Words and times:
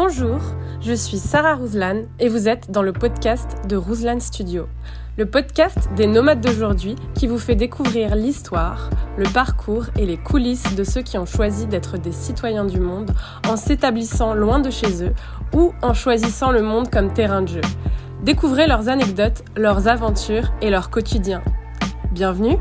Bonjour, 0.00 0.38
je 0.80 0.92
suis 0.92 1.18
Sarah 1.18 1.56
Rouslan 1.56 2.04
et 2.20 2.28
vous 2.28 2.48
êtes 2.48 2.70
dans 2.70 2.82
le 2.82 2.92
podcast 2.92 3.56
de 3.68 3.74
Rouslan 3.74 4.20
Studio, 4.20 4.68
le 5.16 5.26
podcast 5.26 5.88
des 5.96 6.06
nomades 6.06 6.40
d'aujourd'hui 6.40 6.94
qui 7.16 7.26
vous 7.26 7.40
fait 7.40 7.56
découvrir 7.56 8.14
l'histoire, 8.14 8.90
le 9.16 9.24
parcours 9.24 9.86
et 9.98 10.06
les 10.06 10.16
coulisses 10.16 10.76
de 10.76 10.84
ceux 10.84 11.02
qui 11.02 11.18
ont 11.18 11.26
choisi 11.26 11.66
d'être 11.66 11.98
des 11.98 12.12
citoyens 12.12 12.64
du 12.64 12.78
monde 12.78 13.10
en 13.48 13.56
s'établissant 13.56 14.34
loin 14.34 14.60
de 14.60 14.70
chez 14.70 15.02
eux 15.02 15.14
ou 15.52 15.72
en 15.82 15.94
choisissant 15.94 16.52
le 16.52 16.62
monde 16.62 16.90
comme 16.90 17.12
terrain 17.12 17.42
de 17.42 17.48
jeu. 17.48 17.62
Découvrez 18.22 18.68
leurs 18.68 18.88
anecdotes, 18.88 19.42
leurs 19.56 19.88
aventures 19.88 20.52
et 20.62 20.70
leur 20.70 20.90
quotidien. 20.90 21.42
Bienvenue 22.12 22.56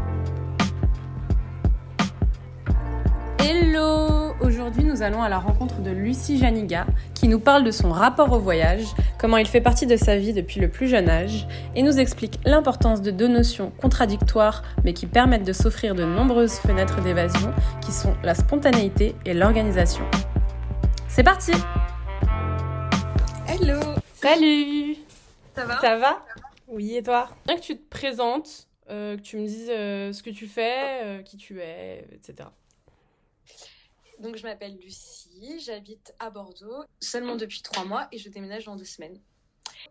Aujourd'hui 4.67 4.83
nous 4.83 5.01
allons 5.01 5.21
à 5.21 5.29
la 5.29 5.39
rencontre 5.39 5.79
de 5.79 5.91
Lucie 5.91 6.37
Janiga 6.37 6.87
qui 7.13 7.29
nous 7.29 7.39
parle 7.39 7.63
de 7.63 7.71
son 7.71 7.89
rapport 7.89 8.33
au 8.33 8.39
voyage, 8.39 8.83
comment 9.17 9.37
il 9.37 9.47
fait 9.47 9.61
partie 9.61 9.85
de 9.85 9.95
sa 9.95 10.17
vie 10.17 10.33
depuis 10.33 10.59
le 10.59 10.67
plus 10.69 10.89
jeune 10.89 11.07
âge 11.07 11.47
et 11.73 11.83
nous 11.83 11.99
explique 11.99 12.37
l'importance 12.43 13.01
de 13.01 13.09
deux 13.09 13.29
notions 13.29 13.71
contradictoires 13.81 14.63
mais 14.83 14.93
qui 14.93 15.05
permettent 15.05 15.45
de 15.45 15.53
s'offrir 15.53 15.95
de 15.95 16.03
nombreuses 16.03 16.55
fenêtres 16.55 17.01
d'évasion 17.01 17.53
qui 17.81 17.93
sont 17.93 18.13
la 18.23 18.35
spontanéité 18.35 19.15
et 19.25 19.33
l'organisation. 19.33 20.03
C'est 21.07 21.23
parti! 21.23 21.53
Hello! 23.47 23.79
Salut! 24.15 24.97
Ça 25.55 25.63
va? 25.63 25.79
Ça 25.79 25.97
va? 25.97 26.25
Oui, 26.67 26.97
et 26.97 27.03
toi? 27.03 27.29
Bien 27.45 27.55
que 27.55 27.61
tu 27.61 27.77
te 27.77 27.89
présentes, 27.89 28.67
euh, 28.89 29.15
que 29.15 29.21
tu 29.21 29.37
me 29.37 29.47
dises 29.47 29.71
euh, 29.71 30.11
ce 30.11 30.21
que 30.21 30.29
tu 30.29 30.45
fais, 30.45 31.05
euh, 31.05 31.21
qui 31.21 31.37
tu 31.37 31.61
es, 31.61 32.05
etc. 32.11 32.49
Donc 34.19 34.35
je 34.35 34.43
m'appelle 34.43 34.77
Lucie, 34.77 35.59
j'habite 35.59 36.13
à 36.19 36.29
Bordeaux 36.29 36.83
seulement 37.01 37.35
depuis 37.35 37.61
trois 37.61 37.85
mois 37.85 38.07
et 38.11 38.17
je 38.17 38.29
déménage 38.29 38.65
dans 38.65 38.75
deux 38.75 38.85
semaines. 38.85 39.19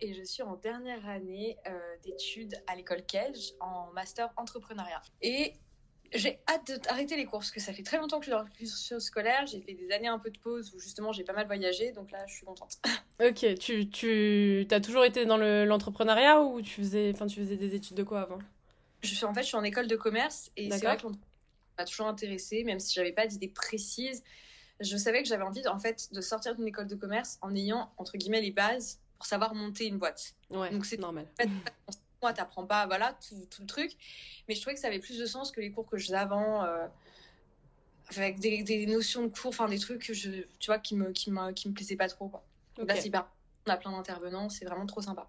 Et 0.01 0.15
je 0.15 0.23
suis 0.25 0.43
en 0.43 0.57
dernière 0.57 1.09
année 1.09 1.57
euh, 1.67 1.97
d'études 2.03 2.55
à 2.67 2.75
l'école 2.77 3.05
Kelge 3.07 3.53
en 3.61 3.93
master 3.93 4.31
entrepreneuriat. 4.37 5.01
Et 5.23 5.55
j'ai 6.13 6.41
hâte 6.49 6.71
d'arrêter 6.83 7.17
les 7.17 7.25
cours 7.25 7.39
parce 7.41 7.51
que 7.51 7.61
ça 7.61 7.73
fait 7.73 7.83
très 7.83 7.99
longtemps 7.99 8.19
que 8.21 8.27
je 8.27 8.31
suis 8.31 8.39
dans 8.39 8.45
cursus 8.47 8.99
scolaire. 8.99 9.47
J'ai 9.47 9.61
fait 9.61 9.75
des 9.75 9.91
années 9.93 10.09
un 10.09 10.19
peu 10.19 10.31
de 10.31 10.39
pause 10.39 10.75
où 10.75 10.79
justement 10.81 11.13
j'ai 11.13 11.25
pas 11.25 11.33
mal 11.33 11.47
voyagé, 11.47 11.93
donc 11.93 12.11
là 12.11 12.25
je 12.27 12.35
suis 12.35 12.47
contente. 12.47 12.79
Ok, 13.19 13.47
tu, 13.59 13.89
tu 13.89 14.67
as 14.71 14.79
toujours 14.81 15.03
été 15.07 15.25
dans 15.25 15.39
le- 15.39 15.65
l'entrepreneuriat 15.65 16.43
ou 16.43 16.61
tu 16.61 16.69
faisais, 16.83 17.15
tu 17.15 17.41
faisais 17.41 17.57
des 17.57 17.75
études 17.75 17.97
de 17.97 18.03
quoi 18.03 18.21
avant? 18.21 18.39
Je 19.03 19.15
suis 19.15 19.25
en 19.25 19.33
fait 19.33 19.41
je 19.41 19.47
suis 19.47 19.57
en 19.57 19.65
école 19.65 19.87
de 19.87 19.97
commerce 19.97 20.51
et 20.55 20.69
c'est 20.71 20.85
vrai 20.85 20.97
que 20.99 21.07
m'a 21.79 21.85
toujours 21.85 22.07
intéressée, 22.07 22.65
même 22.65 22.81
si 22.81 22.95
j'avais 22.95 23.13
pas 23.13 23.27
d'idée 23.27 23.49
précise. 23.49 24.23
Je 24.81 24.97
savais 24.97 25.23
que 25.23 25.29
j'avais 25.29 25.43
envie 25.43 25.67
en 25.69 25.79
fait 25.79 26.13
de 26.13 26.21
sortir 26.21 26.55
d'une 26.55 26.67
école 26.69 26.87
de 26.87 26.95
commerce 26.97 27.39
en 27.43 27.55
ayant 27.55 27.91
entre 27.97 28.17
guillemets 28.19 28.41
les 28.43 28.51
bases 28.51 29.01
pour 29.17 29.27
savoir 29.27 29.55
monter 29.55 29.87
une 29.87 29.99
boîte. 29.99 30.35
Ouais, 30.51 30.71
Donc 30.71 30.85
c'est- 30.85 30.99
normal. 30.99 31.27
En 31.41 31.43
fait, 31.43 31.51
moi, 32.23 32.33
t'apprends 32.33 32.67
pas 32.67 32.87
voilà, 32.87 33.17
tout, 33.27 33.47
tout 33.51 33.63
le 33.63 33.67
truc. 33.67 33.93
Mais 34.49 34.55
je 34.55 34.61
trouvais 34.61 34.75
que 34.75 34.81
ça 34.81 34.89
avait 34.89 34.99
plus 34.99 35.19
de 35.19 35.27
sens 35.27 35.51
que 35.51 35.61
les 35.61 35.71
cours 35.71 35.87
que 35.89 35.97
je 35.97 36.07
faisais 36.07 36.17
avant, 36.17 36.65
euh, 36.65 36.87
avec 38.17 38.39
des, 38.39 38.63
des 38.63 38.87
notions 38.87 39.23
de 39.23 39.29
cours, 39.29 39.49
enfin 39.49 39.69
des 39.69 39.79
trucs 39.79 40.07
que 40.07 40.15
je, 40.15 40.31
tu 40.59 40.67
vois, 40.67 40.79
qui 40.79 40.95
me, 40.95 41.13
qui 41.13 41.31
me, 41.31 41.53
qui 41.53 41.69
me 41.69 41.75
plaisaient 41.75 41.97
pas 41.97 42.09
trop. 42.09 42.29
Quoi. 42.29 42.45
Donc 42.77 42.89
Là, 42.89 42.97
c'est 42.97 43.09
hyper. 43.09 43.27
On 43.67 43.71
a 43.71 43.77
plein 43.77 43.91
d'intervenants, 43.93 44.49
c'est 44.49 44.65
vraiment 44.65 44.87
trop 44.87 45.01
sympa. 45.03 45.29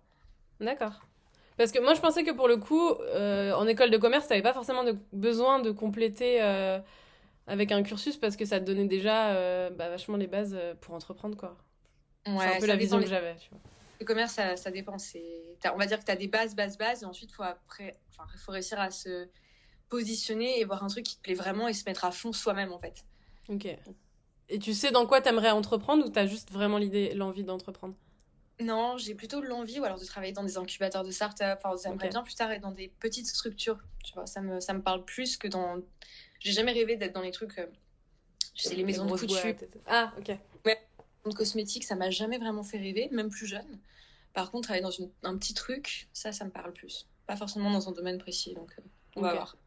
D'accord. 0.59 1.06
Parce 1.58 1.72
que 1.72 1.80
moi, 1.80 1.95
je 1.95 2.02
pensais 2.02 2.23
que 2.23 2.31
pour 2.31 2.47
le 2.47 2.58
coup, 2.58 2.89
euh, 2.89 3.52
en 3.53 3.66
école 3.67 3.89
de 3.89 3.97
commerce, 3.97 4.27
t'avais 4.27 4.44
pas 4.44 4.53
forcément 4.53 4.83
de, 4.83 4.95
besoin 5.11 5.59
de 5.59 5.72
compléter 5.72 6.41
euh, 6.41 6.80
avec 7.47 7.72
un 7.72 7.81
cursus 7.81 8.16
parce 8.16 8.38
que 8.38 8.45
ça 8.45 8.59
te 8.59 8.66
donnait 8.66 8.86
déjà 8.86 9.32
euh, 9.32 9.71
bah, 9.71 9.89
vachement 9.89 10.17
les 10.17 10.27
bases 10.27 10.58
pour 10.82 10.93
entreprendre, 10.93 11.36
quoi. 11.36 11.58
Ouais, 12.27 12.36
C'est 12.39 12.55
un 12.58 12.59
peu 12.59 12.67
la 12.67 12.76
vision 12.76 12.99
que 12.99 13.08
j'avais. 13.08 13.36
Le 13.99 14.05
commerce, 14.05 14.33
ça, 14.33 14.55
ça 14.55 14.70
dépend. 14.70 14.98
On 15.73 15.77
va 15.77 15.87
dire 15.87 15.99
que 15.99 16.05
tu 16.05 16.11
as 16.11 16.15
des 16.15 16.27
bases, 16.27 16.55
bases, 16.55 16.77
bases, 16.77 17.02
et 17.02 17.05
ensuite, 17.05 17.32
faut 17.32 17.43
après, 17.43 17.98
enfin, 18.11 18.30
faut 18.37 18.52
réussir 18.52 18.80
à 18.80 18.92
se 18.92 19.27
positionner 19.89 20.59
et 20.59 20.65
voir 20.65 20.83
un 20.83 20.87
truc 20.87 21.05
qui 21.05 21.17
te 21.17 21.21
plaît 21.21 21.33
vraiment 21.33 21.67
et 21.67 21.73
se 21.73 21.86
mettre 21.86 22.05
à 22.05 22.11
fond 22.11 22.33
soi-même, 22.33 22.71
en 22.71 22.80
fait. 22.80 23.03
Ok. 23.49 23.67
Et 24.49 24.59
tu 24.59 24.73
sais 24.73 24.92
dans 24.92 25.08
quoi 25.08 25.21
t'aimerais 25.21 25.49
entreprendre 25.49 26.05
ou 26.05 26.09
t'as 26.09 26.27
juste 26.27 26.52
vraiment 26.52 26.77
l'idée, 26.77 27.14
l'envie 27.15 27.43
d'entreprendre? 27.43 27.95
Non, 28.60 28.98
j'ai 28.98 29.14
plutôt 29.14 29.42
l'envie 29.42 29.80
ou 29.80 29.84
alors 29.86 30.00
de 30.00 30.06
travailler 30.06 30.34
dans 30.34 30.44
des 30.44 30.58
incubateurs 30.58 31.04
de 31.04 31.12
start-up. 31.12 31.60
Enfin, 31.64 31.76
bien 32.10 32.23
plus 32.23 32.34
tard 32.36 32.52
être 32.52 32.62
dans 32.62 32.72
des 32.72 32.88
petites 33.00 33.28
structures. 33.28 33.78
Tu 34.04 34.14
vois, 34.14 34.26
ça 34.26 34.42
me, 34.42 34.60
ça 34.60 34.73
me 34.73 34.82
parle 34.82 35.06
plus 35.06 35.38
que 35.38 35.48
dans. 35.48 35.78
J'ai 36.40 36.52
jamais 36.54 36.72
rêvé 36.72 36.95
d'être 36.95 37.14
dans 37.14 37.22
les 37.22 37.32
trucs. 37.32 37.58
euh, 37.60 37.68
Tu 38.56 38.64
sais, 38.64 38.76
les 38.76 38.84
maisons 38.84 39.06
de 39.06 39.12
couture. 39.28 39.38
Ah, 39.86 40.12
ok. 40.18 40.38
de 41.26 41.34
cosmétiques, 41.34 41.84
ça 41.84 41.95
m'a 41.95 42.10
jamais 42.10 42.38
vraiment 42.38 42.64
fait 42.64 42.78
rêver, 42.78 43.10
même 43.12 43.30
plus 43.30 43.45
jeune. 43.48 43.80
Par 44.34 44.50
contre, 44.50 44.68
travailler 44.70 44.82
dans 44.84 44.92
une- 44.92 45.12
un 45.24 45.38
petit 45.38 45.54
truc, 45.54 46.08
ça, 46.14 46.32
ça 46.32 46.45
me 46.45 46.52
parle 46.52 46.72
plus. 46.72 47.06
Pas 47.26 47.36
forcément 47.36 47.70
dans 47.70 47.89
un 47.89 47.92
domaine 47.92 48.18
précis, 48.18 48.54
donc 48.54 48.74
euh, 48.80 48.82
on 49.18 49.22
va 49.22 49.34
voir. 49.34 49.58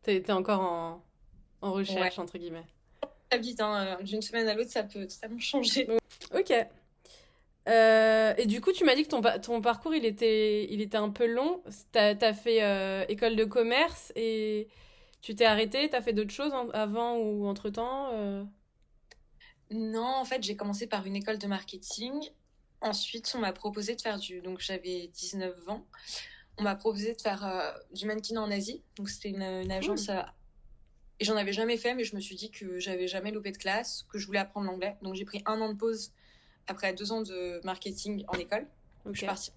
T'es 0.00 0.22
t'es 0.22 0.32
encore 0.32 0.60
en, 0.62 1.04
en 1.60 1.72
recherche, 1.72 2.18
entre 2.18 2.38
guillemets. 2.38 2.64
Très 3.28 3.38
vite, 3.40 3.60
hein, 3.60 3.98
euh, 4.00 4.02
d'une 4.02 4.22
semaine 4.22 4.48
à 4.48 4.54
l'autre, 4.54 4.70
ça 4.70 4.82
peut 4.84 5.06
totalement 5.06 5.38
changer. 5.38 5.86
Ok. 6.34 6.52
Euh, 7.68 8.34
et 8.38 8.46
du 8.46 8.60
coup, 8.60 8.72
tu 8.72 8.84
m'as 8.84 8.94
dit 8.94 9.04
que 9.04 9.08
ton, 9.08 9.20
pa- 9.20 9.38
ton 9.38 9.60
parcours, 9.60 9.94
il 9.94 10.04
était, 10.04 10.66
il 10.72 10.80
était 10.80 10.96
un 10.96 11.10
peu 11.10 11.26
long. 11.26 11.62
T'as, 11.92 12.14
t'as 12.14 12.32
fait 12.34 12.62
euh, 12.62 13.04
école 13.08 13.36
de 13.36 13.44
commerce 13.44 14.12
et 14.16 14.68
tu 15.20 15.34
t'es 15.34 15.44
arrêté. 15.44 15.88
T'as 15.88 16.02
fait 16.02 16.12
d'autres 16.12 16.32
choses 16.32 16.52
avant 16.72 17.16
ou 17.18 17.46
entre-temps 17.46 18.08
euh? 18.12 18.44
Non, 19.70 20.04
en 20.04 20.24
fait, 20.24 20.42
j'ai 20.42 20.56
commencé 20.56 20.86
par 20.86 21.06
une 21.06 21.16
école 21.16 21.38
de 21.38 21.46
marketing. 21.46 22.12
Ensuite, 22.80 23.32
on 23.36 23.38
m'a 23.38 23.52
proposé 23.52 23.94
de 23.94 24.00
faire 24.02 24.18
du. 24.18 24.40
Donc, 24.42 24.60
j'avais 24.60 25.06
19 25.08 25.68
ans. 25.68 25.86
On 26.58 26.62
m'a 26.64 26.74
proposé 26.74 27.14
de 27.14 27.20
faire 27.20 27.74
du 27.94 28.06
mannequin 28.06 28.36
en 28.38 28.50
Asie. 28.50 28.82
Donc, 28.96 29.08
c'était 29.08 29.30
une, 29.30 29.42
une 29.42 29.72
agence. 29.72 30.10
Et 31.20 31.24
j'en 31.24 31.36
avais 31.36 31.52
jamais 31.52 31.76
fait, 31.76 31.94
mais 31.94 32.04
je 32.04 32.16
me 32.16 32.20
suis 32.20 32.34
dit 32.34 32.50
que 32.50 32.80
j'avais 32.80 33.06
jamais 33.06 33.30
loupé 33.30 33.52
de 33.52 33.56
classe, 33.56 34.04
que 34.10 34.18
je 34.18 34.26
voulais 34.26 34.40
apprendre 34.40 34.66
l'anglais. 34.66 34.96
Donc, 35.02 35.14
j'ai 35.14 35.24
pris 35.24 35.42
un 35.46 35.60
an 35.60 35.72
de 35.72 35.78
pause 35.78 36.12
après 36.66 36.92
deux 36.94 37.12
ans 37.12 37.22
de 37.22 37.60
marketing 37.64 38.24
en 38.28 38.34
école. 38.34 38.66
Je 39.06 39.12
suis 39.18 39.26
partie. 39.26 39.52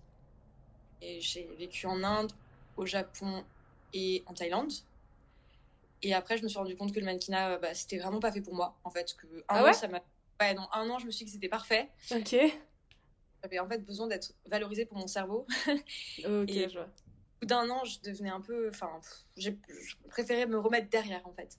Et 1.01 1.21
j'ai 1.21 1.45
vécu 1.57 1.85
en 1.85 2.03
Inde, 2.03 2.31
au 2.77 2.85
Japon 2.85 3.43
et 3.93 4.23
en 4.25 4.33
Thaïlande. 4.33 4.71
Et 6.01 6.13
après, 6.13 6.37
je 6.37 6.43
me 6.43 6.47
suis 6.47 6.57
rendu 6.57 6.75
compte 6.75 6.93
que 6.93 6.99
le 6.99 7.05
mannequinat, 7.05 7.51
euh, 7.51 7.57
bah, 7.57 7.73
c'était 7.73 7.97
vraiment 7.97 8.19
pas 8.19 8.31
fait 8.31 8.41
pour 8.41 8.53
moi. 8.53 8.77
En 8.83 8.89
fait, 8.89 9.15
que 9.15 9.27
un 9.27 9.43
Ah 9.49 9.61
an, 9.61 9.65
ouais 9.65 9.73
ça 9.73 9.87
m'a. 9.87 10.01
Ouais, 10.41 10.53
dans 10.53 10.67
un 10.73 10.89
an, 10.89 10.99
je 10.99 11.05
me 11.05 11.11
suis 11.11 11.25
dit 11.25 11.31
que 11.31 11.35
c'était 11.35 11.49
parfait. 11.49 11.89
Ok. 12.11 12.35
J'avais 13.43 13.59
en 13.59 13.67
fait 13.67 13.79
besoin 13.85 14.07
d'être 14.07 14.33
valorisée 14.45 14.85
pour 14.85 14.97
mon 14.97 15.07
cerveau. 15.07 15.45
Ok, 15.67 16.25
Et- 16.49 16.69
je 16.69 16.73
vois. 16.77 16.87
Au 16.87 17.39
bout 17.41 17.47
d'un 17.47 17.69
an, 17.69 17.83
je 17.85 17.99
devenais 18.01 18.29
un 18.29 18.41
peu. 18.41 18.69
Enfin, 18.69 18.99
je 19.37 19.51
préférais 20.09 20.45
me 20.47 20.57
remettre 20.57 20.89
derrière, 20.89 21.25
en 21.27 21.33
fait. 21.33 21.57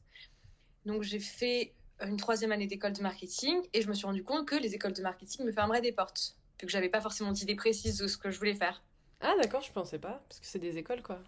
Donc, 0.84 1.02
j'ai 1.02 1.20
fait 1.20 1.72
une 2.02 2.16
troisième 2.16 2.52
année 2.52 2.66
d'école 2.66 2.92
de 2.92 3.02
marketing 3.02 3.62
et 3.72 3.82
je 3.82 3.88
me 3.88 3.94
suis 3.94 4.06
rendu 4.06 4.22
compte 4.22 4.46
que 4.46 4.56
les 4.56 4.74
écoles 4.74 4.92
de 4.92 5.02
marketing 5.02 5.46
me 5.46 5.52
fermeraient 5.52 5.80
des 5.80 5.92
portes. 5.92 6.36
Vu 6.60 6.66
que 6.66 6.72
j'avais 6.72 6.88
pas 6.88 7.00
forcément 7.00 7.32
d'idée 7.32 7.54
précise 7.54 7.98
de 7.98 8.06
ce 8.06 8.16
que 8.16 8.30
je 8.30 8.38
voulais 8.38 8.54
faire. 8.54 8.82
Ah, 9.20 9.34
d'accord, 9.40 9.62
je 9.62 9.72
pensais 9.72 9.98
pas. 9.98 10.22
Parce 10.28 10.40
que 10.40 10.46
c'est 10.46 10.58
des 10.58 10.76
écoles, 10.78 11.02
quoi. 11.02 11.18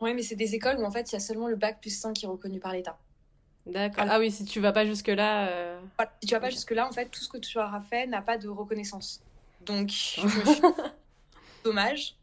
Oui, 0.00 0.12
mais 0.14 0.22
c'est 0.22 0.36
des 0.36 0.54
écoles 0.54 0.78
où 0.78 0.84
en 0.84 0.90
fait 0.90 1.10
il 1.10 1.14
y 1.14 1.16
a 1.16 1.20
seulement 1.20 1.46
le 1.48 1.56
bac 1.56 1.80
plus 1.80 1.96
5 1.96 2.14
qui 2.14 2.24
est 2.24 2.28
reconnu 2.28 2.58
par 2.58 2.72
l'État. 2.72 2.98
D'accord. 3.64 4.04
Ah 4.08 4.18
oui, 4.18 4.30
si 4.32 4.44
tu 4.44 4.60
vas 4.60 4.72
pas 4.72 4.84
jusque-là. 4.84 5.48
euh, 5.48 5.80
Voilà. 5.96 6.12
Si 6.20 6.26
tu 6.26 6.34
vas 6.34 6.40
pas 6.40 6.50
jusque-là, 6.50 6.86
en 6.86 6.92
fait, 6.92 7.06
tout 7.06 7.20
ce 7.20 7.28
que 7.28 7.38
tu 7.38 7.58
auras 7.58 7.80
fait 7.80 8.06
n'a 8.06 8.20
pas 8.20 8.36
de 8.36 8.48
reconnaissance. 8.48 9.22
Donc, 9.60 9.90
suis... 9.90 10.22
dommage. 11.64 12.16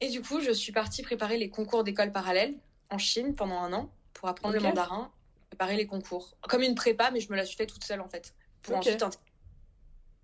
Et 0.00 0.08
du 0.08 0.20
coup, 0.20 0.40
je 0.40 0.50
suis 0.50 0.72
partie 0.72 1.02
préparer 1.02 1.38
les 1.38 1.48
concours 1.48 1.84
d'école 1.84 2.10
parallèle 2.10 2.54
en 2.90 2.98
Chine 2.98 3.36
pendant 3.36 3.58
un 3.60 3.72
an 3.72 3.88
pour 4.14 4.28
apprendre 4.28 4.54
le 4.54 4.60
mandarin, 4.60 5.12
préparer 5.52 5.76
les 5.76 5.86
concours. 5.86 6.34
Comme 6.48 6.62
une 6.62 6.74
prépa, 6.74 7.10
mais 7.10 7.20
je 7.20 7.30
me 7.30 7.36
la 7.36 7.44
suis 7.44 7.56
fait 7.56 7.66
toute 7.66 7.84
seule 7.84 8.00
en 8.00 8.08
fait. 8.08 8.34
Pour 8.62 8.76
ensuite 8.76 9.04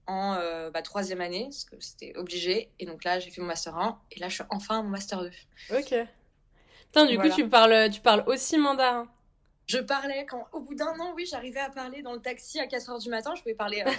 en 0.07 0.37
euh, 0.41 0.71
bah, 0.71 0.81
troisième 0.81 1.21
année, 1.21 1.45
parce 1.45 1.67
que 1.67 1.77
c'était 1.81 2.17
obligé. 2.17 2.73
Et 2.79 2.87
donc 2.87 3.05
là, 3.05 3.19
j'ai 3.19 3.31
fait 3.31 3.43
mon 3.43 3.47
master 3.47 3.77
1 3.77 4.01
et 4.13 4.21
là, 4.21 4.31
je 4.31 4.37
suis 4.37 4.45
enfin 4.49 4.79
à 4.79 4.83
mon 4.83 4.89
master 4.89 5.21
2. 5.21 5.31
Ok. 5.77 5.95
Putain, 6.87 7.05
du 7.05 7.17
Voilà. 7.17 7.29
coup, 7.29 7.37
tu 7.37 7.47
parles, 7.47 7.91
tu 7.91 8.01
parles 8.01 8.25
aussi 8.27 8.57
mandarin. 8.57 9.07
Je 9.67 9.77
parlais 9.77 10.25
quand, 10.25 10.47
au 10.53 10.61
bout 10.61 10.75
d'un 10.75 10.99
an, 10.99 11.13
oui, 11.15 11.27
j'arrivais 11.31 11.61
à 11.61 11.69
parler 11.69 12.01
dans 12.01 12.15
le 12.15 12.21
taxi 12.23 12.59
à 12.59 12.67
4h 12.67 13.03
du 13.03 13.11
matin, 13.11 13.35
je 13.35 13.43
pouvais 13.43 13.55
parler 13.55 13.85
euh, 13.87 13.91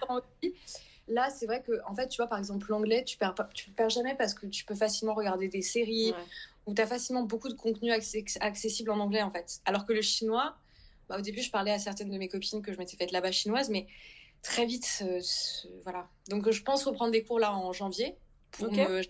tranquille. 0.00 0.52
Là, 1.06 1.30
c'est 1.30 1.46
vrai 1.46 1.62
que, 1.62 1.72
en 1.86 1.94
fait, 1.94 2.08
tu 2.08 2.16
vois, 2.16 2.26
par 2.26 2.38
exemple, 2.38 2.66
l'anglais, 2.68 3.04
tu 3.04 3.16
perds, 3.16 3.36
pas, 3.36 3.48
tu 3.54 3.70
le 3.70 3.74
perds 3.74 3.88
jamais 3.90 4.16
parce 4.16 4.34
que 4.34 4.46
tu 4.46 4.64
peux 4.64 4.74
facilement 4.74 5.14
regarder 5.14 5.46
des 5.48 5.62
séries 5.62 6.12
Ouais. 6.12 6.24
Où 6.68 6.74
tu 6.74 6.82
as 6.82 6.86
facilement 6.86 7.22
beaucoup 7.22 7.48
de 7.48 7.54
contenu 7.54 7.90
accessible 7.90 8.90
en 8.90 8.98
anglais, 9.00 9.22
en 9.22 9.30
fait. 9.30 9.60
Alors 9.64 9.86
que 9.86 9.94
le 9.94 10.02
chinois, 10.02 10.54
bah, 11.08 11.18
au 11.18 11.22
début, 11.22 11.40
je 11.40 11.50
parlais 11.50 11.70
à 11.72 11.78
certaines 11.78 12.10
de 12.10 12.18
mes 12.18 12.28
copines 12.28 12.60
que 12.60 12.74
je 12.74 12.78
m'étais 12.78 12.98
faite 12.98 13.10
là-bas 13.10 13.32
chinoise, 13.32 13.70
mais 13.70 13.86
très 14.42 14.66
vite, 14.66 15.02
euh, 15.02 15.18
voilà. 15.84 16.10
Donc, 16.28 16.50
je 16.50 16.62
pense 16.62 16.84
reprendre 16.84 17.10
des 17.10 17.24
cours 17.24 17.40
là 17.40 17.54
en 17.54 17.72
janvier 17.72 18.16
pour 18.50 18.70
me- 18.86 19.00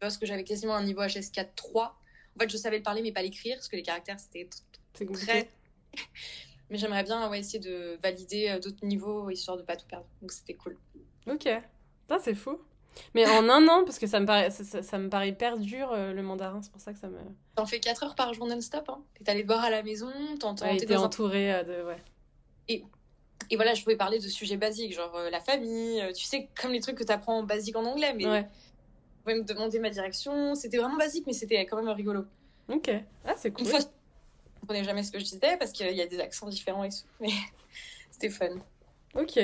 parce 0.00 0.18
que 0.18 0.26
j'avais 0.26 0.42
quasiment 0.42 0.74
un 0.74 0.82
niveau 0.82 1.02
HS4 1.02 1.54
3. 1.54 1.96
En 2.36 2.40
fait, 2.40 2.50
je 2.50 2.56
savais 2.56 2.78
le 2.78 2.82
parler, 2.82 3.00
mais 3.00 3.12
pas 3.12 3.22
l'écrire, 3.22 3.56
parce 3.56 3.68
que 3.68 3.76
les 3.76 3.82
caractères, 3.84 4.18
c'était 4.18 4.48
très. 5.12 5.48
Mais 6.68 6.78
j'aimerais 6.78 7.04
bien 7.04 7.30
ouais, 7.30 7.38
essayer 7.38 7.60
de 7.60 7.96
valider 8.02 8.58
d'autres 8.60 8.84
niveaux 8.84 9.30
histoire 9.30 9.56
de 9.56 9.62
pas 9.62 9.76
tout 9.76 9.86
perdre. 9.86 10.06
Donc 10.20 10.32
c'était 10.32 10.54
cool. 10.54 10.76
Ok. 11.28 11.48
Ça, 12.08 12.18
c'est 12.18 12.34
fou. 12.34 12.58
Mais 13.14 13.26
en 13.26 13.48
un 13.48 13.68
an, 13.68 13.84
parce 13.84 13.98
que 13.98 14.06
ça 14.06 14.20
me 14.20 14.26
paraît, 14.26 14.50
ça, 14.50 14.82
ça 14.82 14.98
me 14.98 15.08
paraît 15.08 15.28
hyper 15.28 15.58
dur 15.58 15.94
le 15.94 16.22
mandarin, 16.22 16.62
c'est 16.62 16.72
pour 16.72 16.80
ça 16.80 16.92
que 16.92 16.98
ça 16.98 17.08
me. 17.08 17.18
T'en 17.54 17.66
fais 17.66 17.80
4 17.80 18.04
heures 18.04 18.14
par 18.14 18.32
jour 18.34 18.46
non-stop. 18.46 18.88
Hein. 18.88 19.02
T'es 19.22 19.30
allé 19.30 19.42
voir 19.42 19.64
à 19.64 19.70
la 19.70 19.82
maison, 19.82 20.10
t'entends. 20.38 20.66
Ouais, 20.66 20.76
t'es 20.76 20.96
entouré 20.96 21.64
de. 21.64 21.84
Ouais. 21.84 21.96
Et, 22.68 22.84
et 23.50 23.56
voilà, 23.56 23.74
je 23.74 23.82
pouvais 23.82 23.96
parler 23.96 24.18
de 24.18 24.28
sujets 24.28 24.56
basiques, 24.56 24.94
genre 24.94 25.18
la 25.30 25.40
famille, 25.40 26.02
tu 26.14 26.24
sais, 26.24 26.48
comme 26.60 26.72
les 26.72 26.80
trucs 26.80 26.96
que 26.96 27.04
t'apprends 27.04 27.42
basiques 27.42 27.76
en 27.76 27.84
anglais, 27.84 28.14
mais. 28.14 28.26
Ouais. 28.26 28.42
Vous 28.42 29.32
pouvez 29.32 29.42
me 29.42 29.44
demander 29.44 29.80
ma 29.80 29.90
direction. 29.90 30.54
C'était 30.54 30.76
vraiment 30.78 30.96
basique, 30.96 31.26
mais 31.26 31.32
c'était 31.32 31.66
quand 31.66 31.76
même 31.76 31.88
rigolo. 31.88 32.24
Ok. 32.68 32.90
Ah, 33.24 33.34
c'est 33.36 33.50
cool. 33.50 33.64
Une 33.64 33.70
fois, 33.70 33.80
je 33.80 34.60
comprenais 34.60 34.84
jamais 34.84 35.02
ce 35.02 35.10
que 35.10 35.18
je 35.18 35.24
disais 35.24 35.56
parce 35.58 35.72
qu'il 35.72 35.90
y 35.90 36.00
a 36.00 36.06
des 36.06 36.20
accents 36.20 36.48
différents 36.48 36.84
et 36.84 36.90
tout, 36.90 37.06
mais 37.20 37.30
c'était 38.10 38.30
fun. 38.30 38.56
Ok. 39.14 39.38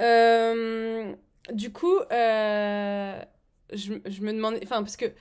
Euh, 0.00 1.14
du 1.50 1.72
coup, 1.72 1.98
euh, 1.98 3.22
je, 3.72 3.94
je, 4.04 4.22
me 4.22 4.32
demandais, 4.32 4.60
enfin, 4.62 4.82
parce 4.82 4.96
que 4.96 5.12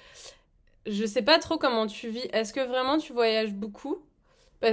je 0.86 1.06
sais 1.06 1.22
pas 1.22 1.40
trop 1.40 1.58
comment 1.58 1.88
tu 1.88 2.10
vis. 2.10 2.28
Est-ce 2.34 2.54
que 2.54 2.60
vraiment 2.62 2.98
tu 2.98 3.14
voyages 3.14 3.54
beaucoup? 3.54 4.04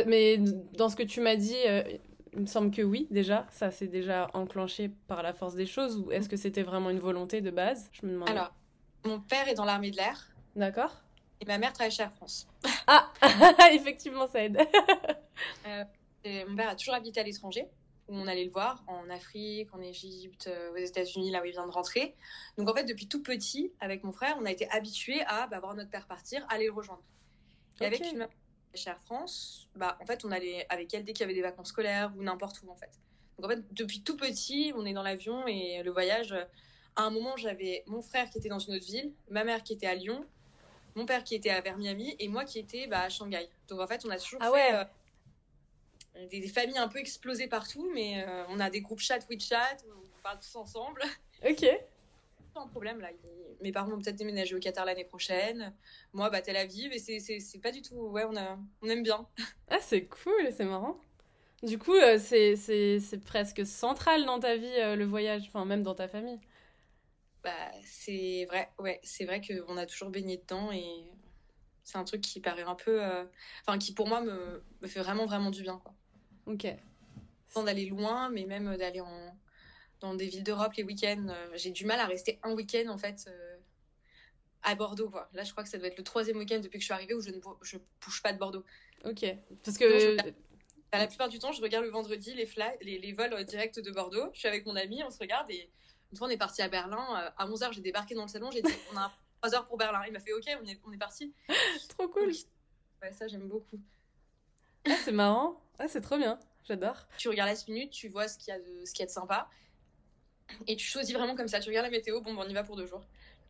Mais 0.07 0.39
dans 0.77 0.89
ce 0.89 0.97
que 0.97 1.03
tu 1.03 1.21
m'as 1.21 1.37
dit, 1.37 1.57
euh, 1.67 1.83
il 2.35 2.41
me 2.41 2.47
semble 2.47 2.71
que 2.71 2.83
oui, 2.83 3.07
déjà. 3.11 3.47
Ça 3.51 3.71
s'est 3.71 3.87
déjà 3.87 4.29
enclenché 4.35 4.91
par 5.07 5.23
la 5.23 5.33
force 5.33 5.55
des 5.55 5.67
choses. 5.67 5.99
Ou 5.99 6.13
est-ce 6.13 6.29
que 6.29 6.37
c'était 6.37 6.63
vraiment 6.63 6.91
une 6.91 6.99
volonté 6.99 7.41
de 7.41 7.51
base? 7.51 7.89
Je 7.93 8.07
me 8.07 8.13
demande. 8.13 8.29
Alors, 8.29 8.53
mon 9.07 9.21
père 9.21 9.49
est 9.49 9.55
dans 9.55 9.65
l'armée 9.65 9.91
de 9.91 9.97
l'air. 9.97 10.29
D'accord. 10.57 10.95
Et 11.41 11.47
ma 11.47 11.57
mère 11.57 11.73
travaille 11.73 11.93
chez 11.93 12.03
Air 12.03 12.13
France. 12.13 12.49
Ah, 12.87 13.11
effectivement, 13.73 14.27
ça 14.27 14.43
aide. 14.43 14.59
euh, 15.67 15.85
et 16.25 16.45
mon 16.45 16.57
père 16.57 16.71
a 16.71 16.75
toujours 16.75 16.95
habité 16.95 17.21
à 17.21 17.23
l'étranger 17.23 17.67
où 18.09 18.15
on 18.15 18.27
allait 18.27 18.45
le 18.45 18.51
voir 18.51 18.83
en 18.87 19.09
Afrique, 19.11 19.73
en 19.75 19.81
Égypte, 19.81 20.51
aux 20.73 20.77
États-Unis, 20.77 21.31
là 21.31 21.43
où 21.43 21.45
il 21.45 21.53
vient 21.53 21.67
de 21.67 21.73
rentrer. 21.73 22.15
Donc 22.57 22.69
en 22.69 22.75
fait, 22.75 22.85
depuis 22.85 23.07
tout 23.07 23.23
petit, 23.23 23.73
avec 23.81 24.05
mon 24.05 24.13
frère, 24.13 24.37
on 24.41 24.45
a 24.45 24.51
été 24.51 24.69
habitués 24.71 25.23
à 25.27 25.47
bah, 25.47 25.61
voir 25.61 25.75
notre 25.75 25.91
père 25.91 26.07
partir, 26.07 26.47
aller 26.49 26.67
le 26.67 26.73
rejoindre. 26.73 27.03
Et 27.81 27.87
okay. 27.87 27.97
avec 27.97 28.13
une 28.13 28.29
chez 28.75 28.91
Air 28.91 29.01
France, 29.01 29.69
bah, 29.77 29.99
en 30.01 30.07
fait, 30.07 30.25
on 30.25 30.31
allait 30.31 30.67
avec 30.69 30.93
elle 30.95 31.05
dès 31.05 31.13
qu'il 31.13 31.21
y 31.21 31.25
avait 31.25 31.35
des 31.35 31.43
vacances 31.43 31.69
scolaires 31.69 32.13
ou 32.17 32.23
n'importe 32.23 32.63
où, 32.63 32.71
en 32.71 32.77
fait. 32.77 32.91
Donc 33.39 33.47
en 33.47 33.55
fait, 33.55 33.63
depuis 33.73 34.03
tout 34.03 34.17
petit, 34.17 34.73
on 34.75 34.85
est 34.85 34.93
dans 34.93 35.03
l'avion 35.03 35.47
et 35.47 35.83
le 35.83 35.91
voyage. 35.91 36.35
À 36.97 37.03
un 37.03 37.11
moment, 37.11 37.37
j'avais 37.37 37.85
mon 37.87 38.03
frère 38.03 38.29
qui 38.31 38.39
était 38.39 38.49
dans 38.49 38.59
une 38.59 38.75
autre 38.75 38.87
ville, 38.87 39.13
ma 39.31 39.45
mère 39.45 39.63
qui 39.63 39.73
était 39.73 39.87
à 39.87 39.95
Lyon, 39.95 40.25
mon 40.97 41.07
père 41.07 41.23
qui 41.23 41.37
était 41.37 41.51
à 41.51 41.61
vers 41.61 41.79
Miami 41.79 42.17
et 42.19 42.29
moi 42.29 42.45
qui 42.45 42.59
étais 42.59 42.89
bah, 42.89 43.03
à 43.03 43.09
Shanghai. 43.09 43.49
Donc 43.69 43.81
en 43.81 43.87
fait, 43.87 44.05
on 44.05 44.11
a 44.11 44.19
toujours 44.19 44.41
ah 44.43 44.51
fait 44.51 44.73
ouais. 44.73 44.85
Des, 46.27 46.41
des, 46.41 46.49
familles 46.49 46.79
un 46.79 46.89
peu 46.89 46.99
explosées 46.99 47.49
partout, 47.49 47.91
mais 47.95 48.25
euh, 48.27 48.45
on 48.49 48.61
a 48.61 48.71
des 48.71 48.81
groupes 48.81 49.01
chat, 49.01 49.19
WeChat, 49.29 49.79
on 49.89 50.23
parle 50.23 50.39
tous 50.41 50.57
ensemble. 50.57 51.03
Ok. 51.49 51.65
Pas 52.55 52.61
un 52.63 52.67
problème 52.69 53.01
là. 53.01 53.11
Mes 53.61 53.73
parents 53.73 53.91
vont 53.91 54.01
peut-être 54.01 54.17
déménager 54.17 54.55
au 54.55 54.59
Qatar 54.59 54.85
l'année 54.85 55.05
prochaine. 55.05 55.75
Moi, 56.13 56.31
bah 56.31 56.41
Tel 56.41 56.57
Aviv, 56.57 56.93
et 56.93 56.99
c'est 56.99 57.61
pas 57.61 57.73
du 57.73 57.83
tout. 57.83 57.97
Ouais, 57.97 58.25
on, 58.25 58.37
a... 58.37 58.59
on 58.83 58.89
aime 58.89 59.03
bien. 59.03 59.27
Ah, 59.69 59.79
c'est 59.81 60.07
cool, 60.07 60.49
c'est 60.57 60.65
marrant. 60.65 60.99
Du 61.63 61.77
coup, 61.79 61.95
euh, 61.95 62.19
c'est 62.19 63.21
presque 63.25 63.67
central 63.67 64.25
dans 64.25 64.39
ta 64.39 64.57
vie, 64.57 64.67
euh, 64.79 64.95
le 64.97 65.05
voyage, 65.05 65.43
enfin, 65.49 65.65
même 65.65 65.83
dans 65.83 65.95
ta 65.95 66.07
famille. 66.09 66.39
Bah, 67.43 67.71
c'est 67.85 68.47
vrai, 68.49 68.71
ouais, 68.79 69.01
c'est 69.03 69.25
vrai 69.25 69.41
qu'on 69.41 69.77
a 69.77 69.85
toujours 69.87 70.11
baigné 70.11 70.37
dedans 70.39 70.71
et 70.73 71.13
c'est 71.85 71.99
un 71.99 72.05
truc 72.05 72.21
qui 72.21 72.41
paraît 72.41 72.63
un 72.63 72.75
peu. 72.75 73.03
euh, 73.03 73.25
Enfin, 73.67 73.79
qui 73.79 73.93
pour 73.93 74.07
moi 74.07 74.21
me, 74.21 74.63
me 74.81 74.87
fait 74.89 75.01
vraiment, 75.01 75.27
vraiment 75.27 75.51
du 75.51 75.63
bien, 75.63 75.79
quoi. 75.79 75.95
Ok. 76.49 76.67
Sans 77.49 77.63
d'aller 77.63 77.87
loin, 77.87 78.29
mais 78.31 78.45
même 78.45 78.77
d'aller 78.77 79.01
en... 79.01 79.37
dans 80.01 80.15
des 80.15 80.27
villes 80.27 80.43
d'Europe 80.45 80.75
les 80.75 80.83
week-ends. 80.83 81.27
Euh, 81.29 81.51
J'ai 81.55 81.71
du 81.71 81.85
mal 81.87 82.01
à 82.01 82.07
rester 82.07 82.39
un 82.43 82.53
week-end, 82.55 82.89
en 82.89 82.99
fait, 82.99 83.25
euh, 83.29 83.57
à 84.63 84.75
Bordeaux, 84.75 85.09
quoi. 85.11 85.29
Là, 85.33 85.45
je 85.45 85.53
crois 85.53 85.63
que 85.63 85.69
ça 85.71 85.79
doit 85.79 85.87
être 85.89 85.99
le 85.99 86.05
troisième 86.05 86.37
week-end 86.39 86.59
depuis 86.61 86.79
que 86.79 86.83
je 86.83 86.87
suis 86.87 86.95
arrivée 86.95 87.15
où 87.15 87.21
je 87.21 87.31
ne 87.31 87.41
je 87.63 87.79
bouge 88.05 88.23
pas 88.23 88.33
de 88.33 88.39
Bordeaux. 88.39 88.65
Ok. 89.05 89.25
Parce 89.65 89.79
que. 89.79 89.85
je- 90.01 90.33
À 90.91 90.99
la 90.99 91.07
plupart 91.07 91.29
du 91.29 91.39
temps, 91.39 91.53
je 91.53 91.61
regarde 91.61 91.85
le 91.85 91.91
vendredi 91.91 92.33
les, 92.35 92.47
fla- 92.47 92.77
les, 92.81 92.99
les 92.99 93.13
vols 93.13 93.35
euh, 93.35 93.45
directs 93.45 93.79
de 93.79 93.91
Bordeaux. 93.91 94.31
Je 94.33 94.39
suis 94.39 94.49
avec 94.49 94.65
mon 94.65 94.75
ami, 94.75 95.03
on 95.05 95.11
se 95.11 95.19
regarde 95.19 95.51
et 95.51 95.71
une 96.11 96.17
fois 96.17 96.29
on 96.29 96.31
est 96.31 96.39
parti 96.39 96.63
à 96.63 96.69
Berlin. 96.69 97.05
euh, 97.19 97.31
À 97.37 97.47
11h, 97.47 97.73
j'ai 97.75 97.83
débarqué 97.83 98.15
dans 98.15 98.23
le 98.23 98.29
salon, 98.29 98.51
j'ai 98.51 98.63
dit 98.63 98.73
on 98.95 98.97
a 98.97 99.13
3 99.43 99.55
heures 99.55 99.67
pour 99.67 99.77
Berlin. 99.77 100.01
Il 100.07 100.13
m'a 100.15 100.19
fait 100.21 100.33
ok, 100.33 100.45
on 100.63 100.67
est, 100.67 100.81
on 100.87 100.93
est 100.93 100.97
parti. 100.99 101.35
Trop 101.91 102.09
cool. 102.09 102.33
Ouais, 103.03 103.13
ça 103.13 103.29
j'aime 103.29 103.47
beaucoup. 103.49 103.79
Ah, 104.89 104.97
c'est 105.05 105.13
marrant. 105.13 105.61
Ah, 105.79 105.89
c'est 105.89 106.01
trop 106.01 106.19
bien. 106.19 106.39
J'adore. 106.65 107.07
Tu 107.17 107.29
regardes 107.29 107.51
la 107.51 107.75
minute, 107.75 107.91
tu 107.91 108.09
vois 108.09 108.29
ce 108.29 108.37
qu'il 108.37 108.49
y 108.49 108.57
a 108.57 108.59
de, 108.59 108.85
ce 108.85 108.93
qu'il 108.93 109.01
y 109.01 109.03
a 109.05 109.07
de 109.07 109.11
sympa 109.11 109.49
et 110.67 110.77
tu 110.77 110.87
choisis 110.87 111.15
vraiment 111.15 111.35
comme 111.35 111.49
ça. 111.49 111.61
Tu 111.61 111.69
regardes 111.69 111.87
la 111.87 111.91
météo, 111.91 112.21
bon, 112.21 112.35
ben, 112.35 112.43
on 112.47 112.49
y 112.49 112.55
va 112.55 112.63
pour 112.63 112.77
deux 112.77 112.87
jours. 112.87 113.05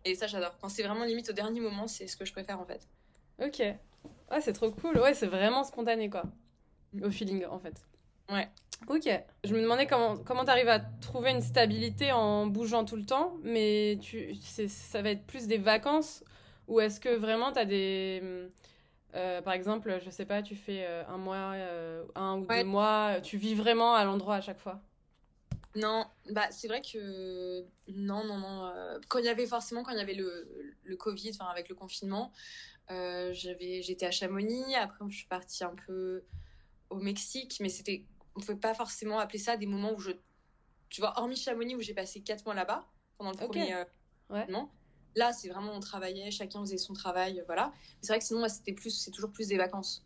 Et 0.05 0.15
ça 0.15 0.27
j'adore. 0.27 0.57
Quand 0.61 0.69
c'est 0.69 0.83
vraiment 0.83 1.05
limite 1.05 1.31
au 1.31 1.33
dernier 1.33 1.61
moment, 1.61 1.87
c'est 1.87 2.07
ce 2.07 2.17
que 2.17 2.25
je 2.25 2.33
préfère 2.33 2.61
en 2.61 2.65
fait. 2.65 2.89
Ok. 3.43 3.63
Ah, 4.31 4.41
c'est 4.41 4.53
trop 4.53 4.71
cool. 4.71 4.99
Ouais, 4.99 5.15
c'est 5.15 5.27
vraiment 5.27 5.65
spontané, 5.65 6.11
quoi. 6.11 6.25
Au 7.03 7.11
feeling, 7.11 7.45
en 7.47 7.59
fait. 7.59 7.87
Ouais. 8.31 8.49
Ok. 8.89 9.09
Je 9.45 9.55
me 9.55 9.61
demandais 9.63 9.87
comment 9.87 10.17
comment 10.19 10.45
t'arrives 10.45 10.69
à 10.69 10.81
trouver 10.81 11.31
une 11.31 11.41
stabilité 11.41 12.13
en 12.13 12.47
bougeant 12.47 12.85
tout 12.85 12.97
le 12.97 13.05
temps, 13.05 13.37
mais 13.43 13.99
tu 14.01 14.35
ça 14.37 15.03
va 15.03 15.11
être 15.11 15.27
plus 15.27 15.47
des 15.47 15.59
vacances 15.59 16.23
ou 16.69 16.81
est-ce 16.81 17.01
que 17.01 17.09
vraiment 17.09 17.51
t'as 17.51 17.65
des 17.65 18.23
euh, 19.15 19.43
par 19.43 19.53
exemple, 19.55 19.99
je 20.05 20.11
sais 20.11 20.27
pas, 20.27 20.43
tu 20.43 20.57
fais 20.57 20.85
euh, 20.87 21.05
un 21.07 21.19
mois, 21.19 21.53
euh, 21.55 22.05
un 22.15 22.39
ou 22.39 22.47
Ouais. 22.49 22.59
deux 22.59 22.65
mois, 22.65 23.21
tu 23.23 23.37
vis 23.39 23.55
vraiment 23.55 23.95
à 23.95 24.05
l'endroit 24.05 24.37
à 24.37 24.41
chaque 24.41 24.59
fois? 24.61 24.83
Non, 25.75 26.07
bah 26.31 26.51
c'est 26.51 26.67
vrai 26.67 26.81
que 26.83 27.65
non, 27.89 28.25
non, 28.25 28.39
non. 28.39 29.01
Quand 29.09 29.19
il 29.19 29.27
y 29.27 29.29
avait 29.29 29.47
forcément, 29.47 29.83
quand 29.83 29.93
il 29.93 29.99
y 29.99 30.01
avait 30.01 30.15
le, 30.15 30.77
le 30.83 30.97
Covid, 30.97 31.31
enfin 31.35 31.47
avec 31.51 31.69
le 31.69 31.75
confinement, 31.75 32.33
euh, 32.91 33.33
j'avais, 33.33 33.83
j'étais 33.83 34.07
à 34.07 34.11
Chamonix. 34.11 34.75
Après, 34.75 35.05
je 35.09 35.17
suis 35.17 35.29
partie 35.29 35.63
un 35.65 35.75
peu 35.87 36.25
au 36.91 36.97
Mexique, 37.01 37.59
mais 37.61 37.69
c'était, 37.69 38.07
on 38.35 38.41
pouvait 38.41 38.57
pas 38.57 38.75
forcément 38.75 39.19
appeler 39.19 39.39
ça 39.39 39.57
des 39.57 39.67
moments 39.67 39.93
où 39.93 40.01
je, 40.01 40.13
tu 40.89 41.01
vois, 41.01 41.19
hormis 41.19 41.37
Chamonix 41.37 41.77
où 41.77 41.81
j'ai 41.81 41.95
passé 41.95 42.23
quatre 42.23 42.45
mois 42.47 42.55
là-bas 42.55 42.89
pendant 43.19 43.31
le 43.33 43.37
Ok. 43.43 43.57
premier 43.57 43.75
euh, 43.75 43.85
Ouais. 44.31 44.47
Là, 45.19 45.33
c'est 45.33 45.49
vraiment 45.49 45.73
on 45.75 45.81
travaillait, 45.81 46.31
chacun 46.31 46.61
faisait 46.61 46.79
son 46.79 46.93
travail, 46.95 47.43
voilà. 47.47 47.73
Mais 47.75 47.99
c'est 48.03 48.13
vrai 48.13 48.21
que 48.21 48.25
sinon, 48.25 48.39
moi, 48.39 48.49
c'était 48.49 48.73
plus, 48.73 48.91
c'est 48.91 49.11
toujours 49.11 49.33
plus 49.33 49.49
des 49.49 49.57
vacances. 49.57 50.05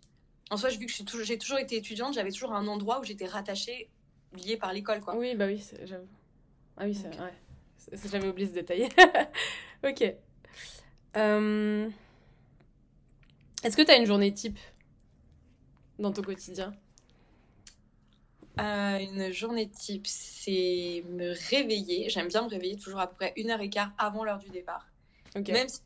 En 0.50 0.56
soi, 0.56 0.70
vu 0.70 0.86
que 0.86 1.02
toujours, 1.02 1.26
j'ai 1.26 1.36
toujours 1.36 1.58
été 1.58 1.76
étudiante, 1.76 2.14
j'avais 2.14 2.30
toujours 2.30 2.52
un 2.54 2.66
endroit 2.66 2.98
où 2.98 3.04
j'étais 3.04 3.26
rattachée, 3.26 3.90
liée 4.32 4.56
par 4.56 4.72
l'école, 4.72 5.02
quoi. 5.02 5.14
Oui, 5.14 5.34
bah 5.34 5.44
oui, 5.46 5.62
j'avoue. 5.84 6.08
Ah 6.78 6.84
oui, 6.86 6.94
c'est 6.94 7.08
ouais. 7.08 7.34
C'est- 7.76 7.94
c'est- 7.94 8.08
J'avais 8.10 8.26
oublié 8.28 8.48
ce 8.48 8.54
détail. 8.54 8.88
ok. 9.84 10.14
Euh, 11.16 11.90
Est-ce 13.62 13.76
que 13.76 13.82
t'as 13.82 13.98
une 13.98 14.06
journée 14.06 14.32
type 14.32 14.58
dans 15.98 16.10
ton 16.10 16.22
quotidien? 16.22 16.72
Euh, 18.60 18.98
une 18.98 19.30
journée 19.30 19.68
type, 19.68 20.06
c'est 20.06 21.04
me 21.08 21.34
réveiller. 21.50 22.08
J'aime 22.08 22.28
bien 22.28 22.42
me 22.42 22.48
réveiller 22.48 22.76
toujours 22.76 23.00
à 23.00 23.08
peu 23.08 23.16
près 23.16 23.32
une 23.36 23.50
heure 23.50 23.60
et 23.60 23.68
quart 23.70 23.92
avant 23.98 24.24
l'heure 24.24 24.38
du 24.38 24.48
départ. 24.48 24.86
Même 25.34 25.68
si 25.68 25.80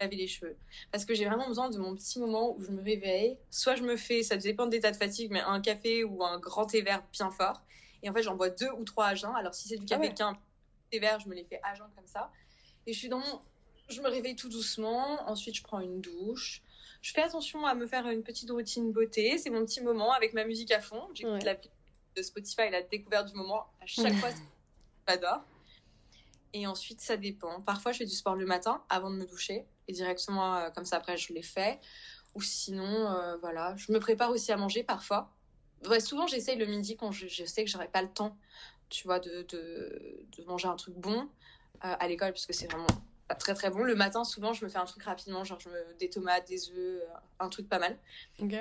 laver 0.00 0.16
les 0.16 0.26
cheveux. 0.28 0.56
Parce 0.92 1.04
que 1.06 1.14
j'ai 1.14 1.24
vraiment 1.24 1.48
besoin 1.48 1.70
de 1.70 1.78
mon 1.78 1.94
petit 1.94 2.18
moment 2.18 2.54
où 2.54 2.60
je 2.62 2.70
me 2.70 2.82
réveille. 2.82 3.38
Soit 3.50 3.76
je 3.76 3.82
me 3.82 3.96
fais, 3.96 4.22
ça 4.22 4.36
dépend 4.36 4.66
de 4.66 4.72
l'état 4.72 4.90
de 4.90 4.96
fatigue, 4.96 5.30
mais 5.30 5.40
un 5.40 5.60
café 5.60 6.04
ou 6.04 6.22
un 6.24 6.38
grand 6.38 6.66
thé 6.66 6.82
vert 6.82 7.02
bien 7.12 7.30
fort. 7.30 7.62
Et 8.02 8.10
en 8.10 8.12
fait, 8.12 8.22
j'en 8.22 8.36
bois 8.36 8.50
deux 8.50 8.70
ou 8.76 8.84
trois 8.84 9.06
à 9.06 9.14
jeun. 9.14 9.34
Alors 9.34 9.54
si 9.54 9.68
c'est 9.68 9.76
du 9.76 9.84
Ah 9.86 9.96
café 9.96 10.08
ouais. 10.08 10.14
qu'un 10.14 10.36
thé 10.90 10.98
vert, 10.98 11.18
je 11.20 11.28
me 11.28 11.34
les 11.34 11.44
fais 11.44 11.60
à 11.62 11.74
jeun 11.74 11.88
comme 11.96 12.06
ça. 12.06 12.30
Et 12.86 12.92
je 12.92 12.98
suis 12.98 13.08
dans 13.08 13.18
mon... 13.20 13.40
Je 13.88 14.00
me 14.02 14.08
réveille 14.08 14.36
tout 14.36 14.48
doucement. 14.50 15.18
Ensuite, 15.30 15.56
je 15.56 15.62
prends 15.62 15.80
une 15.80 16.00
douche. 16.02 16.62
Je 17.02 17.12
fais 17.12 17.22
attention 17.22 17.64
à 17.64 17.74
me 17.74 17.86
faire 17.86 18.06
une 18.08 18.22
petite 18.22 18.50
routine 18.50 18.92
beauté. 18.92 19.38
C'est 19.38 19.50
mon 19.50 19.64
petit 19.64 19.80
moment 19.80 20.12
avec 20.12 20.34
ma 20.34 20.44
musique 20.44 20.72
à 20.72 20.80
fond. 20.80 21.08
J'écoute 21.14 21.32
Ouais. 21.34 21.44
la 21.44 21.54
playlist 21.54 21.72
de 22.16 22.22
Spotify, 22.22 22.70
la 22.70 22.82
découverte 22.82 23.28
du 23.28 23.34
moment. 23.34 23.66
À 23.80 23.86
chaque 23.86 24.12
fois, 24.16 24.28
j'adore. 25.08 25.42
Et 26.52 26.66
ensuite, 26.66 27.00
ça 27.00 27.16
dépend. 27.16 27.60
Parfois, 27.60 27.92
je 27.92 27.98
fais 27.98 28.06
du 28.06 28.14
sport 28.14 28.34
le 28.34 28.46
matin 28.46 28.82
avant 28.88 29.10
de 29.10 29.16
me 29.16 29.26
doucher. 29.26 29.66
Et 29.88 29.92
directement, 29.92 30.56
euh, 30.56 30.70
comme 30.70 30.84
ça, 30.84 30.96
après, 30.96 31.16
je 31.16 31.32
l'ai 31.32 31.42
fait. 31.42 31.80
Ou 32.34 32.42
sinon, 32.42 33.10
euh, 33.10 33.36
voilà. 33.38 33.74
Je 33.76 33.92
me 33.92 34.00
prépare 34.00 34.30
aussi 34.30 34.52
à 34.52 34.56
manger 34.56 34.82
parfois. 34.82 35.32
Ouais, 35.88 36.00
souvent, 36.00 36.26
j'essaye 36.26 36.56
le 36.56 36.66
midi 36.66 36.96
quand 36.96 37.12
je, 37.12 37.26
je 37.28 37.44
sais 37.44 37.64
que 37.64 37.70
j'aurai 37.70 37.88
pas 37.88 38.02
le 38.02 38.08
temps, 38.08 38.36
tu 38.88 39.06
vois, 39.06 39.20
de, 39.20 39.42
de, 39.42 40.24
de 40.36 40.44
manger 40.44 40.68
un 40.68 40.76
truc 40.76 40.94
bon 40.94 41.20
euh, 41.84 41.94
à 42.00 42.08
l'école, 42.08 42.32
parce 42.32 42.46
que 42.46 42.52
c'est 42.54 42.66
vraiment 42.66 42.86
pas 43.28 43.34
très 43.34 43.54
très 43.54 43.70
bon. 43.70 43.82
Le 43.82 43.94
matin, 43.94 44.24
souvent, 44.24 44.52
je 44.52 44.64
me 44.64 44.70
fais 44.70 44.78
un 44.78 44.86
truc 44.86 45.02
rapidement, 45.02 45.44
genre 45.44 45.60
je 45.60 45.68
me... 45.68 45.94
des 45.98 46.08
tomates, 46.08 46.48
des 46.48 46.70
œufs, 46.70 47.02
un 47.38 47.48
truc 47.50 47.68
pas 47.68 47.78
mal. 47.78 47.98
Ok. 48.40 48.54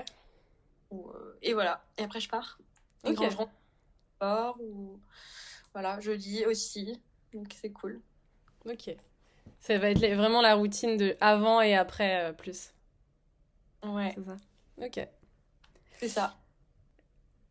Ou, 0.91 1.09
euh, 1.09 1.37
et 1.41 1.53
voilà. 1.53 1.85
Et 1.97 2.03
après, 2.03 2.19
je 2.19 2.29
pars. 2.29 2.59
Et 3.05 3.09
Ok. 3.11 3.15
quand 3.17 3.29
je 3.29 3.37
rentre, 3.37 3.51
sport 4.17 4.57
ou 4.61 4.99
voilà, 5.73 5.99
je 5.99 6.11
lis 6.11 6.45
aussi. 6.45 7.01
Donc 7.35 7.53
c'est 7.53 7.71
cool. 7.71 8.01
Ok. 8.65 8.95
Ça 9.59 9.77
va 9.77 9.89
être 9.89 9.99
vraiment 9.99 10.41
la 10.41 10.55
routine 10.55 10.97
de 10.97 11.15
avant 11.19 11.61
et 11.61 11.75
après 11.75 12.29
euh, 12.29 12.33
plus. 12.33 12.71
Ouais, 13.83 14.15
C'est 14.15 14.25
ça. 14.25 14.37
Ok. 14.77 15.07
c'est 15.99 16.09
ça. 16.09 16.37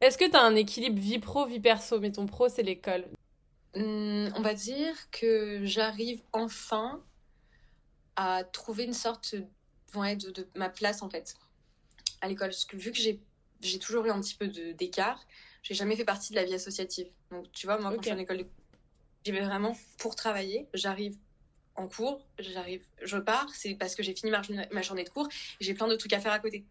Est-ce 0.00 0.18
que 0.18 0.28
tu 0.28 0.36
as 0.36 0.42
un 0.42 0.56
équilibre 0.56 0.98
vie 0.98 1.18
pro, 1.18 1.46
vie 1.46 1.60
perso? 1.60 2.00
Mais 2.00 2.10
ton 2.10 2.26
pro, 2.26 2.48
c'est 2.48 2.62
l'école. 2.62 3.06
Hum, 3.74 4.32
on 4.36 4.40
va 4.40 4.54
dire 4.54 4.94
que 5.10 5.64
j'arrive 5.64 6.22
enfin 6.32 7.02
à 8.16 8.44
trouver 8.44 8.84
une 8.84 8.92
sorte 8.92 9.34
ouais, 9.94 10.16
de, 10.16 10.30
de, 10.30 10.48
ma 10.54 10.68
place 10.68 11.02
en 11.02 11.10
fait 11.10 11.34
à 12.20 12.28
l'école. 12.28 12.48
Parce 12.48 12.64
que 12.64 12.76
vu 12.76 12.90
que 12.90 12.98
j'ai, 12.98 13.20
j'ai 13.60 13.78
toujours 13.78 14.06
eu 14.06 14.10
un 14.10 14.20
petit 14.20 14.34
peu 14.34 14.48
d'écart, 14.48 15.24
j'ai 15.62 15.74
jamais 15.74 15.96
fait 15.96 16.04
partie 16.04 16.32
de 16.32 16.36
la 16.36 16.44
vie 16.44 16.54
associative. 16.54 17.08
Donc 17.30 17.50
tu 17.52 17.66
vois, 17.66 17.78
moi 17.78 17.90
quand 17.90 17.98
je 17.98 18.08
suis 18.08 18.12
en 18.12 18.18
école, 18.18 18.46
j'y 19.24 19.32
vais 19.32 19.40
vraiment 19.40 19.76
pour 19.98 20.16
travailler. 20.16 20.68
J'arrive 20.74 21.16
en 21.76 21.88
cours, 21.88 22.24
j'arrive, 22.38 22.84
je 23.02 23.16
pars, 23.16 23.52
c'est 23.52 23.74
parce 23.74 23.94
que 23.94 24.02
j'ai 24.02 24.14
fini 24.14 24.30
ma, 24.30 24.42
ma, 24.70 24.82
journée 24.82 25.02
de 25.02 25.08
cours 25.08 25.28
et 25.60 25.64
j'ai 25.64 25.74
plein 25.74 25.88
de 25.88 25.96
trucs 25.96 26.12
à 26.12 26.20
faire 26.20 26.32
à 26.32 26.38
côté. 26.38 26.64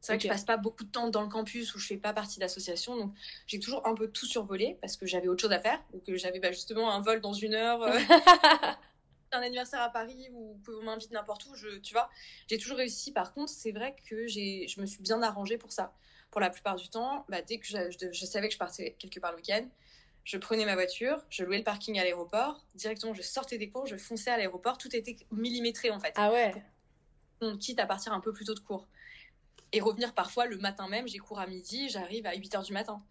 C'est 0.00 0.12
vrai 0.12 0.16
okay. 0.16 0.28
que 0.28 0.34
je 0.34 0.38
passe 0.38 0.44
pas 0.44 0.58
beaucoup 0.58 0.84
de 0.84 0.90
temps 0.90 1.08
dans 1.08 1.22
le 1.22 1.28
campus 1.28 1.74
où 1.74 1.78
je 1.78 1.86
fais 1.86 1.96
pas 1.96 2.12
partie 2.12 2.38
d'association, 2.38 2.96
donc 2.96 3.14
j'ai 3.46 3.58
toujours 3.58 3.86
un 3.86 3.94
peu 3.94 4.08
tout 4.08 4.26
survolé 4.26 4.78
parce 4.80 4.96
que 4.96 5.06
j'avais 5.06 5.28
autre 5.28 5.40
chose 5.42 5.52
à 5.52 5.58
faire 5.58 5.82
ou 5.92 5.98
que 5.98 6.16
j'avais 6.16 6.38
bah, 6.38 6.52
justement 6.52 6.92
un 6.92 7.00
vol 7.00 7.20
dans 7.20 7.32
une 7.32 7.54
heure, 7.54 7.82
euh, 7.82 7.98
un 9.32 9.42
anniversaire 9.42 9.80
à 9.80 9.88
Paris 9.88 10.28
ou 10.32 10.60
qu'on 10.64 10.82
m'invite 10.84 11.10
n'importe 11.10 11.46
où, 11.46 11.54
je, 11.56 11.78
tu 11.78 11.94
vois. 11.94 12.10
J'ai 12.48 12.58
toujours 12.58 12.76
réussi. 12.76 13.12
Par 13.12 13.32
contre, 13.32 13.50
c'est 13.50 13.72
vrai 13.72 13.96
que 14.08 14.26
j'ai, 14.26 14.68
je 14.68 14.80
me 14.80 14.86
suis 14.86 15.02
bien 15.02 15.22
arrangée 15.22 15.58
pour 15.58 15.72
ça. 15.72 15.92
Pour 16.30 16.40
la 16.40 16.50
plupart 16.50 16.76
du 16.76 16.88
temps, 16.88 17.24
bah, 17.28 17.42
dès 17.42 17.58
que 17.58 17.66
je, 17.66 17.76
je, 17.90 18.12
je 18.12 18.26
savais 18.26 18.48
que 18.48 18.54
je 18.54 18.58
partais 18.58 18.94
quelque 18.98 19.18
part 19.20 19.32
le 19.32 19.38
week-end, 19.38 19.66
je 20.24 20.38
prenais 20.38 20.64
ma 20.64 20.74
voiture, 20.74 21.22
je 21.28 21.44
louais 21.44 21.58
le 21.58 21.64
parking 21.64 21.98
à 21.98 22.02
l'aéroport, 22.02 22.64
directement 22.74 23.12
je 23.14 23.22
sortais 23.22 23.58
des 23.58 23.68
cours, 23.68 23.86
je 23.86 23.96
fonçais 23.96 24.30
à 24.30 24.38
l'aéroport, 24.38 24.78
tout 24.78 24.94
était 24.96 25.16
millimétré 25.30 25.90
en 25.90 26.00
fait. 26.00 26.14
Ah 26.16 26.32
ouais. 26.32 26.54
On 27.40 27.56
quitte 27.58 27.78
à 27.78 27.86
partir 27.86 28.12
un 28.12 28.20
peu 28.20 28.32
plus 28.32 28.46
tôt 28.46 28.54
de 28.54 28.60
cours. 28.60 28.88
Et 29.72 29.80
revenir 29.80 30.14
parfois 30.14 30.46
le 30.46 30.56
matin 30.56 30.88
même, 30.88 31.06
j'ai 31.06 31.18
cours 31.18 31.40
à 31.40 31.46
midi, 31.46 31.88
j'arrive 31.90 32.26
à 32.26 32.34
8 32.34 32.54
heures 32.54 32.62
du 32.62 32.72
matin. 32.72 33.02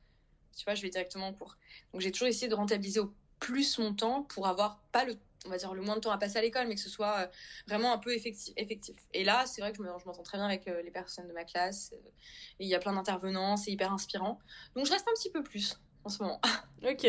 Tu 0.55 0.63
vois, 0.63 0.75
je 0.75 0.81
vais 0.81 0.89
directement 0.89 1.27
en 1.27 1.33
cours. 1.33 1.57
Donc 1.91 2.01
j'ai 2.01 2.11
toujours 2.11 2.27
essayé 2.27 2.47
de 2.47 2.55
rentabiliser 2.55 2.99
au 2.99 3.13
plus 3.39 3.77
mon 3.77 3.93
temps 3.93 4.23
pour 4.23 4.47
avoir 4.47 4.79
pas 4.91 5.05
le 5.05 5.17
on 5.45 5.49
va 5.49 5.57
dire 5.57 5.73
le 5.73 5.81
moins 5.81 5.95
de 5.95 5.99
temps 5.99 6.11
à 6.11 6.17
passer 6.17 6.37
à 6.37 6.41
l'école 6.41 6.67
mais 6.67 6.75
que 6.75 6.79
ce 6.79 6.89
soit 6.89 7.29
vraiment 7.67 7.91
un 7.91 7.97
peu 7.97 8.15
effectif, 8.15 8.53
effectif. 8.55 8.95
et 9.11 9.25
là 9.25 9.45
c'est 9.45 9.59
vrai 9.59 9.73
que 9.73 9.77
je 9.77 10.05
m'entends 10.05 10.23
très 10.23 10.37
bien 10.37 10.45
avec 10.45 10.65
les 10.65 10.91
personnes 10.91 11.27
de 11.27 11.33
ma 11.33 11.43
classe 11.43 11.91
et 11.91 12.13
il 12.59 12.67
y 12.69 12.75
a 12.75 12.79
plein 12.79 12.93
d'intervenants 12.93 13.57
c'est 13.57 13.69
hyper 13.69 13.91
inspirant 13.91 14.39
donc 14.73 14.85
je 14.85 14.91
reste 14.93 15.05
un 15.05 15.13
petit 15.13 15.29
peu 15.29 15.43
plus 15.43 15.77
en 16.03 16.09
ce 16.09 16.23
moment. 16.23 16.39
Ok. 16.85 17.07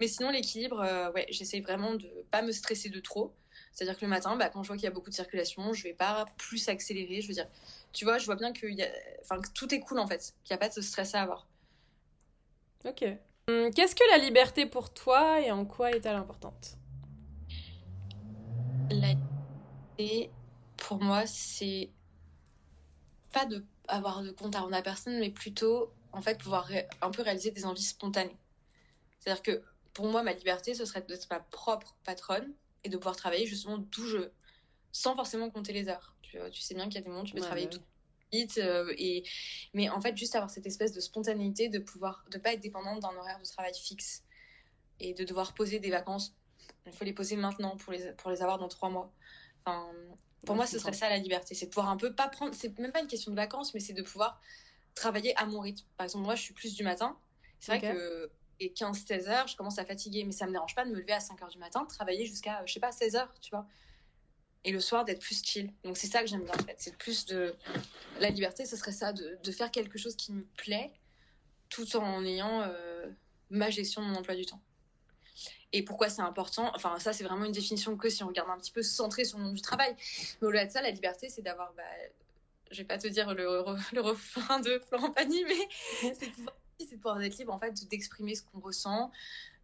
Mais 0.00 0.08
sinon, 0.08 0.30
l'équilibre, 0.30 0.80
euh, 0.80 1.12
ouais, 1.12 1.26
j'essaye 1.28 1.60
vraiment 1.60 1.94
de 1.94 2.08
pas 2.30 2.40
me 2.40 2.50
stresser 2.50 2.88
de 2.88 2.98
trop. 2.98 3.34
C'est-à-dire 3.72 3.96
que 3.96 4.04
le 4.04 4.08
matin, 4.08 4.36
bah, 4.36 4.48
quand 4.48 4.62
je 4.62 4.68
vois 4.68 4.76
qu'il 4.76 4.84
y 4.84 4.88
a 4.88 4.90
beaucoup 4.90 5.10
de 5.10 5.14
circulation, 5.14 5.72
je 5.74 5.82
vais 5.82 5.92
pas 5.92 6.24
plus 6.38 6.68
accélérer. 6.68 7.20
Je 7.20 7.28
veux 7.28 7.34
dire, 7.34 7.46
tu 7.92 8.04
vois, 8.04 8.16
je 8.18 8.24
vois 8.24 8.36
bien 8.36 8.52
que, 8.52 8.66
y 8.66 8.82
a... 8.82 8.88
enfin, 9.20 9.40
que 9.40 9.50
tout 9.50 9.72
est 9.74 9.80
cool 9.80 9.98
en 9.98 10.06
fait, 10.06 10.34
qu'il 10.44 10.54
n'y 10.54 10.56
a 10.56 10.58
pas 10.58 10.74
de 10.74 10.80
stress 10.80 11.14
à 11.14 11.22
avoir. 11.22 11.46
Ok. 12.84 13.04
Hum, 13.48 13.70
Qu'est-ce 13.74 13.94
que 13.94 14.10
la 14.10 14.18
liberté 14.18 14.66
pour 14.66 14.92
toi 14.92 15.40
et 15.40 15.50
en 15.50 15.64
quoi 15.64 15.90
est-elle 15.92 16.16
importante? 16.16 16.78
La 18.90 19.14
liberté, 19.98 20.30
pour 20.76 21.02
moi, 21.02 21.26
c'est 21.26 21.90
pas 23.32 23.46
de 23.46 23.64
avoir 23.88 24.22
de 24.22 24.30
compte 24.30 24.54
à 24.56 24.60
rendre 24.60 24.76
à 24.76 24.82
personne, 24.82 25.18
mais 25.18 25.30
plutôt 25.30 25.92
en 26.12 26.22
fait 26.22 26.38
pouvoir 26.38 26.70
un 27.00 27.10
peu 27.10 27.22
réaliser 27.22 27.50
des 27.50 27.64
envies 27.64 27.82
spontanées. 27.82 28.36
C'est-à-dire 29.18 29.42
que 29.42 29.62
pour 29.92 30.06
moi, 30.06 30.22
ma 30.22 30.32
liberté, 30.32 30.74
ce 30.74 30.84
serait 30.84 31.02
d'être 31.02 31.28
ma 31.30 31.40
propre 31.40 31.96
patronne 32.04 32.52
et 32.84 32.88
de 32.88 32.96
pouvoir 32.96 33.16
travailler 33.16 33.46
justement 33.46 33.78
d'où 33.78 34.06
je 34.06 34.16
veux, 34.18 34.32
sans 34.90 35.14
forcément 35.14 35.50
compter 35.50 35.72
les 35.72 35.88
heures. 35.88 36.14
Tu, 36.22 36.38
tu 36.50 36.60
sais 36.60 36.74
bien 36.74 36.86
qu'il 36.86 36.94
y 36.94 36.98
a 36.98 37.02
des 37.02 37.08
moments 37.08 37.22
où 37.22 37.26
tu 37.26 37.34
peux 37.34 37.40
ouais, 37.40 37.46
travailler 37.46 37.66
ouais. 37.66 37.72
tout 37.72 37.82
vite, 38.32 38.58
euh, 38.58 38.92
et... 38.96 39.24
mais 39.74 39.90
en 39.90 40.00
fait, 40.00 40.16
juste 40.16 40.34
avoir 40.34 40.50
cette 40.50 40.66
espèce 40.66 40.92
de 40.92 41.00
spontanéité 41.00 41.68
de 41.68 41.78
pouvoir, 41.78 42.24
de 42.30 42.38
pas 42.38 42.54
être 42.54 42.60
dépendante 42.60 43.00
d'un 43.00 43.14
horaire 43.14 43.38
de 43.38 43.44
travail 43.44 43.74
fixe 43.74 44.24
et 45.00 45.12
de 45.12 45.24
devoir 45.24 45.52
poser 45.54 45.78
des 45.78 45.90
vacances. 45.90 46.34
Il 46.86 46.92
faut 46.92 47.04
les 47.04 47.12
poser 47.12 47.36
maintenant 47.36 47.76
pour 47.76 47.92
les, 47.92 48.12
pour 48.12 48.30
les 48.30 48.42
avoir 48.42 48.58
dans 48.58 48.68
trois 48.68 48.88
mois. 48.88 49.12
Enfin, 49.64 49.92
pour 50.46 50.52
ouais, 50.52 50.56
moi, 50.56 50.66
ce 50.66 50.78
serait 50.78 50.92
ça 50.92 51.08
la 51.08 51.18
liberté. 51.18 51.54
C'est 51.54 51.66
de 51.66 51.70
pouvoir 51.70 51.90
un 51.90 51.96
peu 51.96 52.14
pas 52.14 52.28
prendre, 52.28 52.54
c'est 52.54 52.76
même 52.78 52.92
pas 52.92 53.00
une 53.00 53.06
question 53.06 53.30
de 53.30 53.36
vacances, 53.36 53.74
mais 53.74 53.80
c'est 53.80 53.92
de 53.92 54.02
pouvoir 54.02 54.40
travailler 54.94 55.36
à 55.36 55.46
mon 55.46 55.60
rythme. 55.60 55.86
Par 55.96 56.04
exemple, 56.04 56.24
moi, 56.24 56.34
je 56.34 56.42
suis 56.42 56.54
plus 56.54 56.74
du 56.74 56.82
matin. 56.84 57.16
C'est 57.60 57.78
vrai 57.78 57.92
que 57.92 58.30
et 58.62 58.68
15-16 58.70 59.28
heures, 59.28 59.48
je 59.48 59.56
commence 59.56 59.78
à 59.78 59.84
fatiguer, 59.84 60.24
mais 60.24 60.32
ça 60.32 60.46
me 60.46 60.52
dérange 60.52 60.74
pas 60.74 60.84
de 60.84 60.90
me 60.90 61.00
lever 61.00 61.12
à 61.12 61.20
5 61.20 61.40
heures 61.42 61.48
du 61.48 61.58
matin, 61.58 61.82
de 61.82 61.88
travailler 61.88 62.26
jusqu'à, 62.26 62.64
je 62.64 62.72
sais 62.72 62.80
pas, 62.80 62.92
16 62.92 63.16
heures, 63.16 63.34
tu 63.40 63.50
vois. 63.50 63.66
Et 64.64 64.70
le 64.70 64.78
soir, 64.78 65.04
d'être 65.04 65.20
plus 65.20 65.42
chill. 65.42 65.72
Donc, 65.82 65.96
c'est 65.96 66.06
ça 66.06 66.20
que 66.20 66.28
j'aime 66.28 66.44
bien, 66.44 66.54
en 66.54 66.62
fait. 66.62 66.76
C'est 66.78 66.96
plus 66.96 67.26
de. 67.26 67.56
La 68.20 68.30
liberté, 68.30 68.64
ce 68.64 68.76
serait 68.76 68.92
ça, 68.92 69.12
de, 69.12 69.38
de, 69.42 69.50
faire 69.50 69.72
quelque 69.72 69.98
chose 69.98 70.14
qui 70.14 70.32
me 70.32 70.44
plaît, 70.56 70.92
tout 71.68 71.96
en 71.96 72.24
ayant 72.24 72.62
euh, 72.62 73.10
ma 73.50 73.70
gestion 73.70 74.02
de 74.02 74.06
mon 74.06 74.14
emploi 74.16 74.36
du 74.36 74.46
temps. 74.46 74.60
Et 75.72 75.82
pourquoi 75.82 76.08
c'est 76.08 76.22
important? 76.22 76.70
Enfin, 76.76 76.98
ça, 77.00 77.12
c'est 77.12 77.24
vraiment 77.24 77.46
une 77.46 77.52
définition 77.52 77.96
que 77.96 78.08
si 78.08 78.22
on 78.22 78.28
regarde 78.28 78.50
un 78.50 78.58
petit 78.58 78.70
peu 78.70 78.82
centré 78.82 79.24
sur 79.24 79.38
le 79.38 79.44
monde 79.44 79.54
du 79.54 79.62
travail. 79.62 79.96
Mais 80.40 80.46
au-delà 80.46 80.66
de 80.66 80.70
ça, 80.70 80.82
la 80.82 80.90
liberté, 80.90 81.28
c'est 81.28 81.42
d'avoir. 81.42 81.72
Bah, 81.72 81.82
je 82.72 82.78
vais 82.78 82.84
pas 82.84 82.98
te 82.98 83.06
dire 83.06 83.34
le, 83.34 83.44
le 83.92 84.00
refrain 84.00 84.60
de 84.60 84.80
Florent 84.88 85.10
Pagny, 85.10 85.44
mais 85.44 86.12
c'est 86.14 86.26
de 86.26 86.96
pouvoir, 86.96 87.22
être 87.22 87.38
libre 87.38 87.52
en 87.52 87.58
fait 87.58 87.88
d'exprimer 87.88 88.34
ce 88.34 88.42
qu'on 88.42 88.60
ressent, 88.60 89.12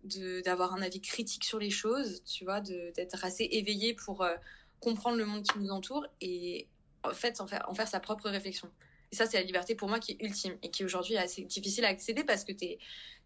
d'avoir 0.05 0.75
un 0.75 0.83
avis 0.83 1.01
critique 1.01 1.45
sur 1.45 1.59
les 1.59 1.71
choses, 1.71 2.23
tu 2.25 2.45
vois, 2.45 2.61
d'être 2.61 3.25
assez 3.25 3.49
éveillé 3.51 3.95
pour 3.95 4.23
euh, 4.23 4.37
comprendre 4.81 5.17
le 5.17 5.27
monde 5.27 5.43
qui 5.43 5.59
nous 5.59 5.71
entoure 5.71 6.07
et 6.21 6.69
en 7.03 7.13
fait 7.13 7.41
en 7.41 7.47
faire, 7.47 7.65
en 7.69 7.75
faire 7.75 7.89
sa 7.89 8.01
propre 8.01 8.29
réflexion. 8.29 8.71
Et 9.11 9.17
ça, 9.17 9.27
c'est 9.27 9.39
la 9.39 9.43
liberté 9.43 9.75
pour 9.75 9.89
moi 9.89 9.99
qui 9.99 10.13
est 10.13 10.23
ultime 10.23 10.57
et 10.63 10.71
qui 10.71 10.85
aujourd'hui 10.85 11.15
est 11.15 11.19
assez 11.19 11.43
difficile 11.43 11.85
à 11.85 11.89
accéder 11.89 12.25
parce 12.25 12.45
que 12.45 12.53
tu 12.53 12.67
es, 12.67 12.79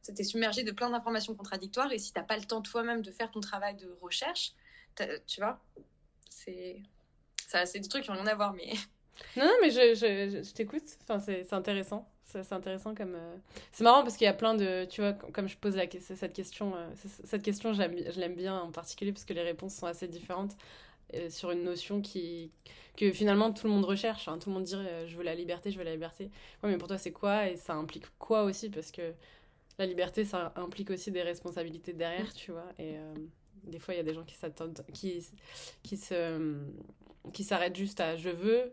es, 0.08 0.24
submergé 0.24 0.62
de 0.62 0.70
plein 0.70 0.88
d'informations 0.88 1.34
contradictoires 1.34 1.92
et 1.92 1.98
si 1.98 2.12
tu 2.12 2.22
pas 2.22 2.36
le 2.36 2.44
temps 2.44 2.62
toi-même 2.62 3.02
de 3.02 3.10
faire 3.10 3.30
ton 3.30 3.40
travail 3.40 3.76
de 3.76 3.94
recherche, 4.00 4.52
tu 5.26 5.40
vois, 5.40 5.60
c'est 6.30 6.82
c'est 7.66 7.80
des 7.80 7.88
trucs 7.88 8.04
qui 8.04 8.10
n'ont 8.10 8.16
rien 8.16 8.26
à 8.26 8.34
voir, 8.34 8.54
mais 8.54 8.72
non, 9.36 9.44
non, 9.44 9.54
mais 9.60 9.70
je, 9.70 9.94
je, 9.94 10.42
je 10.42 10.52
t'écoute. 10.52 10.84
Enfin, 11.02 11.18
c'est 11.20 11.52
intéressant. 11.52 12.08
C'est 12.24 12.52
intéressant 12.52 12.94
comme. 12.94 13.14
Euh... 13.14 13.36
C'est 13.72 13.84
marrant 13.84 14.02
parce 14.02 14.16
qu'il 14.16 14.24
y 14.24 14.28
a 14.28 14.32
plein 14.32 14.54
de. 14.54 14.86
Tu 14.86 15.02
vois, 15.02 15.12
comme 15.12 15.48
je 15.48 15.56
pose 15.56 15.76
la, 15.76 15.84
cette 16.00 16.32
question, 16.32 16.74
euh, 16.74 16.88
cette 17.24 17.42
question, 17.42 17.74
je 17.74 18.18
l'aime 18.18 18.34
bien 18.34 18.58
en 18.58 18.72
particulier 18.72 19.12
parce 19.12 19.24
que 19.24 19.34
les 19.34 19.42
réponses 19.42 19.74
sont 19.74 19.86
assez 19.86 20.08
différentes 20.08 20.56
euh, 21.14 21.28
sur 21.28 21.50
une 21.50 21.62
notion 21.62 22.00
qui 22.00 22.50
que 22.96 23.10
finalement 23.10 23.52
tout 23.52 23.66
le 23.66 23.72
monde 23.72 23.84
recherche. 23.84 24.28
Hein. 24.28 24.38
Tout 24.38 24.48
le 24.48 24.54
monde 24.54 24.64
dirait 24.64 24.88
euh, 24.88 25.06
je 25.06 25.16
veux 25.16 25.24
la 25.24 25.34
liberté, 25.34 25.70
je 25.70 25.78
veux 25.78 25.84
la 25.84 25.92
liberté. 25.92 26.30
Ouais, 26.62 26.70
mais 26.70 26.78
pour 26.78 26.88
toi, 26.88 26.96
c'est 26.96 27.12
quoi? 27.12 27.48
Et 27.48 27.56
ça 27.56 27.74
implique 27.74 28.06
quoi 28.18 28.44
aussi? 28.44 28.70
Parce 28.70 28.90
que 28.90 29.12
la 29.78 29.86
liberté, 29.86 30.24
ça 30.24 30.52
implique 30.56 30.90
aussi 30.90 31.10
des 31.10 31.22
responsabilités 31.22 31.92
derrière, 31.92 32.32
tu 32.32 32.52
vois? 32.52 32.68
Et 32.78 32.94
des 33.64 33.78
fois, 33.78 33.94
il 33.94 33.96
y 33.96 34.00
a 34.00 34.04
des 34.04 34.12
gens 34.12 34.22
qui 34.22 34.34
s'attendent, 34.34 34.84
qui, 34.92 35.26
qui 35.82 35.96
se, 35.96 36.58
qui 37.32 37.42
s'arrêtent 37.42 37.76
juste 37.76 38.00
à 38.00 38.16
je 38.16 38.28
veux 38.28 38.72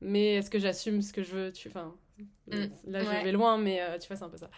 mais 0.00 0.34
est-ce 0.34 0.50
que 0.50 0.58
j'assume 0.58 1.02
ce 1.02 1.12
que 1.12 1.22
je 1.22 1.32
veux 1.32 1.52
tu 1.52 1.68
enfin 1.68 1.94
mm. 2.18 2.64
là 2.86 3.02
je 3.02 3.24
vais 3.24 3.32
loin 3.32 3.58
mais 3.58 3.80
euh, 3.80 3.98
tu 3.98 4.08
vois 4.08 4.16
c'est 4.16 4.24
un 4.24 4.28
peu 4.28 4.36
ça. 4.36 4.50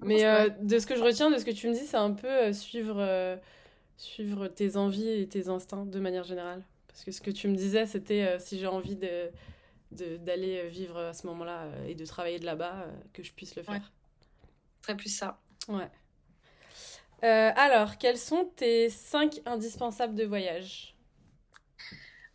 Mais 0.00 0.24
euh, 0.24 0.48
de 0.48 0.78
ce 0.78 0.86
que 0.86 0.94
je 0.94 1.02
retiens 1.02 1.30
de 1.30 1.38
ce 1.38 1.44
que 1.44 1.50
tu 1.50 1.68
me 1.68 1.74
dis 1.74 1.86
c'est 1.86 1.96
un 1.96 2.12
peu 2.12 2.28
euh, 2.28 2.52
suivre 2.52 3.38
suivre 3.96 4.46
tes 4.48 4.76
envies 4.76 5.08
et 5.08 5.28
tes 5.28 5.48
instincts 5.48 5.86
de 5.86 5.98
manière 5.98 6.24
générale. 6.24 6.64
Parce 6.86 7.04
que 7.04 7.10
ce 7.10 7.20
que 7.20 7.30
tu 7.30 7.48
me 7.48 7.56
disais 7.56 7.86
c'était 7.86 8.38
si 8.38 8.58
j'ai 8.58 8.66
envie 8.66 8.96
de 8.96 9.30
d'aller 9.90 10.68
vivre 10.68 10.98
à 10.98 11.14
ce 11.14 11.26
moment-là 11.28 11.66
et 11.86 11.94
de 11.94 12.04
travailler 12.04 12.38
de 12.38 12.44
là-bas 12.44 12.86
que 13.14 13.22
je 13.22 13.32
puisse 13.32 13.56
le 13.56 13.62
faire. 13.62 13.74
Ouais. 13.74 13.80
très 14.82 14.96
plus 14.96 15.08
ça. 15.08 15.40
Ouais. 15.68 15.88
Alors 17.22 17.98
quels 17.98 18.18
sont 18.18 18.44
tes 18.54 18.90
cinq 18.90 19.40
indispensables 19.46 20.14
de 20.14 20.24
voyage? 20.24 20.97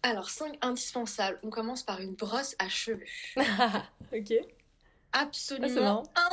Alors, 0.04 0.30
5 0.30 0.58
indispensables. 0.62 1.40
On 1.44 1.50
commence 1.50 1.82
par 1.82 2.02
une 2.02 2.14
brosse 2.14 2.56
à 2.60 2.68
cheveux. 2.68 3.04
ok. 4.14 4.34
Absolument 5.14 6.04
ah, 6.16 6.30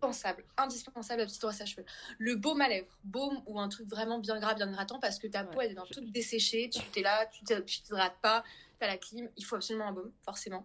indispensable. 0.00 0.44
Indispensable 0.56 1.20
la 1.20 1.26
petite 1.26 1.40
brosse 1.40 1.60
à 1.60 1.66
cheveux. 1.66 1.84
Le 2.18 2.36
baume 2.36 2.60
à 2.60 2.68
lèvres. 2.68 2.96
Baume 3.02 3.42
ou 3.46 3.58
un 3.58 3.68
truc 3.68 3.88
vraiment 3.88 4.20
bien 4.20 4.38
gras, 4.38 4.54
bien 4.54 4.70
grattant 4.70 5.00
parce 5.00 5.18
que 5.18 5.26
ta 5.26 5.42
peau, 5.42 5.60
elle 5.60 5.72
est 5.72 5.74
dans 5.74 5.86
toute 5.86 6.12
desséchée. 6.12 6.70
Tu 6.70 6.80
t'es 6.92 7.02
là, 7.02 7.26
tu 7.26 7.44
t'hydrates 7.44 8.20
pas, 8.22 8.44
t'as 8.78 8.86
la 8.86 8.96
clim. 8.96 9.28
Il 9.36 9.44
faut 9.44 9.56
absolument 9.56 9.88
un 9.88 9.92
baume, 9.92 10.12
forcément. 10.24 10.64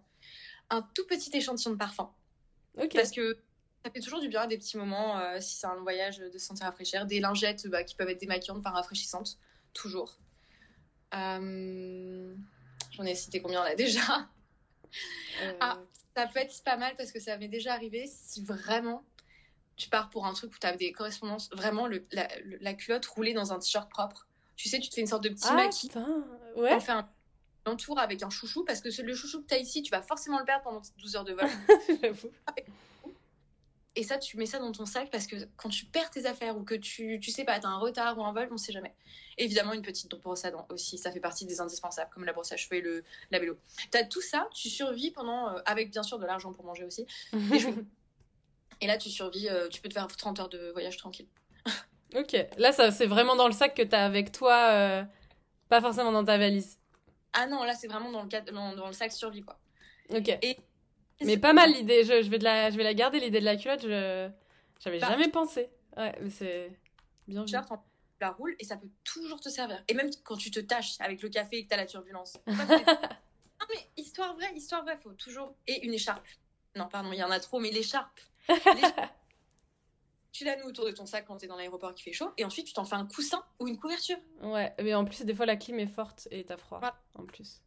Un 0.70 0.84
tout 0.94 1.08
petit 1.08 1.36
échantillon 1.36 1.72
de 1.72 1.78
parfum. 1.78 2.14
Ok. 2.78 2.94
Parce 2.94 3.12
que 3.12 3.40
ça 3.84 3.90
fait 3.90 4.02
toujours 4.02 4.20
du 4.20 4.30
bien 4.30 4.46
des 4.46 4.58
petits 4.60 4.78
moments, 4.78 5.18
euh, 5.18 5.40
si 5.40 5.56
c'est 5.56 5.68
un 5.68 5.76
voyage, 5.78 6.20
de 6.20 6.38
se 6.38 6.46
sentir 6.46 6.68
rafraîchir. 6.68 7.08
Des 7.08 7.20
lingettes 7.20 7.68
bah, 7.68 7.84
qui 7.84 7.96
peuvent 7.96 8.10
être 8.10 8.20
démaquillantes, 8.20 8.62
pas 8.62 8.70
rafraîchissantes. 8.70 9.40
Toujours. 9.74 10.20
Euh... 11.14 12.36
J'en 12.92 13.04
ai 13.04 13.16
cité 13.16 13.42
combien 13.42 13.64
là 13.64 13.76
déjà? 13.76 14.28
Euh... 15.42 15.54
Ah, 15.60 15.80
ça 16.16 16.28
peut 16.28 16.40
être 16.40 16.64
pas 16.64 16.78
mal 16.78 16.96
parce 16.96 17.12
que 17.12 17.20
ça 17.20 17.38
m'est 17.38 17.50
déjà 17.50 17.74
arrivé 17.74 18.08
si 18.08 18.42
vraiment 18.44 19.04
tu 19.76 19.90
pars 19.90 20.10
pour 20.10 20.26
un 20.26 20.34
truc 20.34 20.54
où 20.54 20.58
tu 20.58 20.66
as 20.66 20.76
des 20.76 20.92
correspondances, 20.94 21.50
vraiment 21.52 21.88
le, 21.88 22.06
la, 22.12 22.28
le, 22.46 22.58
la, 22.62 22.74
culotte 22.74 23.06
roulée 23.06 23.34
dans 23.34 23.52
un 23.52 23.60
t-shirt 23.60 23.90
propre. 23.90 24.26
Tu 24.56 24.70
sais, 24.70 24.80
tu 24.80 24.88
te 24.90 24.96
fais 24.96 25.02
une 25.02 25.08
sorte 25.08 25.24
de 25.24 25.30
petit 25.30 25.48
ah, 25.50 25.56
maquis. 25.56 25.92
Ouais. 26.56 26.74
On 26.74 26.80
fait 26.80 26.94
un 26.94 27.10
entour 27.66 28.00
avec 28.00 28.24
un 28.24 28.30
chouchou 28.30 28.64
parce 28.64 28.80
que 28.80 28.90
le 29.02 29.14
chouchou 29.14 29.42
que 29.42 29.48
tu 29.48 29.54
as 29.54 29.58
ici, 29.58 29.82
tu 29.82 29.92
vas 29.92 30.02
forcément 30.02 30.40
le 30.40 30.46
perdre 30.46 30.64
pendant 30.64 30.82
12 30.98 31.16
heures 31.18 31.26
de 31.26 31.34
vol. 31.34 31.50
Et 33.98 34.04
ça, 34.04 34.18
tu 34.18 34.38
mets 34.38 34.46
ça 34.46 34.60
dans 34.60 34.72
ton 34.72 34.86
sac 34.86 35.10
parce 35.10 35.26
que 35.26 35.36
quand 35.56 35.70
tu 35.70 35.86
perds 35.86 36.10
tes 36.10 36.26
affaires 36.26 36.58
ou 36.58 36.64
que 36.64 36.76
tu, 36.76 37.20
tu 37.22 37.32
sais 37.32 37.46
pas, 37.46 37.60
t'as 37.60 37.70
un 37.70 37.78
retard 37.78 38.18
ou 38.18 38.26
un 38.26 38.34
vol, 38.34 38.50
on 38.52 38.58
sait 38.58 38.74
jamais. 38.74 38.94
Évidemment, 39.38 39.72
une 39.72 39.82
petite 39.82 40.14
brosse 40.16 40.44
à 40.44 40.52
dents 40.52 40.68
aussi, 40.70 40.98
ça 40.98 41.12
fait 41.12 41.22
partie 41.22 41.46
des 41.46 41.62
indispensables, 41.62 42.10
comme 42.14 42.26
la 42.26 42.34
brosse 42.34 42.52
à 42.52 42.58
cheveux 42.58 42.78
et 42.78 42.82
le, 42.82 43.04
la 43.32 43.40
vélo. 43.40 43.58
T'as 43.92 44.04
tout 44.04 44.22
ça, 44.22 44.50
tu 44.54 44.70
survis 44.70 45.12
pendant, 45.12 45.50
euh, 45.50 45.62
avec 45.66 45.92
bien 45.92 46.04
sûr 46.04 46.20
de 46.20 46.26
l'argent 46.26 46.52
pour 46.52 46.66
manger 46.66 46.84
aussi. 46.84 47.06
et 48.82 48.88
là, 48.88 48.98
tu 48.98 49.10
survis, 49.10 49.48
euh, 49.48 49.70
tu 49.70 49.82
peux 49.82 49.88
te 49.88 49.94
faire 49.94 50.08
30 50.08 50.40
heures 50.42 50.50
de 50.50 50.72
voyage 50.72 50.98
tranquille. 50.98 51.28
ok, 52.16 52.36
là, 52.58 52.74
ça, 52.74 52.92
c'est 52.92 53.08
vraiment 53.08 53.38
dans 53.38 53.48
le 53.48 53.54
sac 53.54 53.76
que 53.76 53.84
t'as 53.84 54.06
avec 54.06 54.34
toi, 54.34 54.72
euh, 54.72 55.04
pas 55.70 55.80
forcément 55.80 56.12
dans 56.12 56.26
ta 56.26 56.38
valise. 56.38 56.80
Ah 57.32 57.48
non, 57.48 57.64
là, 57.64 57.76
c'est 57.76 57.88
vraiment 57.88 58.12
dans 58.12 58.24
le, 58.24 58.30
cadre, 58.30 58.52
dans, 58.52 58.76
dans 58.76 58.88
le 58.88 58.94
sac 58.94 59.14
survie, 59.14 59.42
quoi. 59.42 59.58
Ok. 60.10 60.30
Et 60.42 60.58
mais 61.24 61.38
pas 61.38 61.54
mal 61.54 61.72
l'idée. 61.72 62.04
Je, 62.04 62.22
je, 62.22 62.30
vais 62.30 62.40
de 62.40 62.44
la, 62.44 62.70
je 62.70 62.78
vais 62.78 62.84
la 62.84 62.94
garder 62.94 63.20
l'idée 63.20 63.40
de 63.40 63.46
la 63.46 63.56
culotte. 63.56 63.82
Je 63.84 64.30
j'avais 64.80 65.00
bah, 65.00 65.08
jamais 65.10 65.30
pensé. 65.30 65.70
Ouais, 65.98 66.16
mais 66.22 66.30
c'est 66.30 66.72
bien 67.28 67.42
vu. 67.42 67.48
Tu 67.48 67.56
la 68.22 68.32
roule 68.32 68.56
et 68.60 68.64
ça 68.64 68.78
peut 68.78 68.90
toujours 69.04 69.40
te 69.42 69.50
servir. 69.50 69.84
Et 69.88 69.94
même 69.94 70.10
quand 70.24 70.38
tu 70.38 70.52
te 70.52 70.60
tâches 70.60 70.96
avec 71.00 71.22
le 71.22 71.30
café 71.30 71.58
et 71.58 71.64
que 71.66 71.70
t'as 71.70 71.78
la 71.78 71.86
turbulence. 71.86 72.38
non 72.48 72.56
mais 72.56 73.90
histoire 73.98 74.36
vraie, 74.36 74.54
histoire 74.56 74.84
vraie, 74.84 74.98
faut 74.98 75.14
toujours 75.14 75.56
et 75.68 75.86
une 75.86 75.94
écharpe. 75.94 76.26
Non 76.76 76.88
pardon, 76.88 77.12
il 77.12 77.20
y 77.20 77.24
en 77.24 77.32
a 77.32 77.40
trop, 77.40 77.60
mais 77.60 77.72
l'écharpe. 77.72 78.20
tu 80.32 80.46
la 80.46 80.56
noues 80.58 80.68
autour 80.70 80.86
de 80.86 80.92
ton 80.92 81.06
sac 81.06 81.26
quand 81.26 81.38
t'es 81.38 81.48
dans 81.48 81.58
l'aéroport 81.58 81.94
qui 81.94 82.04
fait 82.04 82.14
chaud 82.14 82.32
et 82.38 82.46
ensuite 82.46 82.68
tu 82.68 82.74
t'en 82.74 82.86
fais 82.86 82.96
un 82.96 83.06
coussin 83.06 83.44
ou 83.60 83.68
une 83.68 83.78
couverture. 83.78 84.18
Ouais, 84.42 84.74
mais 84.82 84.94
en 84.94 85.04
plus 85.04 85.24
des 85.24 85.34
fois 85.34 85.46
la 85.46 85.58
clim 85.58 85.80
est 85.80 85.88
forte 85.88 86.28
et 86.32 86.46
t'as 86.46 86.58
froid 86.58 86.82
en 87.16 87.26
plus. 87.26 87.62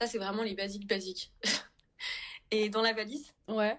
Ça 0.00 0.06
c'est 0.06 0.18
vraiment 0.18 0.42
les 0.42 0.54
basiques 0.54 0.86
basiques. 0.86 1.32
Et 2.50 2.68
dans 2.68 2.82
la 2.82 2.92
valise 2.92 3.32
Ouais. 3.48 3.78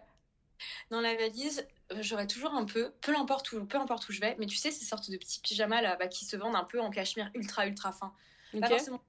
Dans 0.89 1.01
la 1.01 1.15
valise, 1.15 1.65
euh, 1.91 1.97
j'aurais 2.01 2.27
toujours 2.27 2.53
un 2.53 2.65
peu, 2.65 2.91
peu 3.01 3.15
importe 3.15 3.51
où, 3.53 3.65
peu 3.65 3.77
importe 3.77 4.07
où 4.09 4.11
je 4.11 4.19
vais, 4.19 4.35
mais 4.39 4.45
tu 4.45 4.57
sais, 4.57 4.71
ces 4.71 4.85
sortes 4.85 5.09
de 5.09 5.17
petits 5.17 5.39
pyjamas 5.39 5.81
là, 5.81 5.95
bah, 5.95 6.07
qui 6.07 6.25
se 6.25 6.35
vendent 6.35 6.55
un 6.55 6.63
peu 6.63 6.79
en 6.79 6.89
cachemire 6.89 7.29
ultra 7.33 7.67
ultra 7.67 7.91
fin. 7.91 8.13
Pas 8.59 8.67
forcément. 8.67 9.01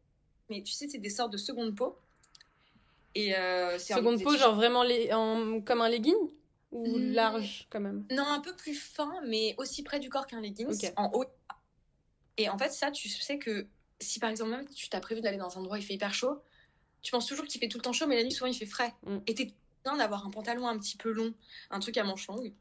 Mais 0.48 0.62
tu 0.62 0.72
sais, 0.72 0.88
c'est 0.88 0.98
des 0.98 1.10
sortes 1.10 1.32
de 1.32 1.38
seconde 1.38 1.74
peau. 1.74 1.98
Et 3.14 3.36
euh, 3.36 3.78
seconde 3.78 4.22
peau, 4.22 4.36
genre 4.36 4.54
vraiment 4.54 4.82
les... 4.82 5.12
en... 5.12 5.60
comme 5.62 5.80
un 5.80 5.88
legging 5.88 6.14
ou 6.70 6.86
hmm. 6.86 7.12
large 7.12 7.66
quand 7.70 7.80
même? 7.80 8.06
Non, 8.10 8.26
un 8.26 8.40
peu 8.40 8.54
plus 8.54 8.74
fin, 8.74 9.12
mais 9.26 9.54
aussi 9.58 9.82
près 9.82 9.98
du 9.98 10.08
corps 10.08 10.26
qu'un 10.26 10.40
legging, 10.40 10.68
en 10.96 11.10
haut. 11.12 11.24
Et 12.36 12.48
en 12.48 12.56
fait, 12.56 12.70
ça, 12.70 12.90
tu 12.90 13.08
sais 13.08 13.38
que 13.38 13.66
si 14.00 14.18
par 14.18 14.30
exemple 14.30 14.50
même 14.50 14.68
tu 14.68 14.88
t'as 14.88 15.00
prévu 15.00 15.20
d'aller 15.20 15.36
dans 15.36 15.56
un 15.56 15.60
endroit 15.60 15.76
où 15.76 15.80
il 15.80 15.84
fait 15.84 15.94
hyper 15.94 16.14
chaud, 16.14 16.40
tu 17.02 17.12
penses 17.12 17.26
toujours 17.26 17.46
qu'il 17.46 17.60
fait 17.60 17.68
tout 17.68 17.78
le 17.78 17.82
temps 17.82 17.92
chaud, 17.92 18.06
mais 18.06 18.16
la 18.16 18.24
nuit, 18.24 18.32
souvent, 18.32 18.50
il 18.50 18.54
fait 18.54 18.66
frais. 18.66 18.94
Mm. 19.04 19.18
Et 19.26 19.34
t'es 19.34 19.54
bien 19.84 19.96
d'avoir 19.96 20.26
un 20.26 20.30
pantalon 20.30 20.66
un 20.68 20.78
petit 20.78 20.96
peu 20.96 21.10
long, 21.10 21.34
un 21.70 21.80
truc 21.80 21.96
à 21.96 22.04
manches 22.04 22.26
longues. 22.28 22.52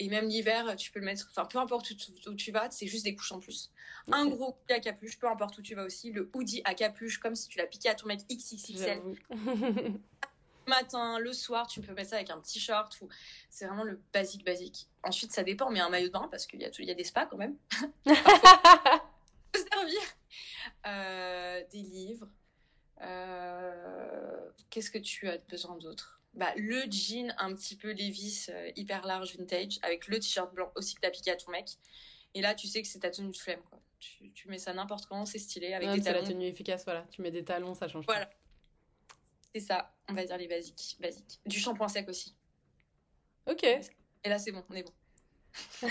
Et 0.00 0.08
même 0.08 0.26
l'hiver, 0.26 0.74
tu 0.76 0.90
peux 0.90 0.98
le 0.98 1.04
mettre, 1.04 1.28
enfin, 1.30 1.44
peu 1.44 1.58
importe 1.58 1.92
où, 2.26 2.34
tu 2.34 2.50
vas, 2.50 2.68
c'est 2.70 2.88
juste 2.88 3.04
des 3.04 3.14
couches 3.14 3.30
en 3.30 3.38
plus. 3.38 3.70
Un 4.10 4.26
gros 4.26 4.48
hoodie 4.48 4.72
à 4.72 4.80
capuche, 4.80 5.18
peu 5.18 5.28
importe 5.28 5.58
où 5.58 5.62
tu 5.62 5.76
vas 5.76 5.84
aussi. 5.84 6.10
Le 6.10 6.30
hoodie 6.34 6.62
à 6.64 6.74
capuche, 6.74 7.18
comme 7.18 7.36
si 7.36 7.48
tu 7.48 7.58
l'as 7.58 7.66
piqué 7.66 7.88
à 7.88 7.94
ton 7.94 8.08
mec 8.08 8.20
XXXL. 8.28 9.00
matin, 10.66 11.18
le 11.18 11.32
soir, 11.32 11.66
tu 11.66 11.80
peux 11.80 11.92
mettre 11.92 12.10
ça 12.10 12.16
avec 12.16 12.30
un 12.30 12.40
petit 12.40 12.58
short. 12.58 12.98
Ou... 13.02 13.08
C'est 13.50 13.66
vraiment 13.66 13.84
le 13.84 14.00
basique, 14.12 14.44
basique. 14.44 14.88
Ensuite, 15.02 15.32
ça 15.32 15.44
dépend, 15.44 15.70
mais 15.70 15.80
un 15.80 15.90
maillot 15.90 16.08
de 16.08 16.12
bain, 16.12 16.26
parce 16.30 16.46
qu'il 16.46 16.60
y 16.60 16.64
a, 16.64 16.70
il 16.78 16.86
y 16.86 16.90
a 16.90 16.94
des 16.94 17.04
spas 17.04 17.26
quand 17.26 17.36
même. 17.36 17.56
servir. 19.72 20.00
Euh, 20.86 21.62
des 21.70 21.82
livres. 21.82 22.28
Euh, 23.02 24.50
qu'est-ce 24.70 24.90
que 24.90 24.98
tu 24.98 25.28
as 25.28 25.38
besoin 25.38 25.76
d'autre? 25.76 26.20
Bah, 26.34 26.52
le 26.56 26.82
jean 26.90 27.32
un 27.38 27.54
petit 27.54 27.76
peu 27.76 27.92
Levi's 27.92 28.50
euh, 28.52 28.70
hyper 28.76 29.06
large 29.06 29.36
vintage 29.36 29.78
avec 29.82 30.08
le 30.08 30.18
t-shirt 30.18 30.52
blanc 30.52 30.72
aussi 30.74 30.96
que 30.96 31.00
t'as 31.00 31.10
piqué 31.10 31.30
à 31.30 31.36
ton 31.36 31.52
mec. 31.52 31.68
Et 32.34 32.40
là, 32.40 32.54
tu 32.54 32.66
sais 32.66 32.82
que 32.82 32.88
c'est 32.88 32.98
ta 32.98 33.10
tenue 33.10 33.30
de 33.30 33.36
flemme. 33.36 33.62
Quoi. 33.70 33.80
Tu, 34.00 34.32
tu 34.32 34.48
mets 34.48 34.58
ça 34.58 34.72
n'importe 34.74 35.06
quand, 35.06 35.24
c'est 35.26 35.38
stylé 35.38 35.72
avec 35.72 35.88
des 35.90 36.02
talons. 36.02 36.18
C'est 36.18 36.26
la 36.26 36.34
tenue 36.34 36.46
efficace, 36.46 36.84
voilà. 36.84 37.06
Tu 37.10 37.22
mets 37.22 37.30
des 37.30 37.44
talons, 37.44 37.74
ça 37.74 37.86
change. 37.86 38.04
Voilà. 38.06 38.28
C'est 39.52 39.60
ça, 39.60 39.94
on 40.08 40.14
va 40.14 40.24
dire 40.24 40.36
les 40.36 40.48
basiques. 40.48 40.96
basiques. 40.98 41.40
Du 41.46 41.60
shampoing 41.60 41.86
sec 41.86 42.08
aussi. 42.08 42.34
Ok. 43.46 43.62
Et 43.62 44.28
là, 44.28 44.38
c'est 44.38 44.50
bon, 44.50 44.64
on 44.68 44.74
est 44.74 44.82
bon. 44.82 44.92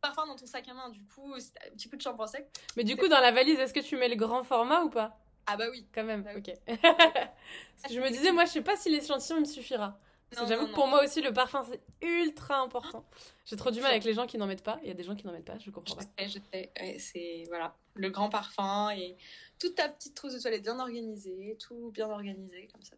Parfois 0.00 0.24
dans 0.24 0.36
ton 0.36 0.46
sac 0.46 0.66
à 0.68 0.72
main, 0.72 0.88
du 0.88 1.04
coup, 1.04 1.34
un 1.34 1.70
petit 1.72 1.90
coup 1.90 1.96
de 1.96 2.00
shampoing 2.00 2.26
sec. 2.26 2.48
Mais 2.76 2.84
du 2.84 2.96
coup, 2.96 3.08
dans 3.08 3.20
la 3.20 3.32
valise, 3.32 3.58
est-ce 3.58 3.74
que 3.74 3.80
tu 3.80 3.98
mets 3.98 4.08
le 4.08 4.16
grand 4.16 4.42
format 4.42 4.82
ou 4.82 4.88
pas? 4.88 5.20
Ah 5.46 5.56
bah 5.56 5.66
oui. 5.70 5.86
Quand 5.94 6.04
même, 6.04 6.22
bah 6.22 6.30
ok. 6.36 6.52
je 7.90 8.00
me 8.00 8.10
disais, 8.10 8.32
moi, 8.32 8.44
je 8.44 8.50
sais 8.50 8.62
pas 8.62 8.76
si 8.76 8.90
l'échantillon 8.90 9.40
me 9.40 9.44
suffira. 9.44 9.98
J'avoue 10.32 10.68
que 10.68 10.74
pour 10.74 10.86
moi 10.86 11.02
aussi, 11.02 11.20
le 11.22 11.32
parfum, 11.32 11.64
c'est 11.68 11.80
ultra 12.06 12.60
important. 12.60 13.04
J'ai 13.44 13.56
trop 13.56 13.70
du 13.70 13.80
mal 13.80 13.90
avec 13.90 14.04
les 14.04 14.14
gens 14.14 14.26
qui 14.26 14.38
n'en 14.38 14.46
mettent 14.46 14.62
pas. 14.62 14.78
Il 14.82 14.88
y 14.88 14.90
a 14.90 14.94
des 14.94 15.02
gens 15.02 15.16
qui 15.16 15.26
n'en 15.26 15.32
mettent 15.32 15.44
pas, 15.44 15.58
je 15.58 15.70
comprends 15.70 15.96
pas. 15.96 16.04
Je 16.24 16.38
sais, 16.52 16.70
c'est 16.98 17.44
voilà, 17.48 17.74
le 17.94 18.10
grand 18.10 18.28
parfum 18.28 18.90
et 18.90 19.16
toute 19.58 19.74
ta 19.74 19.88
petite 19.88 20.14
trousse 20.14 20.34
de 20.34 20.38
toilette 20.38 20.62
bien 20.62 20.78
organisée, 20.78 21.56
tout 21.58 21.90
bien 21.90 22.08
organisé, 22.08 22.68
comme 22.72 22.82
ça, 22.82 22.94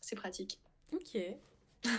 c'est 0.00 0.16
pratique. 0.16 0.58
Ok. 0.92 1.18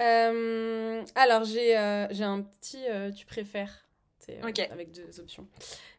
Euh, 0.00 1.04
alors, 1.14 1.44
j'ai 1.44 1.76
euh, 1.76 2.06
j'ai 2.10 2.24
un 2.24 2.40
petit 2.40 2.88
euh, 2.88 3.12
tu 3.12 3.26
préfères 3.26 3.86
euh, 4.28 4.52
avec 4.70 4.92
deux 4.92 5.20
options. 5.20 5.48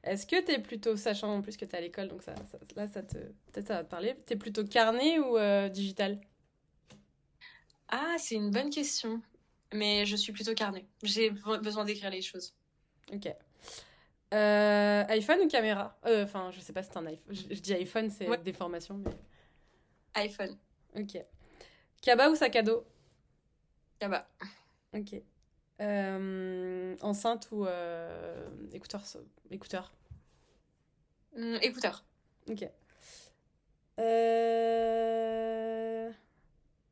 Est-ce 0.03 0.25
que 0.25 0.41
tu 0.43 0.51
es 0.51 0.59
plutôt, 0.59 0.95
sachant 0.95 1.35
en 1.35 1.41
plus 1.41 1.57
que 1.57 1.65
tu 1.65 1.71
es 1.71 1.77
à 1.77 1.81
l'école, 1.81 2.07
donc 2.07 2.23
ça, 2.23 2.35
là, 2.75 2.87
ça 2.87 3.03
te, 3.03 3.17
peut-être 3.17 3.67
ça 3.67 3.75
va 3.77 3.83
te 3.83 3.89
parler, 3.89 4.15
tu 4.27 4.33
es 4.33 4.35
plutôt 4.35 4.63
carnet 4.65 5.19
ou 5.19 5.37
euh, 5.37 5.69
digital? 5.69 6.19
Ah, 7.87 8.15
c'est 8.17 8.35
une 8.35 8.51
bonne 8.51 8.69
question. 8.69 9.21
Mais 9.73 10.05
je 10.05 10.15
suis 10.15 10.33
plutôt 10.33 10.53
carnet. 10.53 10.85
J'ai 11.03 11.29
besoin 11.29 11.85
d'écrire 11.85 12.09
les 12.09 12.21
choses. 12.21 12.53
Ok. 13.13 13.33
Euh, 14.33 15.03
iPhone 15.09 15.39
ou 15.41 15.47
caméra? 15.47 15.97
Enfin, 16.03 16.51
je 16.51 16.59
sais 16.59 16.73
pas 16.73 16.83
si 16.83 16.89
c'est 16.91 16.97
un 16.97 17.05
iPhone. 17.05 17.35
Je, 17.35 17.59
dis 17.59 17.73
iPhone, 17.73 18.09
c'est 18.09 18.43
des 18.43 18.53
formations, 18.53 18.97
mais. 18.97 19.11
iPhone. 20.15 20.57
Ok. 20.95 21.17
Kaba 22.01 22.29
ou 22.29 22.35
sac 22.35 22.55
à 22.55 22.63
dos? 22.63 22.85
Kaba. 23.99 24.27
Ok. 24.93 25.21
Euh, 25.81 26.95
enceinte 27.01 27.47
ou 27.51 27.65
euh, 27.65 28.47
écouteur 28.71 29.03
Écouteur. 29.49 29.91
Mmh, 31.35 31.55
écouteur. 31.61 32.05
Ok. 32.47 32.69
Euh... 33.99 34.11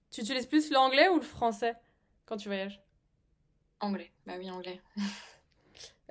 Tu 0.10 0.22
utilises 0.22 0.48
plus 0.48 0.72
l'anglais 0.72 1.08
ou 1.10 1.18
le 1.18 1.22
français 1.22 1.76
quand 2.26 2.38
tu 2.38 2.48
voyages? 2.48 2.82
Anglais. 3.80 4.12
Bah 4.26 4.34
oui, 4.38 4.50
anglais. 4.50 4.82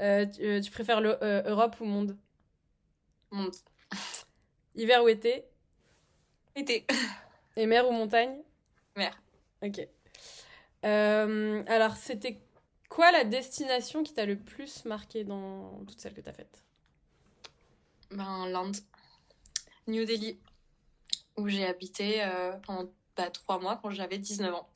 Euh, 0.01 0.25
tu, 0.27 0.61
tu, 0.61 0.71
préfères 0.71 1.01
l'Europe 1.01 1.81
ou 1.81 1.85
monde? 1.85 2.17
Monde. 3.33 3.57
Hiver 4.77 5.03
ou 5.03 5.09
été? 5.09 5.45
Été. 6.55 6.87
Et 7.57 7.67
mer 7.67 7.89
ou 7.89 7.91
montagne? 7.91 8.41
Mer. 8.95 9.21
Ok. 9.61 9.81
alors, 10.85 11.97
c'était 11.97 12.39
Quoi 12.89 13.13
la 13.13 13.25
destination 13.25 14.03
qui 14.03 14.15
t'a 14.15 14.25
le 14.25 14.39
plus 14.39 14.85
marqué 14.85 15.25
dans 15.25 15.85
toutes 15.87 16.01
celles 16.01 16.15
que 16.15 16.21
t'as 16.21 16.33
faites? 16.33 16.65
Ben, 18.11 18.47
l'Inde. 18.49 18.77
New 19.87 20.05
Delhi, 20.05 20.39
où 21.37 21.49
j'ai 21.49 21.65
habité 21.65 22.23
euh, 22.23 22.53
pendant 22.59 22.91
bah, 23.17 23.31
trois 23.31 23.59
mois 23.59 23.79
quand 23.83 23.91
j'avais 23.91 24.19
19 24.19 24.55
ans. 24.55 24.69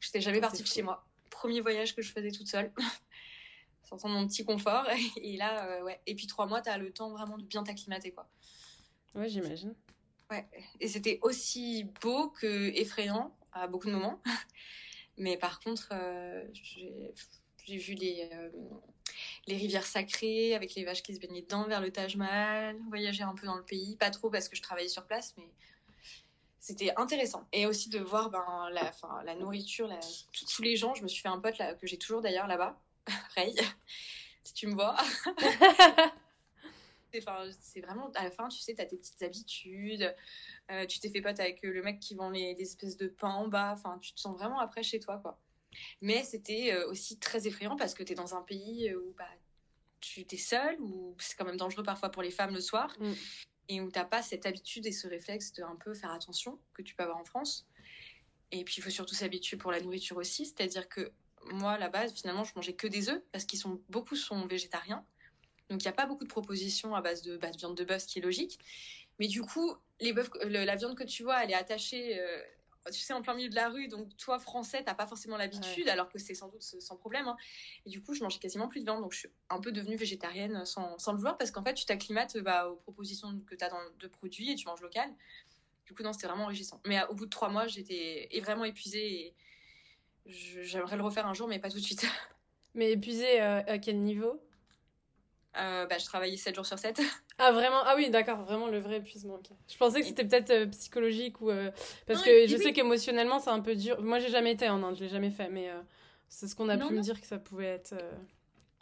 J'étais 0.00 0.20
jamais 0.20 0.38
ah, 0.38 0.42
partie 0.42 0.62
de 0.62 0.68
chez 0.68 0.82
moi. 0.82 1.04
Premier 1.30 1.60
voyage 1.60 1.94
que 1.94 2.02
je 2.02 2.12
faisais 2.12 2.30
toute 2.30 2.48
seule. 2.48 2.72
Sortant 3.88 4.08
de 4.08 4.14
mon 4.14 4.26
petit 4.26 4.44
confort. 4.44 4.86
Et 5.16 5.36
là, 5.36 5.66
euh, 5.66 5.82
ouais. 5.82 6.00
Et 6.06 6.14
puis 6.14 6.26
trois 6.26 6.46
mois, 6.46 6.62
t'as 6.62 6.78
le 6.78 6.92
temps 6.92 7.10
vraiment 7.10 7.38
de 7.38 7.44
bien 7.44 7.62
t'acclimater, 7.62 8.12
quoi. 8.12 8.28
Ouais, 9.14 9.28
j'imagine. 9.28 9.74
Ouais. 10.30 10.46
Et 10.80 10.88
c'était 10.88 11.18
aussi 11.22 11.84
beau 12.02 12.30
que 12.30 12.70
effrayant 12.74 13.36
à 13.52 13.66
beaucoup 13.66 13.86
de 13.86 13.92
moments. 13.92 14.20
Mais 15.18 15.36
par 15.36 15.60
contre, 15.60 15.88
euh, 15.92 16.44
j'ai 17.66 17.76
vu 17.78 17.94
les, 17.94 18.28
euh, 18.32 18.50
les 19.46 19.56
rivières 19.56 19.86
sacrées 19.86 20.54
avec 20.54 20.74
les 20.74 20.84
vaches 20.84 21.02
qui 21.02 21.14
se 21.14 21.20
baignaient 21.20 21.42
dedans 21.42 21.64
vers 21.64 21.80
le 21.80 21.90
Taj 21.90 22.16
Mahal, 22.16 22.78
voyager 22.88 23.22
un 23.22 23.34
peu 23.34 23.46
dans 23.46 23.56
le 23.56 23.64
pays. 23.64 23.96
Pas 23.96 24.10
trop 24.10 24.30
parce 24.30 24.48
que 24.48 24.56
je 24.56 24.62
travaillais 24.62 24.88
sur 24.88 25.04
place, 25.04 25.34
mais 25.36 25.48
c'était 26.60 26.92
intéressant. 26.96 27.46
Et 27.52 27.66
aussi 27.66 27.88
de 27.88 27.98
voir 27.98 28.30
ben, 28.30 28.68
la, 28.72 28.92
fin, 28.92 29.22
la 29.24 29.34
nourriture, 29.34 29.86
la, 29.86 30.00
tous 30.54 30.62
les 30.62 30.76
gens. 30.76 30.94
Je 30.94 31.02
me 31.02 31.08
suis 31.08 31.22
fait 31.22 31.28
un 31.28 31.38
pote 31.38 31.58
là, 31.58 31.74
que 31.74 31.86
j'ai 31.86 31.98
toujours 31.98 32.20
d'ailleurs 32.20 32.46
là-bas, 32.46 32.80
Ray, 33.34 33.54
si 34.44 34.54
tu 34.54 34.66
me 34.66 34.74
vois. 34.74 34.96
C'est 37.60 37.80
vraiment 37.80 38.10
à 38.16 38.24
la 38.24 38.30
fin, 38.32 38.48
tu 38.48 38.58
sais, 38.58 38.74
tu 38.74 38.80
as 38.80 38.86
tes 38.86 38.96
petites 38.96 39.22
habitudes. 39.22 40.16
Euh, 40.72 40.84
tu 40.86 40.98
t'es 40.98 41.08
fait 41.10 41.20
pote 41.20 41.38
avec 41.38 41.62
le 41.62 41.80
mec 41.80 42.00
qui 42.00 42.16
vend 42.16 42.28
les, 42.30 42.54
les 42.54 42.62
espèces 42.62 42.96
de 42.96 43.06
pain 43.06 43.30
en 43.30 43.46
bas. 43.46 43.70
Enfin, 43.72 43.98
tu 44.02 44.12
te 44.14 44.20
sens 44.20 44.36
vraiment 44.36 44.58
après 44.58 44.82
chez 44.82 44.98
toi, 44.98 45.18
quoi. 45.18 45.38
Mais 46.00 46.22
c'était 46.24 46.72
euh, 46.72 46.88
aussi 46.88 47.18
très 47.18 47.46
effrayant 47.46 47.76
parce 47.76 47.94
que 47.94 48.02
tu 48.02 48.12
es 48.12 48.14
dans 48.14 48.34
un 48.34 48.42
pays 48.42 48.88
euh, 48.88 48.98
où 48.98 49.14
bah, 49.16 49.28
tu 50.00 50.20
es 50.20 50.36
seule, 50.36 50.80
où 50.80 51.16
c'est 51.18 51.36
quand 51.36 51.44
même 51.44 51.56
dangereux 51.56 51.82
parfois 51.82 52.10
pour 52.10 52.22
les 52.22 52.30
femmes 52.30 52.54
le 52.54 52.60
soir, 52.60 52.94
mm. 52.98 53.12
et 53.68 53.80
où 53.80 53.90
t'as 53.90 54.04
pas 54.04 54.22
cette 54.22 54.46
habitude 54.46 54.86
et 54.86 54.92
ce 54.92 55.08
réflexe 55.08 55.52
de 55.54 55.62
un 55.62 55.76
peu 55.76 55.94
faire 55.94 56.12
attention 56.12 56.58
que 56.74 56.82
tu 56.82 56.94
peux 56.94 57.02
avoir 57.02 57.18
en 57.18 57.24
France. 57.24 57.66
Et 58.50 58.64
puis 58.64 58.76
il 58.78 58.82
faut 58.82 58.90
surtout 58.90 59.14
s'habituer 59.14 59.56
pour 59.56 59.72
la 59.72 59.80
nourriture 59.80 60.16
aussi, 60.16 60.46
c'est-à-dire 60.46 60.88
que 60.88 61.12
moi, 61.52 61.72
à 61.72 61.78
la 61.78 61.88
base, 61.88 62.14
finalement, 62.14 62.44
je 62.44 62.52
mangeais 62.54 62.74
que 62.74 62.86
des 62.86 63.10
œufs 63.10 63.22
parce 63.32 63.44
qu'ils 63.44 63.58
sont 63.58 63.80
beaucoup 63.88 64.16
sont 64.16 64.46
végétariens. 64.46 65.04
Donc, 65.68 65.82
il 65.82 65.86
n'y 65.86 65.90
a 65.90 65.92
pas 65.92 66.06
beaucoup 66.06 66.24
de 66.24 66.28
propositions 66.28 66.94
à 66.94 67.00
base 67.00 67.22
de, 67.22 67.36
bah, 67.36 67.50
de 67.50 67.56
viande 67.56 67.76
de 67.76 67.84
bœuf, 67.84 68.02
ce 68.02 68.06
qui 68.06 68.18
est 68.18 68.22
logique. 68.22 68.58
Mais 69.18 69.28
du 69.28 69.42
coup, 69.42 69.74
les 70.00 70.12
bœufs, 70.12 70.28
le- 70.44 70.64
la 70.64 70.76
viande 70.76 70.96
que 70.96 71.04
tu 71.04 71.22
vois, 71.22 71.42
elle 71.44 71.50
est 71.50 71.54
attachée, 71.54 72.18
euh, 72.18 72.42
tu 72.92 73.00
sais, 73.00 73.12
en 73.12 73.22
plein 73.22 73.34
milieu 73.34 73.48
de 73.48 73.54
la 73.54 73.68
rue. 73.68 73.88
Donc, 73.88 74.16
toi, 74.16 74.38
français, 74.38 74.82
t'as 74.84 74.94
pas 74.94 75.06
forcément 75.06 75.36
l'habitude, 75.36 75.88
alors 75.88 76.08
que 76.08 76.18
c'est 76.18 76.34
sans 76.34 76.48
doute 76.48 76.62
sans 76.62 76.96
problème. 76.96 77.28
hein. 77.28 77.36
Et 77.86 77.90
du 77.90 78.02
coup, 78.02 78.14
je 78.14 78.22
mangeais 78.22 78.38
quasiment 78.38 78.68
plus 78.68 78.80
de 78.80 78.84
viande. 78.84 79.02
Donc, 79.02 79.12
je 79.12 79.20
suis 79.20 79.28
un 79.50 79.60
peu 79.60 79.72
devenue 79.72 79.96
végétarienne 79.96 80.64
sans, 80.64 80.98
sans 80.98 81.12
le 81.12 81.18
vouloir 81.18 81.38
parce 81.38 81.50
qu'en 81.50 81.62
fait, 81.62 81.74
tu 81.74 81.84
t'acclimates 81.84 82.38
bah, 82.38 82.68
aux 82.68 82.76
propositions 82.76 83.40
que 83.46 83.54
tu 83.54 83.64
as 83.64 83.68
dans, 83.68 83.80
de 83.98 84.06
produits 84.08 84.50
et 84.50 84.54
tu 84.54 84.66
manges 84.66 84.82
local. 84.82 85.10
Du 85.86 85.94
coup, 85.94 86.02
non, 86.02 86.12
c'était 86.12 86.26
vraiment 86.26 86.44
enrichissant. 86.44 86.80
Mais 86.86 87.00
euh, 87.00 87.06
au 87.08 87.14
bout 87.14 87.26
de 87.26 87.30
trois 87.30 87.48
mois, 87.48 87.66
j'étais 87.66 88.28
vraiment 88.42 88.64
épuisée 88.64 89.26
et 89.26 89.34
j'aimerais 90.26 90.96
le 90.96 91.02
refaire 91.02 91.26
un 91.26 91.34
jour, 91.34 91.48
mais 91.48 91.58
pas 91.58 91.70
tout 91.70 91.78
de 91.78 91.84
suite. 91.84 92.06
Mais 92.74 92.92
épuisé 92.92 93.40
euh, 93.40 93.62
à 93.66 93.78
quel 93.78 94.00
niveau? 94.00 94.42
Euh, 95.56 95.86
bah, 95.86 95.98
je 95.98 96.04
travaillais 96.04 96.36
7 96.36 96.54
jours 96.54 96.66
sur 96.66 96.78
7. 96.78 97.00
Ah 97.38 97.50
vraiment? 97.52 97.82
Ah 97.84 97.94
oui, 97.96 98.10
d'accord, 98.10 98.42
vraiment 98.44 98.68
le 98.68 98.78
vrai 98.78 98.98
épuisement. 98.98 99.40
Je 99.68 99.76
pensais 99.76 100.00
que 100.00 100.06
c'était 100.06 100.24
peut-être 100.24 100.50
euh, 100.50 100.66
psychologique 100.66 101.40
ou 101.40 101.50
euh, 101.50 101.70
parce 102.06 102.20
Non, 102.20 102.24
que 102.26 102.46
je 102.46 102.56
oui. 102.56 102.62
sais 102.62 102.72
qu'émotionnellement 102.72 103.40
c'est 103.40 103.50
un 103.50 103.60
peu 103.60 103.74
dur. 103.74 104.00
Moi 104.02 104.18
j'ai 104.20 104.30
jamais 104.30 104.52
été 104.52 104.68
en 104.68 104.82
Inde, 104.82 104.96
je 104.96 105.02
l'ai 105.04 105.08
jamais 105.08 105.30
fait, 105.30 105.48
mais 105.48 105.68
euh, 105.68 105.80
c'est 106.28 106.46
ce 106.46 106.54
qu'on 106.54 106.68
a 106.68 106.76
Non, 106.76 106.88
pu 106.88 106.94
me 106.94 107.00
dire 107.00 107.20
que 107.20 107.26
ça 107.26 107.38
pouvait 107.38 107.66
être. 107.66 107.94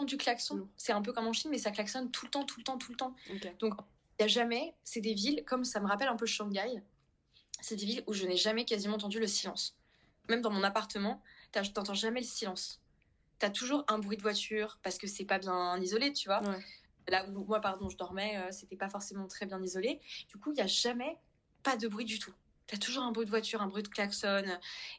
du 0.05 0.17
klaxon. 0.17 0.69
C'est 0.77 0.93
un 0.93 1.01
peu 1.01 1.13
comme 1.13 1.27
en 1.27 1.33
Chine, 1.33 1.51
mais 1.51 1.59
ça 1.59 1.71
klaxonne 1.71 2.11
tout 2.11 2.27
le 2.27 2.31
temps, 2.31 2.45
tout 2.45 2.59
le 2.61 2.65
temps, 2.65 2.77
tout 2.77 2.91
le 2.93 2.97
temps. 2.97 3.15
Donc, 3.61 3.75
il 4.19 4.23
n'y 4.23 4.25
a 4.25 4.29
jamais, 4.29 4.75
c'est 4.85 5.01
des 5.01 5.15
villes, 5.15 5.45
comme 5.47 5.65
ça 5.65 5.81
me 5.81 5.87
rappelle 5.87 6.09
un 6.09 6.17
peu 6.17 6.27
Shanghai, 6.27 6.83
c'est 7.61 7.77
des 7.77 7.87
villes 7.87 8.05
où 8.07 8.13
je 8.13 8.27
n'ai 8.27 8.37
jamais 8.37 8.65
quasiment 8.65 8.97
entendu 8.97 9.19
le 9.21 9.27
silence. 9.27 9.77
Même 10.29 10.41
dans 10.41 10.51
mon 10.51 10.63
appartement, 10.63 11.23
t'entends 11.53 11.95
jamais 11.95 12.21
le 12.21 12.27
silence. 12.27 12.81
T'as 13.39 13.51
toujours 13.51 13.85
un 13.89 13.99
bruit 13.99 14.17
de 14.17 14.23
voiture 14.23 14.79
parce 14.83 14.99
que 14.99 15.07
c'est 15.07 15.25
pas 15.25 15.39
bien 15.39 15.81
isolé, 15.81 16.13
tu 16.13 16.29
vois. 16.29 16.41
Ouais. 16.43 16.59
Là 17.09 17.29
où 17.29 17.45
moi, 17.45 17.61
pardon, 17.61 17.89
je 17.89 17.97
dormais, 17.97 18.37
euh, 18.39 18.51
c'était 18.53 18.77
pas 18.77 18.89
forcément 18.89 19.27
très 19.27 19.47
bien 19.47 19.61
isolé. 19.63 20.01
Du 20.29 20.39
coup, 20.39 20.53
il 20.53 20.55
n'y 20.55 20.61
a 20.61 20.67
jamais 20.67 21.19
pas 21.63 21.77
de 21.77 21.89
bruit 21.89 22.05
du 22.05 22.19
tout. 22.19 22.33
T'as 22.67 22.77
toujours 22.77 23.03
un 23.03 23.13
bruit 23.13 23.27
de 23.27 23.31
voiture, 23.31 23.61
un 23.61 23.67
bruit 23.69 23.83
de 23.83 23.89
klaxon. 23.89 24.45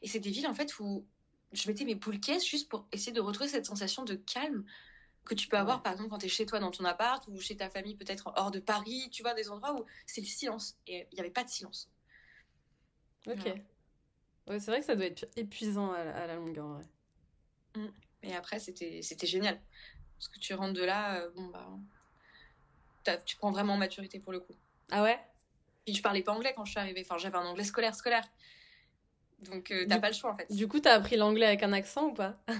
Et 0.01 0.07
c'est 0.07 0.19
des 0.19 0.29
villes, 0.29 0.47
en 0.47 0.53
fait, 0.53 0.77
où 0.79 1.05
je 1.53 1.67
mettais 1.67 1.85
mes 1.85 1.95
boules 1.95 2.19
caisses 2.19 2.45
juste 2.45 2.69
pour 2.69 2.87
essayer 2.91 3.11
de 3.11 3.21
retrouver 3.21 3.49
cette 3.49 3.65
sensation 3.65 4.03
de 4.03 4.15
calme 4.15 4.65
que 5.25 5.33
tu 5.35 5.47
peux 5.47 5.57
avoir, 5.57 5.77
Ouais. 5.77 5.83
par 5.83 5.93
exemple, 5.93 6.09
quand 6.09 6.17
tu 6.17 6.25
es 6.25 6.29
chez 6.29 6.45
toi 6.45 6.59
dans 6.59 6.71
ton 6.71 6.83
appart 6.83 7.25
ou 7.29 7.39
chez 7.39 7.55
ta 7.55 7.69
famille, 7.69 7.95
peut-être 7.95 8.33
hors 8.35 8.51
de 8.51 8.59
Paris, 8.59 9.09
tu 9.11 9.23
vois, 9.23 9.33
des 9.33 9.49
endroits 9.49 9.73
où 9.79 9.85
c'est 10.05 10.19
le 10.19 10.27
silence. 10.27 10.77
Et 10.85 11.07
il 11.11 11.15
n'y 11.15 11.21
avait 11.21 11.31
pas 11.31 11.45
de 11.45 11.49
silence. 11.49 11.89
Ok. 13.25 13.35
Voilà. 13.37 13.55
Ouais, 14.47 14.59
c'est 14.59 14.71
vrai 14.71 14.81
que 14.81 14.85
ça 14.85 14.95
doit 14.97 15.05
être 15.05 15.25
épuisant 15.37 15.93
à 15.93 16.03
la, 16.03 16.15
à 16.23 16.27
la 16.27 16.35
longue 16.35 16.59
en 16.59 16.73
vrai. 16.73 16.83
Et 18.21 18.35
après, 18.35 18.59
c'était 18.59 19.01
génial. 19.23 19.61
Parce 20.23 20.35
que 20.35 20.39
tu 20.39 20.53
rentres 20.53 20.73
de 20.73 20.83
là, 20.83 21.17
euh, 21.17 21.29
bon, 21.35 21.47
bah. 21.47 21.67
Tu 23.25 23.35
prends 23.35 23.51
vraiment 23.51 23.73
en 23.73 23.77
maturité 23.77 24.19
pour 24.19 24.31
le 24.31 24.39
coup. 24.39 24.55
Ah 24.89 25.03
ouais? 25.03 25.19
Puis 25.85 25.93
je 25.93 26.01
parlais 26.01 26.21
pas 26.21 26.31
anglais 26.31 26.53
quand 26.55 26.63
je 26.63 26.71
suis 26.71 26.79
arrivée. 26.79 27.01
Enfin, 27.05 27.17
j'avais 27.17 27.35
un 27.35 27.45
anglais 27.45 27.65
scolaire, 27.65 27.93
scolaire. 27.93 28.23
Donc, 29.39 29.71
euh, 29.71 29.85
t'as 29.89 29.99
pas 29.99 30.07
le 30.07 30.13
choix 30.15 30.31
en 30.31 30.37
fait. 30.37 30.49
Du 30.49 30.69
coup, 30.69 30.79
t'as 30.79 30.93
appris 30.93 31.17
l'anglais 31.17 31.45
avec 31.45 31.63
un 31.63 31.73
accent 31.73 32.07
ou 32.07 32.13
pas? 32.13 32.37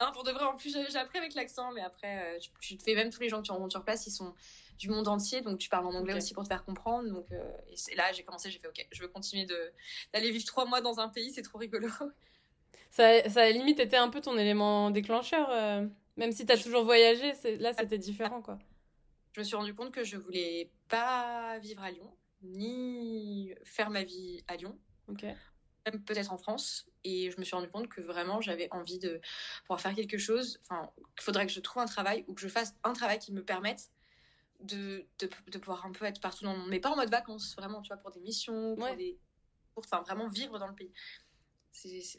Non, 0.00 0.10
pour 0.12 0.24
de 0.24 0.32
vrai, 0.32 0.44
en 0.44 0.56
plus, 0.56 0.76
j'ai 0.90 0.98
appris 0.98 1.18
avec 1.18 1.34
l'accent, 1.34 1.70
mais 1.70 1.80
après, 1.80 2.34
euh, 2.34 2.38
tu, 2.40 2.50
tu 2.60 2.76
te 2.76 2.82
fais 2.82 2.96
même 2.96 3.10
tous 3.10 3.20
les 3.20 3.28
gens 3.28 3.38
que 3.40 3.46
tu 3.46 3.52
rencontres 3.52 3.70
sur 3.70 3.84
place, 3.84 4.04
ils 4.08 4.10
sont 4.10 4.34
du 4.76 4.88
monde 4.88 5.06
entier, 5.06 5.40
donc 5.40 5.58
tu 5.58 5.68
parles 5.68 5.86
en 5.86 5.94
anglais 5.94 6.14
aussi 6.14 6.34
pour 6.34 6.42
te 6.42 6.48
faire 6.48 6.64
comprendre. 6.64 7.08
Donc, 7.08 7.26
euh, 7.30 7.56
et 7.90 7.94
là, 7.94 8.10
j'ai 8.12 8.24
commencé, 8.24 8.50
j'ai 8.50 8.58
fait, 8.58 8.66
ok, 8.66 8.86
je 8.90 9.00
veux 9.00 9.08
continuer 9.08 9.46
d'aller 10.12 10.32
vivre 10.32 10.44
trois 10.44 10.66
mois 10.66 10.80
dans 10.80 10.98
un 10.98 11.08
pays, 11.08 11.30
c'est 11.32 11.42
trop 11.42 11.58
rigolo. 11.58 11.88
Ça, 12.90 13.28
ça 13.28 13.42
a 13.42 13.50
limite 13.50 13.80
été 13.80 13.96
un 13.96 14.08
peu 14.08 14.20
ton 14.20 14.36
élément 14.36 14.90
déclencheur, 14.90 15.48
euh, 15.50 15.86
même 16.16 16.32
si 16.32 16.46
t'as 16.46 16.56
toujours 16.56 16.84
voyagé, 16.84 17.32
là 17.58 17.72
c'était 17.72 17.98
différent 17.98 18.42
quoi. 18.42 18.58
Je 19.32 19.40
me 19.40 19.44
suis 19.44 19.56
rendu 19.56 19.74
compte 19.74 19.92
que 19.92 20.04
je 20.04 20.16
voulais 20.16 20.70
pas 20.88 21.58
vivre 21.58 21.82
à 21.82 21.90
Lyon, 21.90 22.16
ni 22.42 23.52
faire 23.64 23.90
ma 23.90 24.04
vie 24.04 24.44
à 24.46 24.56
Lyon, 24.56 24.78
Ok. 25.08 25.24
même 25.24 26.04
peut-être 26.04 26.32
en 26.32 26.38
France. 26.38 26.88
Et 27.02 27.30
je 27.32 27.38
me 27.38 27.44
suis 27.44 27.56
rendu 27.56 27.68
compte 27.68 27.88
que 27.88 28.00
vraiment, 28.00 28.40
j'avais 28.40 28.68
envie 28.72 28.98
de 28.98 29.20
pouvoir 29.62 29.80
faire 29.80 29.94
quelque 29.94 30.18
chose. 30.18 30.60
Enfin, 30.62 30.90
qu'il 31.16 31.24
faudrait 31.24 31.46
que 31.46 31.52
je 31.52 31.60
trouve 31.60 31.82
un 31.82 31.86
travail 31.86 32.24
ou 32.28 32.34
que 32.34 32.40
je 32.40 32.48
fasse 32.48 32.74
un 32.84 32.92
travail 32.92 33.18
qui 33.18 33.32
me 33.32 33.44
permette 33.44 33.90
de, 34.60 35.04
de, 35.18 35.28
de 35.48 35.58
pouvoir 35.58 35.84
un 35.84 35.90
peu 35.92 36.04
être 36.04 36.20
partout 36.20 36.44
dans 36.44 36.52
le 36.52 36.60
monde. 36.60 36.70
Mais 36.70 36.80
pas 36.80 36.90
en 36.90 36.96
mode 36.96 37.10
vacances, 37.10 37.54
vraiment, 37.56 37.82
tu 37.82 37.88
vois, 37.88 37.96
pour 37.98 38.12
des 38.12 38.20
missions, 38.20 38.76
pour 38.76 38.84
Ouais. 38.84 38.96
des. 38.96 39.18
Pour, 39.74 39.84
enfin, 39.84 40.00
vraiment 40.02 40.28
vivre 40.28 40.58
dans 40.60 40.68
le 40.68 40.74
pays. 40.74 40.92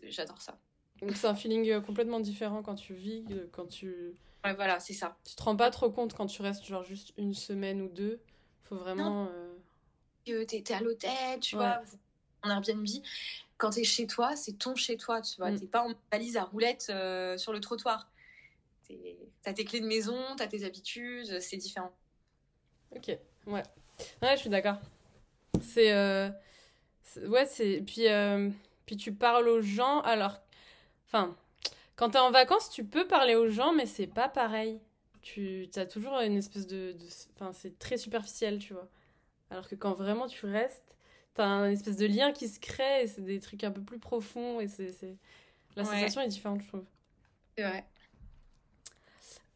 J'adore 0.03 0.41
ça. 0.41 0.59
Donc 1.01 1.15
c'est 1.15 1.27
un 1.27 1.35
feeling 1.35 1.69
euh, 1.69 1.81
complètement 1.81 2.19
différent 2.19 2.63
quand 2.63 2.75
tu 2.75 2.93
vis, 2.93 3.23
que 3.25 3.47
quand 3.51 3.67
tu... 3.67 4.13
Ouais, 4.43 4.53
voilà, 4.53 4.79
c'est 4.79 4.93
ça. 4.93 5.17
Tu 5.25 5.35
te 5.35 5.43
rends 5.43 5.55
pas 5.55 5.71
trop 5.71 5.89
compte 5.89 6.13
quand 6.13 6.27
tu 6.27 6.41
restes 6.41 6.65
genre 6.65 6.83
juste 6.83 7.13
une 7.17 7.33
semaine 7.33 7.81
ou 7.81 7.87
deux. 7.89 8.19
Faut 8.63 8.77
vraiment... 8.77 9.27
euh, 10.27 10.45
t'es 10.45 10.73
à 10.73 10.79
l'hôtel, 10.81 11.39
tu 11.41 11.55
Ouais. 11.55 11.63
vois, 11.63 11.81
en 12.43 12.49
Airbnb. 12.49 12.85
Quand 13.57 13.71
t'es 13.71 13.83
chez 13.83 14.07
toi, 14.07 14.35
c'est 14.35 14.53
ton 14.53 14.75
chez 14.75 14.97
toi, 14.97 15.21
tu 15.21 15.37
vois. 15.37 15.51
Mm. 15.51 15.59
T'es 15.59 15.67
pas 15.67 15.81
en 15.81 15.93
valise 16.11 16.37
à 16.37 16.43
roulettes 16.43 16.87
euh, 16.89 17.37
sur 17.37 17.53
le 17.53 17.59
trottoir. 17.59 18.09
T'as 19.41 19.53
tes 19.53 19.65
clés 19.65 19.81
de 19.81 19.87
maison, 19.87 20.17
t'as 20.37 20.47
tes 20.47 20.63
habitudes, 20.63 21.39
c'est 21.39 21.57
différent. 21.57 21.91
Ok, 22.95 23.07
ouais. 23.47 23.63
Ouais, 24.21 24.35
je 24.35 24.41
suis 24.41 24.49
d'accord. 24.49 24.77
C'est... 25.61 25.91
euh, 25.91 26.29
Ouais, 27.27 27.45
c'est... 27.45 27.81
Puis, 27.85 28.07
euh, 28.07 28.49
puis 28.85 28.97
tu 28.97 29.13
parles 29.13 29.47
aux 29.47 29.61
gens, 29.61 30.01
alors... 30.01 30.39
Enfin, 31.15 31.33
quand 31.95 32.09
t'es 32.09 32.19
en 32.19 32.29
vacances, 32.29 32.69
tu 32.69 32.83
peux 32.83 33.07
parler 33.07 33.35
aux 33.35 33.47
gens, 33.47 33.71
mais 33.73 33.85
c'est 33.85 34.05
pas 34.07 34.27
pareil. 34.27 34.81
Tu 35.21 35.69
as 35.77 35.85
toujours 35.85 36.19
une 36.19 36.35
espèce 36.35 36.67
de... 36.67 36.91
de- 36.91 37.05
Enfin, 37.35 37.53
c'est 37.53 37.79
très 37.79 37.97
superficiel, 37.97 38.59
tu 38.59 38.73
vois. 38.73 38.89
Alors 39.49 39.67
que 39.69 39.75
quand 39.75 39.93
vraiment 39.93 40.27
tu 40.27 40.45
restes, 40.45 40.97
t'as 41.35 41.45
un 41.45 41.69
espèce 41.71 41.95
de 41.97 42.05
lien 42.05 42.33
qui 42.33 42.49
se 42.49 42.59
crée, 42.59 43.03
et 43.03 43.07
c'est 43.07 43.21
des 43.23 43.39
trucs 43.39 43.63
un 43.63 43.71
peu 43.71 43.81
plus 43.81 43.99
profonds, 43.99 44.59
et 44.59 44.67
c'est... 44.67 44.93
La 45.77 45.83
Ouais. 45.83 45.85
sensation 45.85 46.21
est 46.21 46.27
différente, 46.27 46.61
je 46.61 46.67
trouve. 46.67 46.85
C'est 47.57 47.63
vrai. 47.63 47.85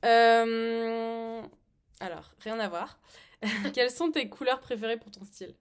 Euh, 0.06 1.42
Alors, 2.00 2.34
rien 2.42 2.60
à 2.60 2.70
voir. 2.70 3.00
Quelles 3.74 3.92
sont 3.92 4.12
tes 4.12 4.30
couleurs 4.30 4.60
préférées 4.62 4.98
pour 4.98 5.12
ton 5.12 5.26
style? 5.26 5.56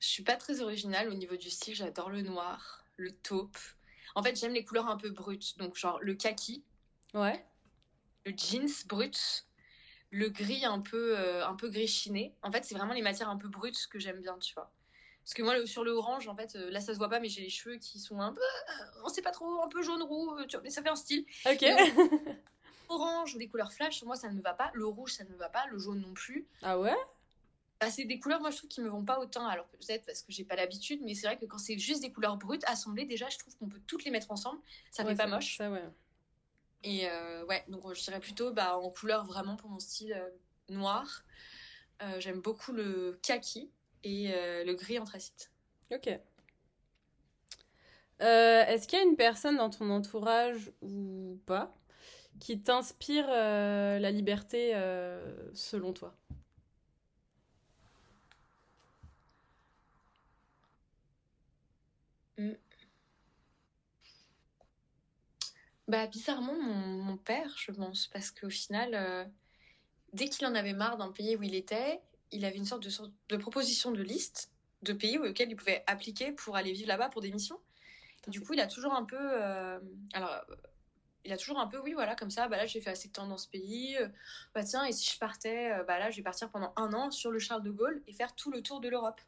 Je 0.00 0.08
suis 0.08 0.22
pas 0.24 0.36
très 0.36 0.60
originale 0.62 1.08
au 1.08 1.14
niveau 1.14 1.36
du 1.36 1.50
style, 1.50 1.74
j'adore 1.76 2.10
le 2.10 2.22
noir, 2.22 2.84
le 2.96 3.12
taupe. 3.12 3.58
En 4.14 4.22
fait, 4.22 4.38
j'aime 4.38 4.52
les 4.52 4.64
couleurs 4.64 4.88
un 4.88 4.96
peu 4.96 5.10
brutes, 5.10 5.56
donc 5.58 5.76
genre 5.76 5.98
le 6.00 6.14
kaki, 6.14 6.64
Ouais. 7.14 7.44
le 8.26 8.32
jeans 8.36 8.68
brut, 8.86 9.46
le 10.10 10.28
gris 10.28 10.64
un 10.64 10.80
peu, 10.80 11.18
euh, 11.18 11.46
un 11.46 11.54
peu 11.54 11.68
gris 11.70 11.86
chiné. 11.88 12.34
En 12.42 12.50
fait, 12.50 12.64
c'est 12.64 12.74
vraiment 12.74 12.94
les 12.94 13.02
matières 13.02 13.28
un 13.28 13.36
peu 13.36 13.48
brutes 13.48 13.86
que 13.88 13.98
j'aime 13.98 14.20
bien, 14.20 14.38
tu 14.38 14.54
vois. 14.54 14.70
Parce 15.24 15.34
que 15.34 15.42
moi, 15.42 15.56
le- 15.56 15.66
sur 15.66 15.84
le 15.84 15.92
orange, 15.92 16.26
en 16.28 16.34
fait, 16.34 16.56
euh, 16.56 16.70
là, 16.70 16.80
ça 16.80 16.92
se 16.94 16.98
voit 16.98 17.08
pas, 17.08 17.20
mais 17.20 17.28
j'ai 17.28 17.42
les 17.42 17.50
cheveux 17.50 17.76
qui 17.76 18.00
sont 18.00 18.20
un 18.20 18.32
peu, 18.32 18.40
euh, 18.40 18.84
on 19.04 19.08
sait 19.08 19.22
pas 19.22 19.30
trop, 19.30 19.62
un 19.62 19.68
peu 19.68 19.82
jaune-roux, 19.82 20.36
euh, 20.38 20.46
tu 20.46 20.56
vois, 20.56 20.62
mais 20.62 20.70
ça 20.70 20.82
fait 20.82 20.88
un 20.88 20.96
style. 20.96 21.24
Ok. 21.46 21.62
Orange 22.88 23.34
ou 23.36 23.38
des 23.38 23.46
couleurs 23.48 23.72
flash, 23.72 24.02
moi, 24.02 24.16
ça 24.16 24.28
ne 24.28 24.34
me 24.34 24.42
va 24.42 24.52
pas. 24.54 24.70
Le 24.74 24.84
rouge, 24.86 25.12
ça 25.12 25.22
ne 25.24 25.28
me 25.30 25.36
va 25.36 25.48
pas. 25.48 25.64
Le 25.66 25.78
jaune 25.78 26.00
non 26.00 26.12
plus. 26.12 26.48
Ah 26.62 26.78
ouais? 26.80 26.96
Bah, 27.80 27.90
c'est 27.90 28.04
des 28.04 28.18
couleurs, 28.20 28.40
moi, 28.40 28.50
je 28.50 28.58
trouve, 28.58 28.68
qui 28.68 28.80
me 28.82 28.88
vont 28.88 29.04
pas 29.04 29.18
autant. 29.18 29.46
Alors, 29.46 29.66
peut-être 29.68 30.04
parce 30.04 30.22
que 30.22 30.32
j'ai 30.32 30.44
pas 30.44 30.54
l'habitude, 30.56 31.00
mais 31.02 31.14
c'est 31.14 31.26
vrai 31.26 31.38
que 31.38 31.46
quand 31.46 31.58
c'est 31.58 31.78
juste 31.78 32.02
des 32.02 32.12
couleurs 32.12 32.36
brutes 32.36 32.64
assemblées, 32.66 33.06
déjà, 33.06 33.28
je 33.30 33.38
trouve 33.38 33.56
qu'on 33.56 33.68
peut 33.68 33.80
toutes 33.86 34.04
les 34.04 34.10
mettre 34.10 34.30
ensemble. 34.30 34.60
Ça 34.90 35.02
Ouais, 35.02 35.10
fait 35.10 35.16
pas 35.16 35.26
moche. 35.26 35.56
Ça, 35.56 35.70
ouais. 35.70 35.82
Et 36.82 37.08
euh, 37.08 37.44
ouais, 37.46 37.64
donc 37.68 37.92
je 37.94 38.02
dirais 38.02 38.20
plutôt 38.20 38.52
bah, 38.52 38.78
en 38.78 38.90
couleur 38.90 39.24
vraiment 39.24 39.56
pour 39.56 39.70
mon 39.70 39.80
style 39.80 40.12
euh, 40.12 40.28
noir. 40.68 41.24
Euh, 42.02 42.20
J'aime 42.20 42.40
beaucoup 42.40 42.72
le 42.72 43.18
kaki 43.22 43.70
et 44.04 44.32
le 44.64 44.72
gris 44.74 44.98
anthracite. 44.98 45.50
Ok. 45.92 46.08
Est-ce 48.18 48.86
qu'il 48.86 48.98
y 48.98 49.02
a 49.02 49.04
une 49.04 49.16
personne 49.16 49.56
dans 49.56 49.70
ton 49.70 49.90
entourage 49.90 50.70
ou 50.82 51.38
pas 51.46 51.74
qui 52.38 52.60
t'inspire 52.62 53.26
la 53.28 54.10
liberté 54.10 54.72
selon 55.52 55.92
toi? 55.92 56.14
Bah, 65.90 66.06
bizarrement, 66.06 66.54
mon, 66.54 67.02
mon 67.02 67.16
père, 67.16 67.52
je 67.58 67.72
pense, 67.72 68.06
parce 68.06 68.30
qu'au 68.30 68.48
final, 68.48 68.94
euh, 68.94 69.24
dès 70.12 70.28
qu'il 70.28 70.46
en 70.46 70.54
avait 70.54 70.72
marre 70.72 70.96
d'un 70.96 71.10
pays 71.10 71.34
où 71.34 71.42
il 71.42 71.56
était, 71.56 72.00
il 72.30 72.44
avait 72.44 72.58
une 72.58 72.64
sorte 72.64 72.84
de, 72.84 72.90
sorte 72.90 73.10
de 73.28 73.36
proposition 73.36 73.90
de 73.90 74.00
liste 74.00 74.52
de 74.82 74.92
pays 74.92 75.18
auxquels 75.18 75.50
il 75.50 75.56
pouvait 75.56 75.82
appliquer 75.88 76.30
pour 76.30 76.54
aller 76.54 76.72
vivre 76.72 76.86
là-bas 76.86 77.08
pour 77.08 77.22
des 77.22 77.32
missions. 77.32 77.58
Du 78.28 78.40
coup, 78.40 78.52
il 78.52 78.60
a 78.60 78.68
toujours 78.68 78.94
un 78.94 79.04
peu. 79.04 79.18
euh, 79.18 79.80
alors, 80.12 80.30
euh, 80.30 80.54
il 81.24 81.32
a 81.32 81.36
toujours 81.36 81.58
un 81.58 81.66
peu, 81.66 81.80
oui, 81.80 81.92
voilà, 81.92 82.14
comme 82.14 82.30
ça, 82.30 82.46
bah 82.46 82.56
là, 82.56 82.66
j'ai 82.66 82.80
fait 82.80 82.90
assez 82.90 83.08
de 83.08 83.12
temps 83.12 83.26
dans 83.26 83.36
ce 83.36 83.48
pays. 83.48 83.98
bah 84.54 84.62
tiens, 84.62 84.84
et 84.84 84.92
si 84.92 85.10
je 85.10 85.18
partais, 85.18 85.72
bah 85.88 85.98
là, 85.98 86.10
je 86.12 86.16
vais 86.18 86.22
partir 86.22 86.50
pendant 86.50 86.72
un 86.76 86.92
an 86.94 87.10
sur 87.10 87.32
le 87.32 87.40
Charles 87.40 87.64
de 87.64 87.70
Gaulle 87.70 88.00
et 88.06 88.12
faire 88.12 88.34
tout 88.36 88.52
le 88.52 88.62
tour 88.62 88.80
de 88.80 88.88
l'Europe. 88.88 89.20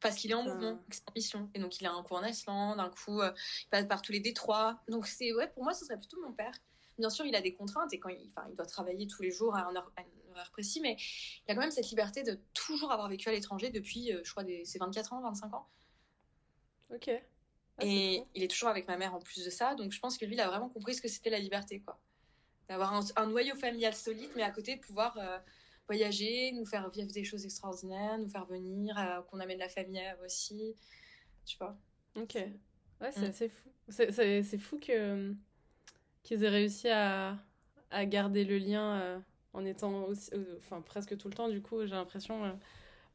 Parce 0.00 0.16
qu'il 0.16 0.30
est 0.30 0.34
en 0.34 0.42
mouvement, 0.42 0.78
c'est 0.90 1.08
en 1.08 1.12
mission. 1.14 1.50
Et 1.54 1.58
donc, 1.58 1.80
il 1.80 1.86
a 1.86 1.92
un 1.92 2.02
coup 2.02 2.14
en 2.14 2.24
Islande, 2.24 2.80
un 2.80 2.90
coup, 2.90 3.20
euh, 3.20 3.32
il 3.64 3.68
passe 3.68 3.86
par 3.86 4.02
tous 4.02 4.12
les 4.12 4.20
détroits. 4.20 4.80
Donc, 4.88 5.06
c'est, 5.06 5.32
ouais, 5.34 5.48
pour 5.48 5.62
moi, 5.62 5.74
ce 5.74 5.84
serait 5.84 5.98
plutôt 5.98 6.20
mon 6.22 6.32
père. 6.32 6.52
Bien 6.98 7.10
sûr, 7.10 7.24
il 7.26 7.34
a 7.34 7.40
des 7.40 7.54
contraintes 7.54 7.92
et 7.92 7.98
quand 7.98 8.08
il, 8.08 8.20
il 8.20 8.56
doit 8.56 8.66
travailler 8.66 9.06
tous 9.06 9.22
les 9.22 9.30
jours 9.30 9.56
à 9.56 9.66
un 9.66 9.76
heure, 9.76 9.92
horaire 10.30 10.50
précis, 10.50 10.80
mais 10.80 10.96
il 11.46 11.52
a 11.52 11.54
quand 11.54 11.60
même 11.60 11.70
cette 11.70 11.88
liberté 11.88 12.22
de 12.22 12.38
toujours 12.54 12.92
avoir 12.92 13.08
vécu 13.08 13.28
à 13.28 13.32
l'étranger 13.32 13.70
depuis, 13.70 14.12
euh, 14.12 14.20
je 14.24 14.30
crois, 14.30 14.44
des, 14.44 14.64
ses 14.64 14.78
24 14.78 15.12
ans, 15.12 15.22
25 15.22 15.54
ans. 15.54 15.68
Ok. 16.94 17.10
Ah, 17.78 17.82
et 17.84 18.24
il 18.34 18.42
est 18.42 18.48
toujours 18.48 18.68
avec 18.68 18.88
ma 18.88 18.96
mère 18.96 19.14
en 19.14 19.20
plus 19.20 19.44
de 19.44 19.50
ça. 19.50 19.74
Donc, 19.74 19.92
je 19.92 20.00
pense 20.00 20.18
que 20.18 20.24
lui, 20.24 20.34
il 20.34 20.40
a 20.40 20.48
vraiment 20.48 20.68
compris 20.68 20.94
ce 20.94 21.02
que 21.02 21.08
c'était 21.08 21.30
la 21.30 21.38
liberté, 21.38 21.80
quoi. 21.80 21.98
D'avoir 22.68 22.94
un, 23.16 23.26
noyau 23.26 23.56
familial 23.56 23.94
solide, 23.94 24.30
mais 24.36 24.42
à 24.42 24.50
côté 24.50 24.76
de 24.76 24.80
pouvoir 24.80 25.16
euh, 25.18 25.38
voyager, 25.90 26.52
nous 26.52 26.64
faire 26.64 26.88
vivre 26.88 27.10
des 27.10 27.24
choses 27.24 27.44
extraordinaires, 27.44 28.16
nous 28.18 28.28
faire 28.28 28.46
venir, 28.46 28.96
euh, 28.96 29.22
qu'on 29.22 29.40
amène 29.40 29.58
la 29.58 29.68
famille 29.68 30.00
aussi. 30.24 30.76
Tu 31.44 31.58
vois. 31.58 31.76
Ok. 32.14 32.34
Ouais, 32.34 33.10
c'est 33.10 33.22
mm. 33.22 33.30
assez 33.30 33.48
fou. 33.48 33.70
C'est 33.88 34.58
fou 34.58 34.78
que 34.78 35.34
qu'ils 36.22 36.44
aient 36.44 36.48
réussi 36.48 36.88
à, 36.88 37.38
à, 37.90 38.04
garder 38.04 38.44
le 38.44 38.58
lien 38.58 39.00
euh, 39.00 39.18
en 39.52 39.64
étant 39.64 40.04
aussi, 40.04 40.30
enfin 40.58 40.80
presque 40.80 41.16
tout 41.18 41.28
le 41.28 41.34
temps. 41.34 41.48
Du 41.48 41.60
coup, 41.60 41.84
j'ai 41.84 41.94
l'impression 41.94 42.56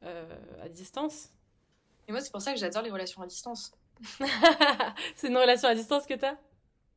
à 0.02 0.68
distance. 0.68 1.30
Et 2.08 2.12
moi, 2.12 2.20
c'est 2.20 2.30
pour 2.30 2.42
ça 2.42 2.52
que 2.52 2.58
j'adore 2.58 2.82
les 2.82 2.90
relations 2.90 3.22
à 3.22 3.26
distance. 3.26 3.72
c'est 5.16 5.28
une 5.28 5.36
relation 5.36 5.68
à 5.68 5.74
distance 5.74 6.06
que 6.06 6.14
t'as? 6.14 6.36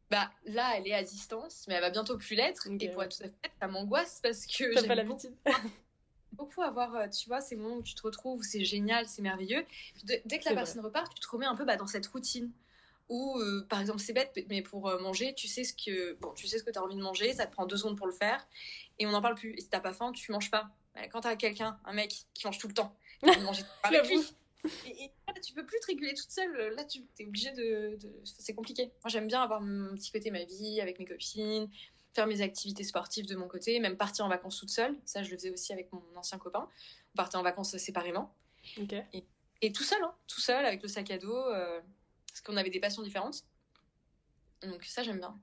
Bah 0.09 0.31
là, 0.45 0.73
elle 0.75 0.87
est 0.87 0.93
à 0.93 1.03
distance, 1.03 1.65
mais 1.67 1.75
elle 1.75 1.81
va 1.81 1.89
bientôt 1.89 2.17
plus 2.17 2.35
l'être. 2.35 2.67
et 2.79 2.89
pour 2.89 3.03
être 3.03 3.17
tout 3.17 3.23
à 3.23 3.27
fait, 3.27 3.51
ça 3.59 3.67
m'angoisse 3.67 4.19
parce 4.21 4.45
que 4.45 4.75
j'ai 4.75 4.87
pas 4.87 4.95
l'habitude. 4.95 5.35
Beaucoup, 6.33 6.61
avoir, 6.61 6.95
euh, 6.95 7.07
tu 7.07 7.27
vois, 7.27 7.41
ces 7.41 7.55
moments 7.55 7.77
où 7.77 7.83
tu 7.83 7.95
te 7.95 8.01
retrouves, 8.01 8.43
c'est 8.43 8.63
génial, 8.63 9.07
c'est 9.07 9.21
merveilleux. 9.21 9.65
dès 10.03 10.21
que 10.21 10.45
la 10.45 10.55
personne 10.55 10.81
repart, 10.81 11.13
tu 11.13 11.19
te 11.19 11.27
remets 11.27 11.45
un 11.45 11.55
peu 11.55 11.65
bah, 11.65 11.75
dans 11.75 11.87
cette 11.87 12.07
routine 12.07 12.51
où, 13.09 13.37
euh, 13.39 13.65
par 13.67 13.81
exemple, 13.81 13.99
c'est 13.99 14.13
bête, 14.13 14.31
mais 14.49 14.61
pour 14.61 14.87
euh, 14.87 14.99
manger, 14.99 15.33
tu 15.33 15.47
sais 15.47 15.63
ce 15.63 15.73
que, 15.73 16.13
bon, 16.21 16.31
tu 16.33 16.47
sais 16.47 16.59
ce 16.59 16.63
que 16.63 16.69
t'as 16.69 16.81
envie 16.81 16.95
de 16.95 17.01
manger, 17.01 17.33
ça 17.33 17.47
te 17.47 17.51
prend 17.51 17.65
deux 17.65 17.77
secondes 17.77 17.97
pour 17.97 18.05
le 18.05 18.13
faire, 18.13 18.47
et 18.99 19.07
on 19.07 19.11
n'en 19.11 19.21
parle 19.21 19.35
plus. 19.35 19.55
Et 19.57 19.61
si 19.61 19.69
t'as 19.69 19.79
pas 19.79 19.93
faim, 19.93 20.11
tu 20.11 20.31
manges 20.31 20.51
pas. 20.51 20.69
Bah, 20.93 21.07
quand 21.07 21.21
t'as 21.21 21.35
quelqu'un, 21.35 21.79
un 21.85 21.93
mec 21.93 22.25
qui 22.33 22.45
mange 22.45 22.59
tout 22.59 22.67
le 22.67 22.73
temps, 22.73 22.95
tu 23.23 23.39
manger 23.39 23.63
avec 23.83 24.07
lui. 24.07 24.21
Et, 24.65 25.11
tu 25.41 25.53
peux 25.53 25.65
plus 25.65 25.79
te 25.79 25.87
réguler 25.87 26.13
toute 26.13 26.31
seule. 26.31 26.73
Là, 26.75 26.83
tu 26.83 27.01
es 27.19 27.25
obligé 27.25 27.51
de. 27.51 27.97
C'est 28.23 28.53
compliqué. 28.53 28.85
Moi, 29.03 29.09
j'aime 29.09 29.27
bien 29.27 29.41
avoir 29.41 29.61
mon 29.61 29.95
petit 29.95 30.11
côté, 30.11 30.31
ma 30.31 30.43
vie, 30.43 30.81
avec 30.81 30.99
mes 30.99 31.05
copines, 31.05 31.69
faire 32.13 32.27
mes 32.27 32.41
activités 32.41 32.83
sportives 32.83 33.25
de 33.25 33.35
mon 33.35 33.47
côté, 33.47 33.79
même 33.79 33.95
partir 33.95 34.25
en 34.25 34.29
vacances 34.29 34.59
toute 34.59 34.69
seule. 34.69 34.97
Ça, 35.05 35.23
je 35.23 35.31
le 35.31 35.37
faisais 35.37 35.51
aussi 35.51 35.71
avec 35.71 35.91
mon 35.93 36.03
ancien 36.15 36.37
copain. 36.37 36.67
On 37.13 37.15
partait 37.15 37.37
en 37.37 37.43
vacances 37.43 37.77
séparément. 37.77 38.35
Et, 39.61 39.71
tout 39.71 39.83
seul, 39.83 40.01
hein, 40.03 40.13
tout 40.27 40.41
seul, 40.41 40.65
avec 40.65 40.81
le 40.81 40.87
sac 40.87 41.09
à 41.11 41.17
dos, 41.17 41.35
euh, 41.35 41.79
parce 42.27 42.41
qu'on 42.41 42.57
avait 42.57 42.69
des 42.69 42.79
passions 42.79 43.01
différentes. 43.01 43.43
Donc, 44.61 44.83
ça, 44.83 45.03
j'aime 45.03 45.19
bien. 45.19 45.39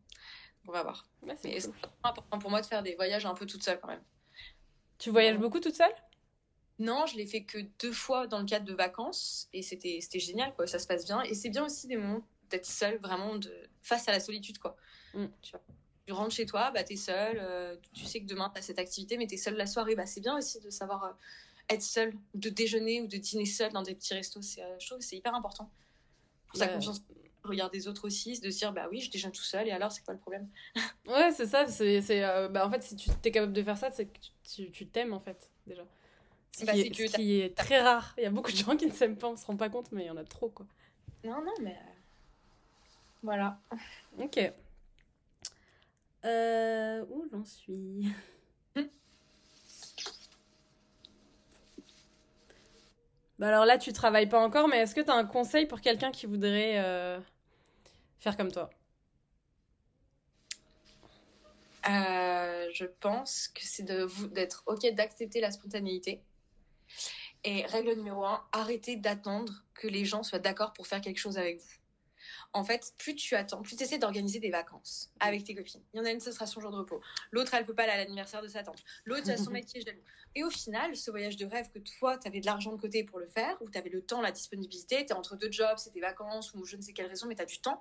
On 0.69 0.73
va 0.73 0.83
voir. 0.83 1.07
c'est 1.41 1.71
important 2.03 2.39
pour 2.39 2.51
moi 2.51 2.61
de 2.61 2.67
faire 2.67 2.83
des 2.83 2.97
voyages 2.97 3.25
un 3.25 3.35
peu 3.35 3.47
toute 3.47 3.63
seule 3.63 3.79
quand 3.81 3.89
même. 3.89 4.03
Tu 4.99 5.11
voyages 5.11 5.39
beaucoup 5.39 5.61
toute 5.61 5.75
seule? 5.75 5.95
Non, 6.79 7.07
je 7.07 7.17
l'ai 7.17 7.27
fait 7.27 7.43
que 7.43 7.59
deux 7.81 7.93
fois 7.93 8.27
dans 8.27 8.39
le 8.39 8.45
cadre 8.45 8.67
de 8.67 8.75
vacances 8.75 9.49
et 9.53 9.63
c'était 9.63 9.99
c'était 10.03 10.19
génial 10.19 10.55
quoi, 10.55 10.67
ça 10.67 10.79
se 10.79 10.87
passe 10.87 11.07
bien 11.07 11.23
et 11.23 11.35
c'est 11.35 11.49
bien 11.49 11.65
aussi 11.65 11.87
des 11.87 11.97
moments 11.97 12.27
d'être 12.51 12.67
seul 12.67 12.99
vraiment 12.99 13.37
de 13.37 13.53
face 13.81 14.09
à 14.09 14.13
la 14.13 14.21
solitude 14.21 14.59
quoi. 14.59 14.77
Mm. 15.15 15.27
Tu 15.41 15.53
vois. 15.53 15.63
Tu 16.07 16.13
rentres 16.13 16.35
chez 16.35 16.47
toi, 16.47 16.71
bah 16.71 16.85
t'es 16.85 16.97
seul, 16.97 17.39
euh, 17.41 17.77
tu 17.93 18.05
sais 18.05 18.21
que 18.21 18.27
demain 18.27 18.51
t'as 18.55 18.61
cette 18.61 18.79
activité 18.79 19.17
mais 19.17 19.27
t'es 19.27 19.39
seul 19.39 19.57
la 19.57 19.67
soirée, 19.67 19.97
bah 19.97 20.07
c'est 20.07 20.21
bien 20.21 20.37
aussi 20.37 20.61
de 20.61 20.69
savoir 20.69 21.05
euh, 21.05 21.13
être 21.71 21.83
seul, 21.83 22.15
de 22.35 22.51
déjeuner 22.51 23.01
ou 23.01 23.07
de 23.07 23.17
dîner 23.17 23.47
seul 23.47 23.73
dans 23.73 23.83
des 23.83 23.95
petits 23.95 24.15
restos, 24.15 24.43
c'est 24.43 24.63
euh, 24.63 24.77
je 24.79 24.87
trouve 24.87 25.01
c'est 25.01 25.17
hyper 25.17 25.35
important. 25.35 25.71
Pour 26.49 26.59
sa 26.59 26.69
confiance 26.69 27.03
regard 27.43 27.71
des 27.71 27.89
autres 27.89 28.07
aussi, 28.07 28.39
de 28.41 28.51
se 28.51 28.59
dire 28.59 28.73
bah 28.73 28.89
oui, 28.91 29.01
je 29.01 29.11
déjeune 29.11 29.33
tout 29.33 29.43
seul 29.43 29.67
et 29.67 29.71
alors 29.71 29.91
c'est 29.91 30.05
quoi 30.05 30.15
le 30.15 30.21
problème? 30.21 30.49
Ouais, 31.07 31.31
c'est 31.33 31.47
ça, 31.47 31.67
c'est 31.69 32.03
c'est 32.03 32.21
bah 32.51 32.67
en 32.67 32.71
fait 32.71 32.83
si 32.83 32.97
tu 32.97 33.09
es 33.25 33.31
capable 33.31 33.53
de 33.53 33.63
faire 33.63 33.79
ça, 33.79 33.91
c'est 33.93 34.07
que 34.07 34.19
tu 34.43 34.87
t'aimes 34.89 35.15
en 35.15 35.21
fait 35.21 35.51
déjà. 35.67 35.87
Ce 36.53 36.65
qui, 36.65 36.81
est, 36.81 37.09
ce 37.09 37.17
qui 37.17 37.41
est 37.41 37.57
très 37.57 37.81
rare. 37.81 38.15
Il 38.17 38.25
y 38.25 38.27
a 38.27 38.31
beaucoup 38.31 38.51
de 38.51 38.57
gens 38.57 38.77
qui 38.77 38.87
ne 38.87 38.93
s'aiment 38.93 39.17
pas, 39.17 39.29
on 39.29 39.37
se 39.37 39.45
rend 39.45 39.57
pas 39.57 39.69
compte, 39.69 39.93
mais 39.93 40.05
il 40.05 40.07
y 40.07 40.11
en 40.11 40.17
a 40.17 40.25
trop, 40.25 40.49
quoi. 40.49 40.67
Non, 41.25 41.43
non, 41.43 41.53
mais... 41.61 41.73
Euh, 41.73 41.93
voilà. 43.23 43.59
Ok. 44.19 44.39
Euh, 46.25 47.05
où 47.11 47.27
j'en 47.31 47.45
suis? 47.45 48.09
Bah 53.39 53.49
alors 53.49 53.67
là, 53.67 53.77
tu 53.77 53.93
travailles 53.93 54.31
pas 54.31 54.41
encore, 54.41 54.67
mais 54.67 54.79
est-ce 54.79 54.95
que 54.95 55.03
tu 55.03 55.11
as 55.11 55.15
un 55.15 55.27
conseil 55.27 55.67
pour 55.67 55.83
quelqu'un 55.83 56.11
qui 56.11 56.25
voudrait 56.25 56.79
euh, 56.79 57.21
faire 58.19 58.35
comme 58.35 58.51
toi? 58.51 58.71
Je 62.77 62.85
pense 62.85 63.49
que 63.49 63.63
c'est 63.63 63.85
d'être 64.33 64.63
OK 64.67 64.87
d'accepter 64.95 65.41
la 65.41 65.51
spontanéité. 65.51 66.23
Et 67.45 67.65
règle 67.67 67.95
numéro 67.95 68.25
un, 68.25 68.45
arrêtez 68.53 68.97
d'attendre 68.97 69.53
que 69.75 69.87
les 69.87 70.05
gens 70.05 70.23
soient 70.23 70.39
d'accord 70.39 70.73
pour 70.73 70.87
faire 70.87 71.01
quelque 71.01 71.19
chose 71.19 71.39
avec 71.39 71.61
vous. 71.61 71.77
En 72.53 72.65
fait, 72.65 72.95
plus 72.99 73.15
tu 73.15 73.35
attends, 73.35 73.63
plus 73.63 73.77
tu 73.77 73.83
essaies 73.83 73.99
d'organiser 73.99 74.41
des 74.41 74.51
vacances 74.51 75.11
avec 75.21 75.45
tes 75.45 75.55
copines. 75.55 75.83
Il 75.93 75.99
y 75.99 76.01
en 76.01 76.05
a 76.07 76.11
une, 76.11 76.21
ce 76.21 76.33
sera 76.33 76.47
son 76.47 76.61
jour 76.61 76.71
de 76.71 76.77
repos. 76.77 77.01
L'autre, 77.31 77.55
elle 77.55 77.67
peut 77.67 77.75
pas 77.75 77.85
aller 77.85 77.93
à 77.93 77.97
l'anniversaire 77.99 78.43
de 78.43 78.49
sa 78.49 78.63
tante. 78.63 78.83
L'autre, 79.05 79.31
a 79.31 79.37
son 79.37 79.53
qui 79.53 79.79
est 79.79 79.83
jaloux. 79.83 80.03
Et 80.35 80.45
au 80.45 80.51
final, 80.51 80.97
ce 80.97 81.11
voyage 81.11 81.37
de 81.37 81.47
rêve 81.47 81.69
que 81.71 81.79
toi, 81.79 82.19
tu 82.19 82.27
avais 82.27 82.41
de 82.41 82.47
l'argent 82.47 82.73
de 82.73 82.81
côté 82.81 83.05
pour 83.05 83.19
le 83.19 83.27
faire, 83.27 83.57
ou 83.61 83.71
tu 83.71 83.79
avais 83.79 83.91
le 83.91 84.03
temps, 84.03 84.21
la 84.21 84.33
disponibilité, 84.33 85.05
tu 85.05 85.13
es 85.13 85.13
entre 85.13 85.37
deux 85.37 85.51
jobs, 85.51 85.77
c'est 85.77 85.91
tes 85.91 86.01
vacances, 86.01 86.53
ou 86.55 86.65
je 86.65 86.77
ne 86.77 86.83
sais 86.83 86.93
quelle 86.93 87.07
raison, 87.07 87.27
mais 87.27 87.35
tu 87.35 87.43
as 87.43 87.47
du 87.47 87.59
temps. 87.59 87.81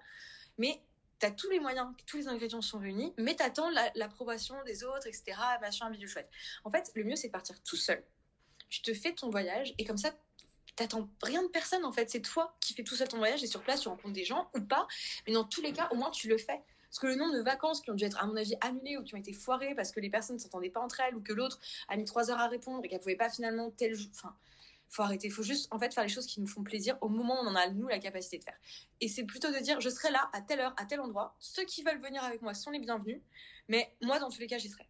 Mais 0.57 0.81
tu 1.19 1.25
as 1.25 1.31
tous 1.31 1.49
les 1.49 1.59
moyens, 1.59 1.87
tous 2.05 2.17
les 2.17 2.27
ingrédients 2.27 2.61
sont 2.61 2.79
réunis, 2.79 3.13
mais 3.17 3.35
tu 3.35 3.43
attends 3.43 3.69
l'approbation 3.95 4.55
des 4.65 4.83
autres, 4.83 5.07
etc. 5.07 5.37
Machin, 5.61 5.89
bidule 5.89 6.09
chouette. 6.09 6.29
En 6.63 6.71
fait, 6.71 6.91
le 6.95 7.03
mieux, 7.03 7.15
c'est 7.15 7.27
de 7.27 7.33
partir 7.33 7.61
tout 7.63 7.77
seul 7.77 8.03
tu 8.69 8.81
te 8.81 8.93
fais 8.93 9.13
ton 9.13 9.29
voyage 9.29 9.73
et 9.77 9.85
comme 9.85 9.97
ça, 9.97 10.11
t'attends 10.75 11.07
rien 11.23 11.43
de 11.43 11.47
personne 11.47 11.85
en 11.85 11.91
fait. 11.91 12.09
C'est 12.09 12.21
toi 12.21 12.55
qui 12.59 12.73
fais 12.73 12.83
tout 12.83 12.95
ça 12.95 13.07
ton 13.07 13.17
voyage 13.17 13.43
et 13.43 13.47
sur 13.47 13.61
place, 13.61 13.81
tu 13.81 13.87
rencontres 13.87 14.13
des 14.13 14.25
gens 14.25 14.49
ou 14.55 14.61
pas. 14.61 14.87
Mais 15.27 15.33
dans 15.33 15.43
tous 15.43 15.61
les 15.61 15.73
cas, 15.73 15.87
au 15.91 15.95
moins, 15.95 16.11
tu 16.11 16.27
le 16.27 16.37
fais. 16.37 16.61
Parce 16.89 16.99
que 16.99 17.07
le 17.07 17.15
nombre 17.15 17.33
de 17.33 17.41
vacances 17.41 17.81
qui 17.81 17.91
ont 17.91 17.93
dû 17.93 18.05
être, 18.05 18.21
à 18.23 18.25
mon 18.25 18.37
avis, 18.37 18.55
annulées 18.61 18.97
ou 18.97 19.03
qui 19.03 19.15
ont 19.15 19.17
été 19.17 19.33
foirées 19.33 19.75
parce 19.75 19.91
que 19.91 19.99
les 19.99 20.09
personnes 20.09 20.37
ne 20.37 20.41
s'entendaient 20.41 20.69
pas 20.69 20.79
entre 20.79 21.01
elles 21.01 21.15
ou 21.15 21.21
que 21.21 21.33
l'autre 21.33 21.59
a 21.89 21.97
mis 21.97 22.05
trois 22.05 22.31
heures 22.31 22.39
à 22.39 22.47
répondre 22.47 22.81
et 22.85 22.87
qu'elle 22.87 22.99
pouvait 22.99 23.17
pas 23.17 23.29
finalement 23.29 23.69
tel 23.71 23.95
jour. 23.95 24.09
Enfin, 24.13 24.33
faut 24.87 25.01
arrêter. 25.01 25.29
Faut 25.29 25.43
juste, 25.43 25.67
en 25.71 25.79
fait, 25.79 25.93
faire 25.93 26.03
les 26.03 26.09
choses 26.09 26.25
qui 26.25 26.39
nous 26.39 26.47
font 26.47 26.63
plaisir 26.63 26.97
au 27.01 27.09
moment 27.09 27.41
où 27.41 27.45
on 27.45 27.49
en 27.49 27.55
a, 27.55 27.69
nous, 27.69 27.87
la 27.87 27.99
capacité 27.99 28.37
de 28.37 28.43
faire. 28.43 28.57
Et 29.01 29.09
c'est 29.09 29.25
plutôt 29.25 29.51
de 29.51 29.59
dire, 29.59 29.81
je 29.81 29.89
serai 29.89 30.11
là 30.11 30.29
à 30.31 30.41
telle 30.41 30.61
heure, 30.61 30.73
à 30.77 30.85
tel 30.85 31.01
endroit. 31.01 31.35
Ceux 31.39 31.65
qui 31.65 31.83
veulent 31.83 32.01
venir 32.01 32.23
avec 32.23 32.41
moi 32.41 32.53
sont 32.53 32.71
les 32.71 32.79
bienvenus. 32.79 33.19
Mais 33.67 33.93
moi, 34.01 34.19
dans 34.19 34.29
tous 34.29 34.39
les 34.39 34.47
cas, 34.47 34.57
j'y 34.57 34.69
serai. 34.69 34.87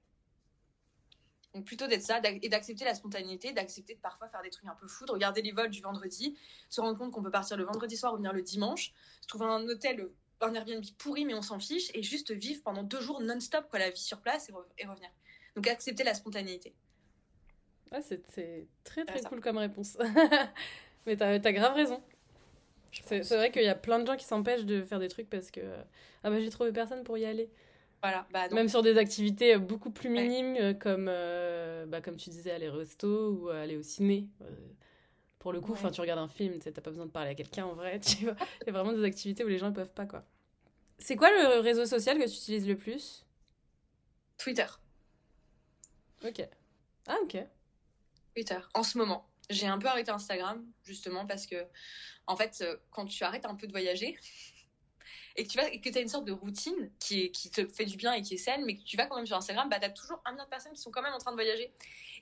Donc 1.55 1.63
plutôt 1.63 1.87
d'être 1.87 2.03
ça 2.03 2.19
et 2.25 2.49
d'accepter 2.49 2.83
la 2.83 2.93
spontanéité, 2.93 3.53
d'accepter 3.53 3.95
de 3.95 3.99
parfois 4.01 4.27
faire 4.27 4.41
des 4.41 4.49
trucs 4.49 4.67
un 4.67 4.75
peu 4.75 4.87
fous, 4.87 5.05
de 5.05 5.13
regarder 5.13 5.41
les 5.41 5.53
vols 5.53 5.69
du 5.69 5.81
vendredi, 5.81 6.37
se 6.67 6.81
rendre 6.81 6.97
compte 6.97 7.11
qu'on 7.11 7.23
peut 7.23 7.31
partir 7.31 7.55
le 7.55 7.63
vendredi 7.63 7.95
soir 7.95 8.13
ou 8.13 8.17
venir 8.17 8.33
le 8.33 8.41
dimanche, 8.41 8.91
se 9.21 9.27
trouver 9.27 9.45
un 9.45 9.65
hôtel, 9.65 10.09
un 10.41 10.53
Airbnb 10.53 10.83
pourri 10.97 11.23
mais 11.23 11.33
on 11.33 11.41
s'en 11.41 11.57
fiche 11.57 11.91
et 11.93 12.03
juste 12.03 12.31
vivre 12.31 12.61
pendant 12.61 12.83
deux 12.83 12.99
jours 12.99 13.21
non-stop 13.21 13.69
quoi, 13.69 13.79
la 13.79 13.89
vie 13.89 14.01
sur 14.01 14.19
place 14.19 14.49
et, 14.77 14.85
revenir. 14.85 15.09
Donc 15.55 15.65
accepter 15.67 16.03
la 16.03 16.13
spontanéité. 16.13 16.75
Ouais, 17.93 18.01
c'est 18.01 18.21
très 18.83 19.05
très 19.05 19.21
cool 19.21 19.39
comme 19.39 19.57
réponse. 19.57 19.97
mais 21.05 21.15
t'as 21.15 21.29
as 21.29 21.53
grave 21.53 21.73
raison. 21.73 22.03
C'est 22.91 23.21
vrai 23.29 23.49
qu'il 23.49 23.63
y 23.63 23.69
a 23.69 23.75
plein 23.75 23.99
de 23.99 24.05
gens 24.05 24.17
qui 24.17 24.25
s'empêchent 24.25 24.65
de 24.65 24.83
faire 24.83 24.99
des 24.99 25.07
trucs 25.07 25.29
parce 25.29 25.51
que 25.51 25.61
ah 26.23 26.29
bah 26.29 26.41
j'ai 26.41 26.49
trouvé 26.49 26.73
personne 26.73 27.05
pour 27.05 27.17
y 27.17 27.23
aller. 27.23 27.49
Bah, 28.31 28.47
Même 28.49 28.69
sur 28.69 28.81
des 28.81 28.97
activités 28.97 29.57
beaucoup 29.57 29.91
plus 29.91 30.09
minimes, 30.09 30.55
euh, 30.59 30.73
comme, 30.73 31.07
euh, 31.09 31.85
bah, 31.85 32.01
comme 32.01 32.17
tu 32.17 32.29
disais, 32.29 32.51
aller 32.51 32.69
au 32.69 32.73
resto 32.73 33.31
ou 33.31 33.49
aller 33.49 33.77
au 33.77 33.83
ciné. 33.83 34.27
Euh, 34.41 34.45
pour 35.39 35.53
le 35.53 35.61
coup, 35.61 35.73
enfin 35.73 35.91
tu 35.91 36.01
regardes 36.01 36.19
un 36.19 36.27
film, 36.27 36.59
tu 36.59 36.67
n'as 36.67 36.73
pas 36.73 36.89
besoin 36.89 37.05
de 37.05 37.11
parler 37.11 37.31
à 37.31 37.35
quelqu'un 37.35 37.65
en 37.65 37.73
vrai. 37.73 37.99
Tu 38.05 38.25
vois 38.25 38.35
Il 38.61 38.67
y 38.67 38.69
a 38.69 38.73
vraiment 38.73 38.93
des 38.93 39.03
activités 39.03 39.43
où 39.43 39.47
les 39.47 39.57
gens 39.57 39.69
ne 39.69 39.75
peuvent 39.75 39.93
pas. 39.93 40.05
quoi. 40.05 40.23
C'est 40.97 41.15
quoi 41.15 41.29
le 41.29 41.59
réseau 41.59 41.85
social 41.85 42.17
que 42.17 42.23
tu 42.23 42.35
utilises 42.35 42.67
le 42.67 42.77
plus? 42.77 43.25
Twitter. 44.37 44.65
Ok. 46.23 46.47
Ah, 47.07 47.17
ok. 47.23 47.37
Twitter, 48.33 48.59
en 48.73 48.83
ce 48.83 48.97
moment. 48.97 49.27
J'ai 49.51 49.67
un 49.67 49.77
peu 49.77 49.87
arrêté 49.87 50.09
Instagram, 50.09 50.65
justement, 50.83 51.27
parce 51.27 51.45
que, 51.45 51.63
en 52.25 52.35
fait, 52.35 52.65
quand 52.89 53.05
tu 53.05 53.23
arrêtes 53.23 53.45
un 53.45 53.53
peu 53.53 53.67
de 53.67 53.71
voyager, 53.71 54.17
et 55.35 55.45
que 55.45 55.89
tu 55.89 55.97
as 55.97 56.01
une 56.01 56.07
sorte 56.07 56.25
de 56.25 56.31
routine 56.31 56.91
qui, 56.99 57.31
te 57.31 57.67
fait 57.67 57.85
du 57.85 57.97
bien 57.97 58.13
et 58.13 58.21
qui 58.21 58.35
est 58.35 58.37
saine, 58.37 58.63
mais 58.65 58.77
que 58.77 58.83
tu 58.83 58.95
vas 58.95 59.05
quand 59.05 59.17
même 59.17 59.25
sur 59.25 59.35
Instagram, 59.35 59.67
bah, 59.69 59.79
tu 59.79 59.85
as 59.85 59.89
toujours 59.89 60.21
un 60.25 60.31
million 60.31 60.45
de 60.45 60.49
personnes 60.49 60.73
qui 60.73 60.81
sont 60.81 60.91
quand 60.91 61.01
même 61.01 61.13
en 61.13 61.17
train 61.17 61.31
de 61.31 61.35
voyager. 61.35 61.71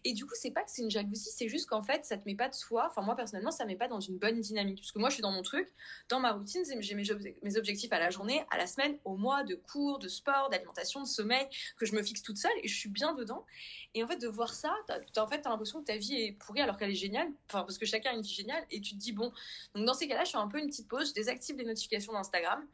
Et 0.06 0.14
du 0.14 0.26
coup, 0.26 0.34
c'est 0.36 0.52
pas 0.52 0.64
que 0.64 0.72
c'est 0.72 0.82
une 0.82 0.92
jalousie, 0.92 1.30
c'est 1.34 1.48
juste 1.48 1.70
qu'en 1.70 1.82
fait, 1.82 2.06
ça 2.06 2.18
te 2.18 2.26
met 2.26 2.36
pas 2.36 2.50
de 2.50 2.54
soi. 2.54 2.88
Enfin, 2.90 3.02
moi, 3.02 3.16
personnellement, 3.16 3.52
ça 3.52 3.64
me 3.64 3.70
met 3.70 3.76
pas 3.78 3.88
dans 3.88 4.02
une 4.02 4.18
bonne 4.18 4.42
dynamique. 4.42 4.80
Parce 4.82 4.92
que 4.92 5.00
moi, 5.00 5.10
je 5.10 5.14
suis 5.14 5.22
dans 5.22 5.32
mon 5.32 5.44
truc, 5.44 5.72
dans 6.10 6.20
ma 6.20 6.34
routine, 6.34 6.64
j'ai 6.80 6.96
mes, 6.96 7.58
objectifs 7.58 7.94
à 7.94 8.00
la 8.00 8.10
journée, 8.10 8.44
à 8.52 8.58
la 8.58 8.68
semaine, 8.68 8.98
au 9.06 9.16
mois, 9.16 9.44
de 9.44 9.56
cours, 9.56 10.00
de 10.00 10.10
sport, 10.10 10.50
d'alimentation, 10.50 11.02
de 11.02 11.08
sommeil, 11.08 11.48
que 11.78 11.86
je 11.86 11.96
me 11.96 12.04
fixe 12.04 12.22
toute 12.22 12.38
seule 12.38 12.52
et 12.64 12.68
je 12.68 12.76
suis 12.76 12.90
bien 12.90 13.14
dedans. 13.14 13.46
Et 13.94 14.04
en 14.04 14.08
fait, 14.08 14.18
de 14.18 14.28
voir 14.28 14.54
ça, 14.54 14.74
en 15.18 15.28
fait, 15.28 15.42
tu 15.42 15.48
as 15.48 15.52
l'impression 15.52 15.80
que 15.80 15.86
ta 15.86 15.96
vie 15.96 16.16
est 16.16 16.32
pourrie 16.34 16.62
alors 16.62 16.78
qu'elle 16.78 16.92
est 16.92 16.96
géniale. 16.96 17.30
Enfin, 17.48 17.62
parce 17.62 17.78
que 17.78 17.86
chacun 17.86 18.12
a 18.12 18.14
une 18.14 18.22
vie 18.22 18.34
géniale. 18.34 18.66
Et 18.72 18.82
tu 18.82 18.96
te 18.96 19.00
dis, 19.00 19.14
bon, 19.14 19.32
donc 19.74 19.86
dans 19.86 19.94
ces 19.94 20.08
cas-là, 20.08 20.26
je 20.26 20.32
fais 20.32 20.38
un 20.38 20.48
peu 20.48 20.60
une 20.60 20.68
petite 20.68 20.90
pause, 20.90 21.10
je 21.10 21.14
désactive 21.14 21.56
les 21.56 21.66
notifications 21.66 22.12
d'Instagram. 22.12 22.66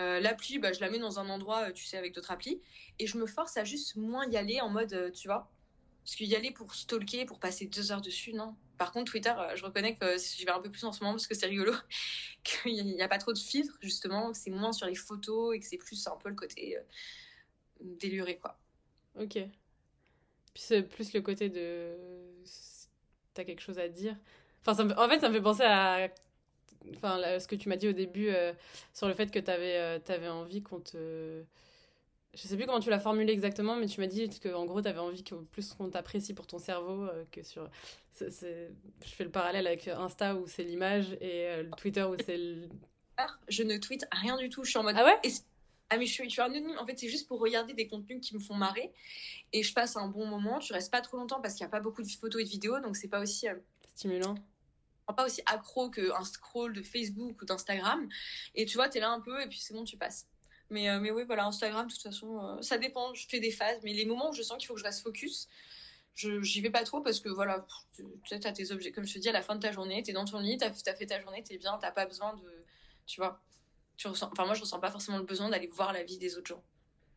Euh, 0.00 0.18
l'appli, 0.20 0.58
bah, 0.58 0.72
je 0.72 0.80
la 0.80 0.90
mets 0.90 0.98
dans 0.98 1.18
un 1.18 1.28
endroit, 1.28 1.68
euh, 1.68 1.72
tu 1.72 1.84
sais, 1.84 1.96
avec 1.98 2.14
d'autres 2.14 2.30
applis. 2.30 2.60
Et 2.98 3.06
je 3.06 3.18
me 3.18 3.26
force 3.26 3.56
à 3.56 3.64
juste 3.64 3.96
moins 3.96 4.26
y 4.28 4.36
aller 4.36 4.60
en 4.60 4.70
mode, 4.70 4.92
euh, 4.92 5.10
tu 5.10 5.28
vois, 5.28 5.50
parce 6.04 6.16
qu'y 6.16 6.34
aller 6.34 6.50
pour 6.50 6.74
stalker, 6.74 7.26
pour 7.26 7.38
passer 7.38 7.66
deux 7.66 7.92
heures 7.92 8.00
dessus, 8.00 8.32
non. 8.32 8.56
Par 8.78 8.92
contre, 8.92 9.10
Twitter, 9.12 9.34
je 9.56 9.62
reconnais 9.62 9.96
que 9.96 10.16
j'y 10.16 10.44
vais 10.44 10.52
un 10.52 10.60
peu 10.60 10.70
plus 10.70 10.84
en 10.84 10.92
ce 10.92 11.00
moment 11.00 11.12
parce 11.12 11.26
que 11.26 11.34
c'est 11.34 11.46
rigolo, 11.46 11.74
qu'il 12.44 12.86
n'y 12.86 13.02
a 13.02 13.08
pas 13.08 13.18
trop 13.18 13.32
de 13.32 13.38
filtres, 13.38 13.76
justement, 13.82 14.32
que 14.32 14.38
c'est 14.38 14.50
moins 14.50 14.72
sur 14.72 14.86
les 14.86 14.94
photos 14.94 15.54
et 15.54 15.60
que 15.60 15.66
c'est 15.66 15.76
plus 15.76 16.06
un 16.06 16.16
peu 16.16 16.30
le 16.30 16.34
côté 16.34 16.78
euh, 16.78 16.82
déluré, 17.80 18.38
quoi. 18.38 18.58
Ok. 19.20 19.34
Puis 19.34 20.62
c'est 20.62 20.82
plus 20.82 21.12
le 21.12 21.20
côté 21.20 21.48
de. 21.48 21.94
T'as 23.34 23.44
quelque 23.44 23.60
chose 23.60 23.78
à 23.78 23.88
dire. 23.88 24.16
Enfin, 24.64 24.88
en 24.96 25.08
fait, 25.08 25.20
ça 25.20 25.28
me 25.28 25.34
fait 25.34 25.42
penser 25.42 25.62
à 25.62 26.08
enfin, 26.94 27.20
ce 27.38 27.46
que 27.46 27.56
tu 27.56 27.68
m'as 27.68 27.76
dit 27.76 27.88
au 27.88 27.92
début 27.92 28.28
euh, 28.28 28.52
sur 28.92 29.08
le 29.08 29.14
fait 29.14 29.30
que 29.30 29.38
tu 29.38 29.50
avais, 29.50 30.00
avais, 30.08 30.28
envie 30.28 30.62
qu'on 30.62 30.80
te 30.80 31.44
je 32.32 32.46
sais 32.46 32.56
plus 32.56 32.66
comment 32.66 32.80
tu 32.80 32.90
l'as 32.90 33.00
formulé 33.00 33.32
exactement, 33.32 33.76
mais 33.76 33.86
tu 33.86 34.00
m'as 34.00 34.06
dit 34.06 34.28
que 34.38 34.54
en 34.54 34.64
gros, 34.64 34.80
tu 34.80 34.88
avais 34.88 35.00
envie 35.00 35.24
que 35.24 35.34
plus 35.34 35.72
qu'on 35.74 35.90
t'apprécie 35.90 36.32
pour 36.32 36.46
ton 36.46 36.58
cerveau 36.58 37.04
euh, 37.04 37.24
que 37.32 37.42
sur. 37.42 37.68
Je 38.20 38.26
fais 39.02 39.24
le 39.24 39.30
parallèle 39.30 39.66
avec 39.66 39.88
Insta 39.88 40.36
où 40.36 40.46
c'est 40.46 40.62
l'image 40.62 41.12
et 41.20 41.46
euh, 41.48 41.64
Twitter 41.76 42.02
où 42.02 42.14
c'est 42.24 42.36
le. 42.36 42.68
Je 43.48 43.62
ne 43.62 43.76
tweete 43.78 44.06
rien 44.12 44.36
du 44.36 44.48
tout. 44.48 44.62
Je 44.64 44.70
suis 44.70 44.78
en 44.78 44.82
mode. 44.82 44.94
Ah 44.96 45.04
ouais? 45.04 45.30
Ah, 45.90 45.98
mais 45.98 46.06
je 46.06 46.12
suis, 46.12 46.24
je 46.24 46.30
suis 46.30 46.40
anonyme. 46.40 46.76
En 46.78 46.86
fait, 46.86 46.98
c'est 46.98 47.08
juste 47.08 47.26
pour 47.26 47.40
regarder 47.40 47.74
des 47.74 47.88
contenus 47.88 48.20
qui 48.20 48.34
me 48.34 48.40
font 48.40 48.54
marrer. 48.54 48.92
Et 49.52 49.62
je 49.64 49.74
passe 49.74 49.96
un 49.96 50.06
bon 50.06 50.26
moment. 50.26 50.60
Tu 50.60 50.72
restes 50.72 50.92
pas 50.92 51.00
trop 51.00 51.16
longtemps 51.16 51.40
parce 51.40 51.54
qu'il 51.54 51.64
n'y 51.64 51.68
a 51.68 51.70
pas 51.70 51.80
beaucoup 51.80 52.02
de 52.02 52.08
photos 52.08 52.40
et 52.40 52.44
de 52.44 52.48
vidéos. 52.48 52.78
Donc, 52.78 52.96
c'est 52.96 53.08
pas 53.08 53.20
aussi. 53.20 53.48
Euh, 53.48 53.54
Stimulant 53.96 54.36
pas 55.14 55.26
aussi 55.26 55.42
accro 55.46 55.90
qu'un 55.90 56.24
scroll 56.24 56.72
de 56.72 56.82
Facebook 56.82 57.42
ou 57.42 57.44
d'Instagram. 57.44 58.08
Et 58.54 58.66
tu 58.66 58.76
vois, 58.76 58.88
tu 58.88 58.98
es 58.98 59.00
là 59.00 59.10
un 59.10 59.20
peu 59.20 59.40
et 59.42 59.46
puis 59.46 59.58
c'est 59.58 59.74
bon, 59.74 59.84
tu 59.84 59.96
passes. 59.96 60.26
Mais, 60.70 60.88
euh, 60.88 61.00
mais 61.00 61.10
oui, 61.10 61.24
voilà, 61.26 61.46
Instagram, 61.46 61.88
de 61.88 61.92
toute 61.92 62.02
façon, 62.02 62.38
euh, 62.38 62.62
ça 62.62 62.78
dépend. 62.78 63.12
Je 63.14 63.26
fais 63.28 63.40
des 63.40 63.50
phases, 63.50 63.80
mais 63.82 63.92
les 63.92 64.04
moments 64.04 64.30
où 64.30 64.32
je 64.32 64.42
sens 64.42 64.56
qu'il 64.58 64.68
faut 64.68 64.74
que 64.74 64.80
je 64.80 64.84
reste 64.84 65.02
focus, 65.02 65.48
je 66.14 66.42
j'y 66.42 66.60
vais 66.60 66.70
pas 66.70 66.84
trop 66.84 67.00
parce 67.00 67.20
que 67.20 67.28
voilà, 67.28 67.66
tu 67.96 68.34
as 68.34 68.52
tes 68.52 68.70
objets. 68.70 68.92
Comme 68.92 69.04
je 69.04 69.14
te 69.14 69.18
dis, 69.18 69.28
à 69.28 69.32
la 69.32 69.42
fin 69.42 69.56
de 69.56 69.60
ta 69.60 69.72
journée, 69.72 70.02
tu 70.02 70.10
es 70.10 70.12
dans 70.12 70.24
ton 70.24 70.38
lit, 70.38 70.58
tu 70.58 70.64
as, 70.64 70.72
fait 70.72 71.06
ta 71.06 71.20
journée, 71.20 71.42
tu 71.42 71.54
es 71.54 71.58
bien, 71.58 71.78
tu 71.82 71.92
pas 71.92 72.06
besoin 72.06 72.34
de. 72.34 72.64
Tu 73.06 73.20
vois. 73.20 73.40
Tu 73.96 74.06
ressens, 74.06 74.30
enfin, 74.32 74.46
moi, 74.46 74.54
je 74.54 74.60
ressens 74.60 74.78
pas 74.78 74.90
forcément 74.90 75.18
le 75.18 75.24
besoin 75.24 75.48
d'aller 75.48 75.66
voir 75.66 75.92
la 75.92 76.04
vie 76.04 76.18
des 76.18 76.36
autres 76.36 76.46
gens. 76.46 76.62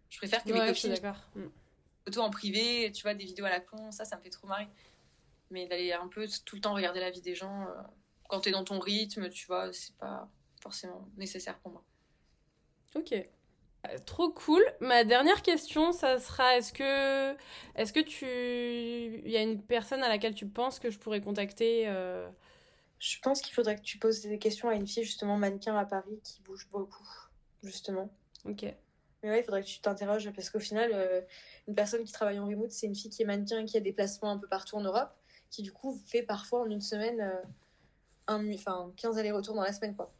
Je 0.10 0.18
préfère 0.18 0.44
que 0.44 0.52
mes 0.52 0.68
copines. 0.68 0.96
Mm. 1.36 1.50
Photos 2.06 2.24
en 2.24 2.30
privé, 2.30 2.92
tu 2.92 3.04
vois, 3.04 3.14
des 3.14 3.24
vidéos 3.24 3.46
à 3.46 3.50
la 3.50 3.62
con, 3.62 3.92
ça, 3.92 4.04
ça 4.04 4.18
me 4.18 4.22
fait 4.22 4.30
trop 4.30 4.48
marrer. 4.48 4.68
Mais 5.54 5.68
d'aller 5.68 5.94
un 5.94 6.08
peu 6.08 6.28
tout 6.46 6.56
le 6.56 6.62
temps 6.62 6.74
regarder 6.74 7.00
la 7.00 7.12
vie 7.12 7.22
des 7.22 7.36
gens, 7.36 7.62
euh, 7.62 7.82
quand 8.28 8.42
tu 8.42 8.50
es 8.50 8.52
dans 8.52 8.64
ton 8.64 8.80
rythme, 8.80 9.30
tu 9.30 9.46
vois, 9.48 9.72
c'est 9.72 9.96
pas 9.98 10.28
forcément 10.62 11.08
nécessaire 11.16 11.58
pour 11.60 11.72
moi. 11.72 11.84
Ok. 12.96 13.14
Euh, 13.14 13.98
trop 14.06 14.32
cool. 14.32 14.64
Ma 14.80 15.04
dernière 15.04 15.42
question, 15.42 15.92
ça 15.92 16.20
sera 16.20 16.58
est-ce 16.58 16.74
que, 16.74 17.36
est-ce 17.76 17.94
que 17.94 18.00
tu, 18.00 18.26
il 19.26 19.32
y 19.32 19.38
a 19.38 19.42
une 19.42 19.62
personne 19.62 20.04
à 20.04 20.10
laquelle 20.10 20.36
tu 20.36 20.48
penses 20.48 20.80
que 20.80 20.90
je 20.90 20.98
pourrais 21.00 21.22
contacter 21.22 21.88
euh? 21.88 22.30
Je 23.00 23.20
pense 23.20 23.42
qu'il 23.42 23.54
faudrait 23.54 23.76
que 23.76 23.82
tu 23.82 23.98
poses 23.98 24.22
des 24.22 24.40
questions 24.40 24.70
à 24.70 24.76
une 24.76 24.88
fille 24.88 25.04
justement 25.04 25.36
mannequin 25.36 25.76
à 25.76 25.84
Paris 25.84 26.22
qui 26.24 26.42
bouge 26.42 26.70
beaucoup, 26.72 27.06
justement. 27.62 28.10
Ok. 28.46 28.64
Mais 29.22 29.30
ouais, 29.30 29.40
il 29.42 29.44
faudrait 29.44 29.62
que 29.62 29.68
tu 29.68 29.82
t'interroges 29.82 30.32
parce 30.32 30.50
qu'au 30.50 30.60
final, 30.60 30.92
euh, 30.94 31.22
une 31.68 31.76
personne 31.76 32.04
qui 32.06 32.14
travaille 32.14 32.40
en 32.40 32.46
remote, 32.46 32.72
c'est 32.72 32.88
une 32.88 32.96
fille 32.96 33.10
qui 33.10 33.24
est 33.24 33.26
mannequin 33.26 33.60
et 33.60 33.66
qui 33.66 33.76
a 33.76 33.82
des 33.82 33.92
placements 33.92 34.32
un 34.32 34.38
peu 34.38 34.48
partout 34.48 34.78
en 34.78 34.82
Europe, 34.82 35.14
qui 35.54 35.62
du 35.62 35.72
coup 35.72 36.02
fait 36.08 36.24
parfois 36.24 36.62
en 36.62 36.66
une 36.66 36.82
semaine 36.82 37.32
un, 38.28 38.54
enfin, 38.54 38.92
15 38.98 39.20
allers-retours 39.20 39.54
dans 39.54 39.62
la 39.62 39.72
semaine, 39.72 39.96
quoi. 39.96 40.12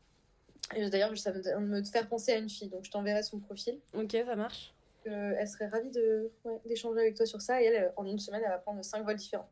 D'ailleurs, 0.76 1.18
ça 1.18 1.32
me, 1.32 1.60
me 1.60 1.84
faire 1.84 2.08
penser 2.08 2.32
à 2.34 2.38
une 2.38 2.50
fille, 2.50 2.70
donc 2.70 2.86
je 2.86 2.92
t'enverrai 2.92 3.24
son 3.24 3.40
profil. 3.40 3.80
Ok, 3.94 4.12
ça 4.12 4.36
marche. 4.36 4.74
Euh, 5.08 5.36
elle 5.38 5.48
serait 5.48 5.68
ravie 5.68 5.90
de, 5.90 6.32
d'échanger 6.66 7.02
avec 7.02 7.16
toi 7.16 7.26
sur 7.26 7.42
ça. 7.42 7.62
Et 7.62 7.66
elle, 7.66 7.92
en 7.98 8.06
une 8.06 8.20
semaine, 8.20 8.42
elle 8.46 8.52
va 8.52 8.60
prendre 8.60 8.84
cinq 8.84 9.04
vols 9.04 9.18
différents. 9.18 9.50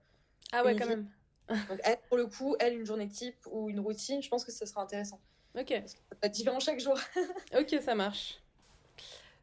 Ah 0.51 0.63
ouais, 0.63 0.75
quand 0.75 0.87
même. 0.87 1.07
Donc, 1.49 1.79
elle, 1.83 1.97
pour 2.07 2.17
le 2.17 2.27
coup, 2.27 2.55
elle, 2.59 2.77
une 2.77 2.85
journée 2.85 3.07
type 3.07 3.35
ou 3.51 3.69
une 3.69 3.79
routine, 3.79 4.21
je 4.21 4.29
pense 4.29 4.45
que 4.45 4.51
ça 4.51 4.65
sera 4.65 4.81
intéressant. 4.81 5.19
Ok. 5.57 5.69
Parce 5.69 5.93
que 5.93 5.99
ça 5.99 6.15
va 6.21 6.27
être 6.27 6.33
différent 6.33 6.59
chaque 6.59 6.79
jour. 6.79 6.97
ok, 7.57 7.81
ça 7.81 7.95
marche. 7.95 8.40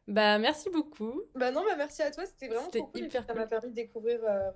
Bah, 0.09 0.39
merci 0.39 0.71
beaucoup. 0.71 1.21
Bah 1.35 1.51
non, 1.51 1.61
bah 1.63 1.75
merci 1.77 2.01
à 2.01 2.09
toi, 2.09 2.23
c'était 2.25 2.47
vraiment 2.47 2.69
trop 2.71 2.87
cool. 2.87 3.01
Hyper 3.03 3.23
Ça 3.27 3.33
m'a 3.35 3.45
permis 3.45 3.69
de 3.69 3.75
découvrir 3.75 4.19
euh, 4.27 4.49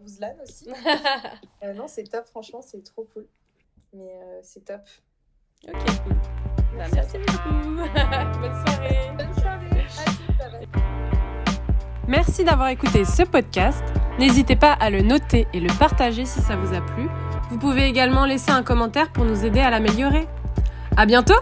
aussi. 0.43 0.67
euh, 1.63 1.73
non, 1.73 1.87
c'est 1.87 2.05
top, 2.05 2.25
franchement, 2.25 2.63
c'est 2.63 2.83
trop 2.83 3.07
cool. 3.13 3.27
Mais 3.93 4.15
euh, 4.15 4.39
c'est 4.41 4.65
top. 4.65 4.81
Ok, 5.67 5.73
cool. 6.03 6.15
Bah, 6.75 6.85
merci 6.91 7.19
beaucoup. 7.19 7.75
Bonne 8.41 8.65
soirée. 8.65 9.11
Bonne 9.15 9.33
soirée. 9.35 9.87
Merci 12.07 12.43
d'avoir 12.43 12.69
écouté 12.69 13.05
ce 13.05 13.21
podcast. 13.21 13.83
N'hésitez 14.17 14.55
pas 14.55 14.73
à 14.73 14.89
le 14.89 15.01
noter 15.03 15.45
et 15.53 15.59
le 15.59 15.69
partager 15.77 16.25
si 16.25 16.41
ça 16.41 16.55
vous 16.55 16.73
a 16.73 16.81
plu. 16.81 17.07
Vous 17.51 17.59
pouvez 17.59 17.85
également 17.85 18.25
laisser 18.25 18.49
un 18.49 18.63
commentaire 18.63 19.11
pour 19.13 19.23
nous 19.23 19.45
aider 19.45 19.59
à 19.59 19.69
l'améliorer. 19.69 20.27
À 20.97 21.05
bientôt! 21.05 21.39